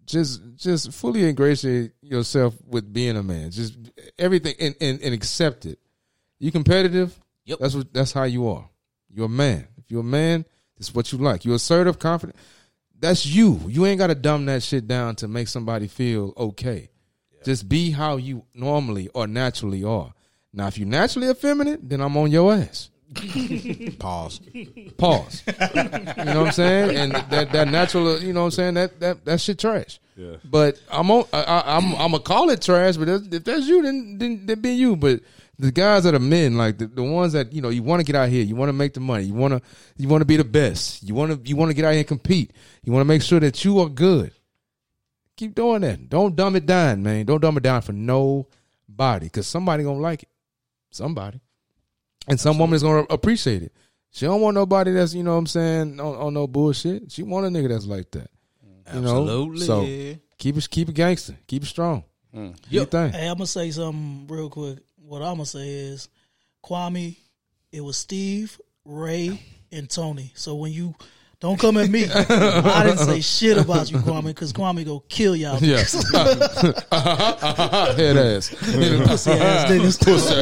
just 0.07 0.41
just 0.57 0.93
fully 0.93 1.25
ingratiate 1.29 1.93
yourself 2.03 2.55
with 2.67 2.93
being 2.93 3.17
a 3.17 3.23
man. 3.23 3.51
Just 3.51 3.77
everything 4.19 4.55
and, 4.61 4.75
and, 4.81 5.01
and 5.03 5.13
accept 5.15 5.67
it. 5.67 5.79
You 6.39 6.53
competitive. 6.53 7.19
Yep. 7.47 7.59
That's 7.59 7.75
what. 7.75 7.93
That's 7.93 8.13
how 8.13 8.23
you 8.25 8.49
are. 8.49 8.69
You're 9.11 9.27
a 9.27 9.29
man. 9.29 9.67
If 9.77 9.91
you're 9.91 10.03
a 10.03 10.05
man, 10.05 10.45
this 10.79 10.89
is 10.89 10.95
what 10.95 11.13
you 11.13 11.19
like. 11.19 11.45
You're 11.45 11.57
assertive, 11.57 11.99
confident. 11.99 12.37
That's 12.99 13.27
you. 13.27 13.61
You 13.67 13.87
ain't 13.87 13.99
got 13.99 14.09
to 14.09 14.15
dumb 14.15 14.47
that 14.47 14.63
shit 14.63 14.89
down 14.89 15.17
to 15.17 15.29
make 15.29 15.49
somebody 15.49 15.87
feel 15.87 16.33
okay. 16.37 16.91
Just 17.45 17.69
be 17.69 17.91
how 17.91 18.17
you 18.17 18.45
normally 18.55 19.09
or 19.15 19.27
naturally 19.27 19.85
are. 19.85 20.13
Now, 20.53 20.67
if 20.67 20.79
you 20.79 20.85
naturally 20.85 21.29
effeminate, 21.29 21.89
then 21.89 22.01
I'm 22.01 22.17
on 22.17 22.31
your 22.31 22.53
ass. 22.53 22.91
Pause. 23.99 24.41
Pause. 24.99 25.43
you 25.47 25.55
know 25.55 26.41
what 26.41 26.47
I'm 26.47 26.53
saying? 26.53 26.97
And 26.97 27.13
that 27.31 27.53
that 27.53 27.69
natural, 27.69 28.21
you 28.21 28.35
know 28.35 28.41
what 28.41 28.47
I'm 28.47 28.51
saying? 28.51 28.75
That 28.75 29.01
that 29.01 29.25
that 29.25 29.41
shit 29.41 29.59
trash. 29.59 29.99
Yeah. 30.15 30.37
But 30.45 30.79
I'm 30.91 31.11
on. 31.11 31.25
I, 31.33 31.43
I, 31.43 31.77
I'm 31.77 31.95
I'm 31.95 32.11
gonna 32.11 32.21
call 32.21 32.51
it 32.51 32.61
trash. 32.61 32.99
But 32.99 33.09
if 33.09 33.33
if 33.33 33.45
that's 33.45 33.67
you, 33.67 33.83
then 33.83 34.19
then 34.19 34.45
then 34.45 34.61
be 34.61 34.73
you. 34.73 34.95
But 34.95 35.21
the 35.59 35.73
guys 35.73 36.05
that 36.05 36.15
are 36.15 36.21
men, 36.21 36.57
like 36.57 36.79
the, 36.79 36.87
the 36.87 37.03
ones 37.03 37.33
that 37.33 37.53
you 37.53 37.61
know, 37.61 37.69
you 37.69 37.83
want 37.83 38.01
to 38.01 38.05
get 38.05 38.15
out 38.15 38.29
here, 38.29 38.45
you 38.45 38.55
want 38.55 38.69
to 38.69 38.75
make 38.75 38.95
the 38.95 39.01
money, 39.01 39.25
you 39.25 39.35
want 39.35 39.55
to 39.55 39.63
you 39.97 40.09
want 40.09 40.21
to 40.21 40.27
be 40.27 40.37
the 40.37 40.45
best, 40.45 41.03
you 41.03 41.15
want 41.15 41.33
to 41.33 41.49
you 41.49 41.57
want 41.57 41.71
to 41.71 41.75
get 41.75 41.85
out 41.85 41.91
here 41.91 41.99
and 41.99 42.07
compete, 42.09 42.53
you 42.85 42.93
want 42.93 43.01
to 43.01 43.09
make 43.09 43.23
sure 43.23 43.41
that 43.41 43.65
you 43.65 43.81
are 43.81 43.89
good. 43.89 44.33
Keep 45.37 45.55
doing 45.55 45.83
that. 45.83 46.09
Don't 46.09 46.35
dumb 46.35 46.57
it 46.57 46.67
down, 46.67 47.03
man. 47.03 47.27
Don't 47.27 47.41
dumb 47.41 47.57
it 47.57 47.63
down 47.63 47.83
for 47.83 47.93
nobody, 47.93 49.27
because 49.27 49.47
somebody 49.47 49.85
gonna 49.85 50.01
like 50.01 50.25
it. 50.25 50.29
Somebody, 50.91 51.41
and 52.29 52.41
some 52.41 52.59
woman 52.59 52.77
is 52.77 52.83
gonna 52.83 53.07
appreciate 53.11 53.63
it. 53.63 53.73
She 54.11 54.27
don't 54.27 54.41
want 54.41 54.55
nobody 54.55 54.93
that's 54.93 55.13
you 55.15 55.23
know 55.23 55.33
what 55.33 55.39
I'm 55.39 55.47
saying 55.47 56.01
on, 56.01 56.15
on 56.17 56.35
no 56.35 56.47
bullshit. 56.47 57.13
She 57.13 57.23
want 57.23 57.47
a 57.47 57.49
nigga 57.49 57.69
that's 57.69 57.87
like 57.87 58.11
that. 58.13 58.31
You 58.95 59.01
know? 59.01 59.23
Absolutely. 59.23 59.67
So 59.67 59.83
keep 60.39 60.57
it 60.57 60.71
keep 60.71 60.89
it 60.89 60.95
gangster. 60.95 61.37
Keep 61.47 61.65
it 61.65 61.67
strong. 61.67 62.05
Hmm. 62.33 62.51
Do 62.51 62.57
your 62.71 62.85
thing. 62.85 63.13
Hey, 63.13 63.27
I'm 63.27 63.35
gonna 63.35 63.47
say 63.47 63.71
something 63.71 64.27
real 64.29 64.51
quick. 64.51 64.79
What 65.09 65.23
I'm 65.23 65.37
gonna 65.37 65.47
say 65.47 65.71
is, 65.71 66.11
Kwame, 66.63 67.17
it 67.73 67.81
was 67.81 67.97
Steve, 67.97 68.61
Ray, 68.85 69.41
and 69.73 69.89
Tony. 69.89 70.33
So 70.35 70.55
when 70.55 70.71
you 70.71 70.97
don't 71.41 71.57
come 71.61 71.77
at 71.77 71.89
me, 71.89 72.05
I 72.11 72.83
didn't 72.85 72.99
say 72.99 73.21
shit 73.21 73.59
about 73.59 73.89
you, 73.93 73.99
Kwame, 73.99 74.25
because 74.27 74.53
Kwame 74.53 74.85
go 74.85 75.05
kill 75.09 75.37
y'all. 75.37 75.59
Yeah. 75.61 75.77
Head 77.95 78.17
ass. 78.17 78.49
Pussy 78.51 79.31
ass 79.31 79.71
niggas. 79.71 80.05
Pussy 80.05 80.35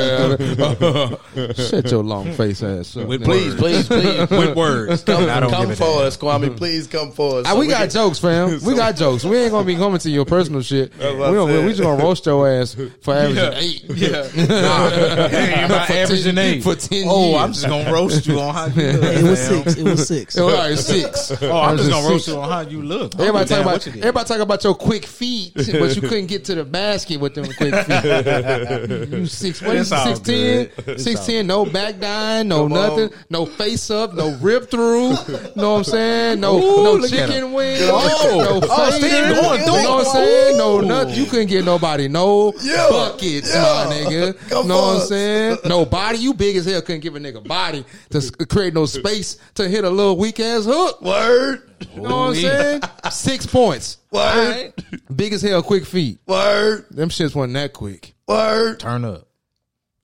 ass. 1.53 1.69
Shut 1.71 1.91
your 1.91 2.03
long 2.03 2.33
face 2.33 2.63
ass 2.63 2.97
up. 2.97 3.09
Please, 3.09 3.55
please, 3.57 3.87
please. 3.87 4.31
With 4.31 4.57
words. 4.57 5.05
Come, 5.05 5.29
I 5.29 5.41
don't 5.41 5.51
come 5.51 5.69
give 5.69 5.73
a 5.73 5.77
for 5.77 6.03
us, 6.03 6.17
Kwame. 6.17 6.57
Please 6.57 6.87
come 6.87 7.13
for 7.13 7.41
us. 7.41 7.47
Ah, 7.47 7.53
So 7.53 7.59
we 7.59 7.67
got 7.69 7.81
can- 7.81 7.91
jokes, 7.91 8.19
fam. 8.19 8.59
We 8.65 8.75
got 8.75 8.97
jokes. 8.97 9.23
We 9.25 9.37
ain't 9.37 9.51
gonna 9.53 9.67
be 9.67 9.77
coming 9.77 9.99
to 9.99 10.09
your 10.11 10.25
personal 10.25 10.63
shit. 10.63 10.97
We, 10.99 11.05
what 11.15 11.29
I 11.51 11.63
we 11.63 11.69
just 11.73 11.83
gonna 11.83 12.03
roast 12.03 12.25
your 12.25 12.49
ass 12.49 12.75
for 13.03 13.13
averaging 13.15 13.53
eight. 13.59 13.83
Hey, 13.83 13.95
you're 13.95 14.13
not 14.63 14.93
For 14.93 15.93
10 15.93 15.99
averaging 16.05 16.39
eight. 16.39 16.63
for 16.63 16.75
10 16.75 17.05
Oh, 17.07 17.29
years. 17.33 17.41
I'm 17.43 17.53
just 17.53 17.67
gonna 17.67 17.93
roast 17.93 18.27
you 18.27 18.41
on 18.41 18.55
how 18.55 18.67
you 18.67 18.93
look. 18.93 19.05
It 19.15 19.23
was 19.25 19.39
six. 19.47 19.75
It 19.77 19.83
was 19.85 20.09
six. 20.09 20.39
All 20.39 20.51
right, 20.51 20.86
six. 20.87 21.32
Oh, 21.47 21.61
I'm 21.61 21.76
just 21.76 21.91
gonna 21.91 22.09
roast 22.09 22.28
you 22.28 22.37
on 22.37 22.49
how 22.51 22.61
you 22.61 22.82
look. 22.82 23.14
Everybody 23.14 23.49
Damn, 23.49 23.62
talk 23.64 23.66
about 23.74 23.87
you 23.87 23.93
everybody 24.03 24.28
talk 24.28 24.41
about 24.41 24.64
your 24.64 24.74
quick 24.74 25.05
feet, 25.05 25.53
but 25.55 25.95
you 25.95 26.03
couldn't 26.03 26.26
get 26.26 26.45
to 26.47 26.55
the 26.55 26.64
basket 26.64 27.20
with 27.20 27.34
them 27.34 27.45
quick 27.57 27.74
feet. 27.74 29.11
you 29.12 29.26
six 29.26 29.62
what 29.62 29.76
is 29.76 29.89
six 29.89 30.18
ten? 30.20 30.99
Six 30.99 31.26
ten, 31.26 31.47
no 31.47 31.64
back 31.66 31.99
down, 32.01 32.49
no 32.49 32.66
nothing, 32.68 33.11
no 33.30 33.47
face 33.47 33.91
up, 33.91 34.14
no 34.14 34.37
rip 34.41 34.70
through. 34.70 35.11
know 35.11 35.72
what 35.72 35.78
I'm 35.78 35.84
saying? 35.84 36.41
No 36.41 36.57
Ooh, 36.59 36.99
no 36.99 37.07
chicken 37.07 37.53
wings. 37.53 37.80
Oh. 37.82 38.61
no 38.61 38.66
Oh, 38.68 38.91
fader. 39.01 39.34
Going 39.34 39.61
you 39.61 39.66
know 39.66 39.97
what 39.97 40.07
I'm 40.07 40.12
saying? 40.12 40.59
No 40.59 40.80
nothing. 40.80 41.14
You 41.14 41.26
couldn't 41.26 41.49
get 41.49 41.64
nobody 41.64 42.09
no 42.09 42.53
Yeah. 42.62 42.87
buckets, 42.91 43.53
Yeah. 43.53 43.62
my 43.89 43.95
nigga. 43.95 44.49
Come 44.51 44.68
know 44.68 44.76
what. 44.80 45.01
I'm 45.03 45.07
saying? 45.07 45.59
No 45.66 45.84
body. 45.84 46.18
You 46.18 46.34
big 46.34 46.57
as 46.57 46.64
hell. 46.66 46.80
Couldn't 46.82 47.01
give 47.03 47.16
a 47.16 47.20
nigga 47.20 47.47
body 47.47 47.84
to 48.11 48.47
create 48.47 48.74
no 48.74 48.87
space 48.87 49.39
to 49.55 49.68
hit 49.68 49.84
a 49.84 49.91
little 49.91 50.16
weak 50.16 50.41
ass 50.41 50.64
hook. 50.64 50.76
Word. 51.01 51.62
You 51.95 52.03
know 52.03 52.09
what 52.09 52.29
I'm 52.29 52.35
saying? 52.35 52.83
Six 53.11 53.47
points. 53.47 53.99
Word. 54.11 54.72
Big 55.14 55.33
as 55.33 55.43
hell, 55.43 55.62
quick 55.62 55.85
feet. 55.85 56.18
Word. 56.27 56.87
Them 56.91 57.09
shits 57.09 57.35
wasn't 57.35 57.55
that 57.55 57.72
quick. 57.72 58.14
Word. 58.27 58.81
Turn 58.81 59.05
up. 59.05 59.27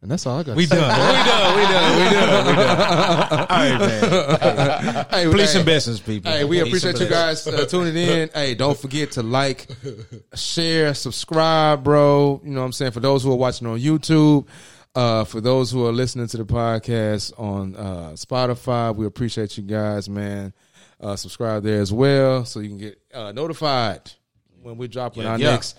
And 0.03 0.11
that's 0.11 0.27
all 0.27 0.41
I 0.41 0.43
got. 0.43 0.57
We 0.57 0.67
to 0.67 0.75
say. 0.75 0.81
done. 0.81 0.99
we 0.99 1.23
done. 1.31 1.57
We 1.57 1.63
done. 1.63 1.97
We 1.97 2.05
done. 2.11 2.47
We 2.47 2.53
done. 2.55 3.39
All 3.39 3.47
right, 3.47 3.79
man. 3.79 5.07
Hey, 5.11 5.25
Police 5.31 5.53
hey, 5.53 5.59
and 5.61 5.65
blessings, 5.65 6.01
people. 6.01 6.33
Hey, 6.33 6.43
we 6.43 6.59
Police 6.59 6.83
appreciate 6.83 6.91
and 6.91 7.01
you 7.03 7.07
blessings. 7.07 7.55
guys 7.55 7.63
uh, 7.63 7.67
tuning 7.67 7.97
in. 7.97 8.31
Hey, 8.35 8.57
don't 8.57 8.77
forget 8.77 9.13
to 9.13 9.23
like, 9.23 9.69
share, 10.35 10.95
subscribe, 10.95 11.85
bro. 11.85 12.41
You 12.43 12.51
know 12.51 12.61
what 12.61 12.67
I'm 12.67 12.73
saying? 12.73 12.91
For 12.91 12.99
those 12.99 13.23
who 13.23 13.31
are 13.31 13.37
watching 13.37 13.69
on 13.69 13.79
YouTube, 13.79 14.47
uh, 14.95 15.25
for 15.25 15.41
those 15.41 15.71
who 15.71 15.87
are 15.87 15.93
listening 15.93 16.27
to 16.29 16.37
the 16.37 16.45
podcast 16.45 17.33
on 17.39 17.77
uh, 17.77 18.11
Spotify, 18.15 18.95
we 18.95 19.07
appreciate 19.07 19.57
you 19.57 19.63
guys, 19.63 20.09
man. 20.09 20.53
Uh, 21.01 21.17
subscribe 21.17 21.63
there 21.65 21.81
as 21.81 21.93
well 21.93 22.45
so 22.45 22.61
you 22.61 22.69
can 22.69 22.79
get 22.79 23.01
uh, 23.13 23.33
notified 23.33 24.13
when 24.63 24.77
we're 24.77 24.89
dropping 24.89 25.27
our 25.27 25.39
yeah. 25.39 25.51
next 25.51 25.79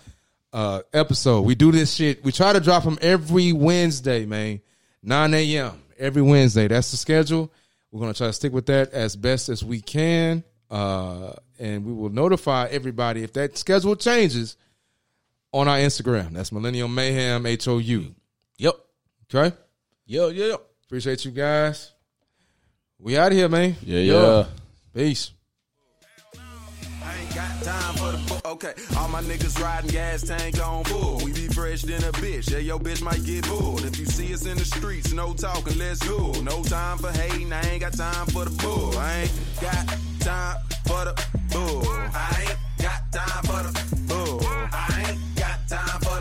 uh, 0.52 0.82
episode. 0.94 1.42
We 1.42 1.56
do 1.56 1.72
this 1.72 1.94
shit. 1.94 2.24
We 2.24 2.32
try 2.32 2.54
to 2.54 2.60
drop 2.60 2.84
them 2.84 2.98
every 3.02 3.54
Wednesday, 3.54 4.26
man. 4.26 4.62
9 5.02 5.34
a.m. 5.34 5.82
every 5.98 6.22
Wednesday. 6.22 6.68
That's 6.68 6.92
the 6.92 6.98
schedule. 6.98 7.52
We're 7.92 8.02
gonna 8.02 8.14
try 8.14 8.28
to 8.28 8.34
stick 8.34 8.54
with 8.54 8.66
that 8.68 8.92
as 8.92 9.16
best 9.16 9.50
as 9.50 9.64
we 9.64 9.80
can. 9.80 10.44
Uh, 10.70 11.34
and 11.60 11.86
we 11.86 11.94
will 11.94 12.10
notify 12.10 12.68
everybody 12.72 13.24
if 13.24 13.34
that 13.34 13.58
schedule 13.58 13.96
changes 13.96 14.58
on 15.52 15.68
our 15.68 15.78
Instagram. 15.78 16.32
That's 16.32 16.52
Millennium 16.52 16.96
Mayhem 16.96 17.46
H 17.46 17.68
O 17.68 17.78
U. 17.78 18.16
Yep. 18.58 18.74
Trey? 19.34 19.52
Yo, 20.06 20.28
yo, 20.30 20.46
yo. 20.46 20.62
Appreciate 20.86 21.26
you 21.26 21.32
guys. 21.32 21.92
We 23.00 23.18
out 23.18 23.32
of 23.32 23.34
here, 23.40 23.50
man. 23.50 23.76
Yeah, 23.82 24.00
yo. 24.02 24.38
yeah. 24.38 24.46
Peace. 24.94 25.32
Okay, 28.46 28.74
all 28.96 29.08
my 29.08 29.24
niggas 29.24 29.60
riding 29.60 29.90
gas 29.90 30.22
tank 30.22 30.64
on 30.64 30.84
full. 30.84 31.18
We 31.26 31.34
be 31.34 31.48
fresh 31.48 31.82
than 31.82 32.04
a 32.04 32.12
bitch. 32.12 32.52
Yeah, 32.52 32.60
your 32.60 32.78
bitch 32.78 33.02
might 33.02 33.26
get 33.26 33.46
pulled. 33.46 33.84
If 33.86 33.98
you 33.98 34.06
see 34.06 34.32
us 34.36 34.46
in 34.46 34.56
the 34.56 34.66
streets, 34.66 35.12
no 35.14 35.34
talking, 35.34 35.80
let's 35.80 36.08
go. 36.08 36.32
No 36.42 36.62
time 36.62 37.00
for 37.00 37.10
hating. 37.10 37.52
I 37.52 37.62
ain't 37.72 37.82
got 37.82 37.94
time 37.94 38.28
for 38.28 38.46
the 38.46 38.52
bull. 38.62 38.96
I 39.00 39.22
ain't 39.22 39.32
got 39.60 39.88
time 40.20 40.58
for 40.86 41.06
the 41.06 41.16
bull. 41.52 41.82
I 41.90 42.38
ain't 42.40 42.60
got 42.78 43.12
time 43.12 43.44
for 43.46 43.64
the 43.64 43.96
bull. 44.08 44.42
I 44.46 45.06
ain't 45.10 45.36
got 45.36 45.68
time 45.68 46.02
for 46.02 46.13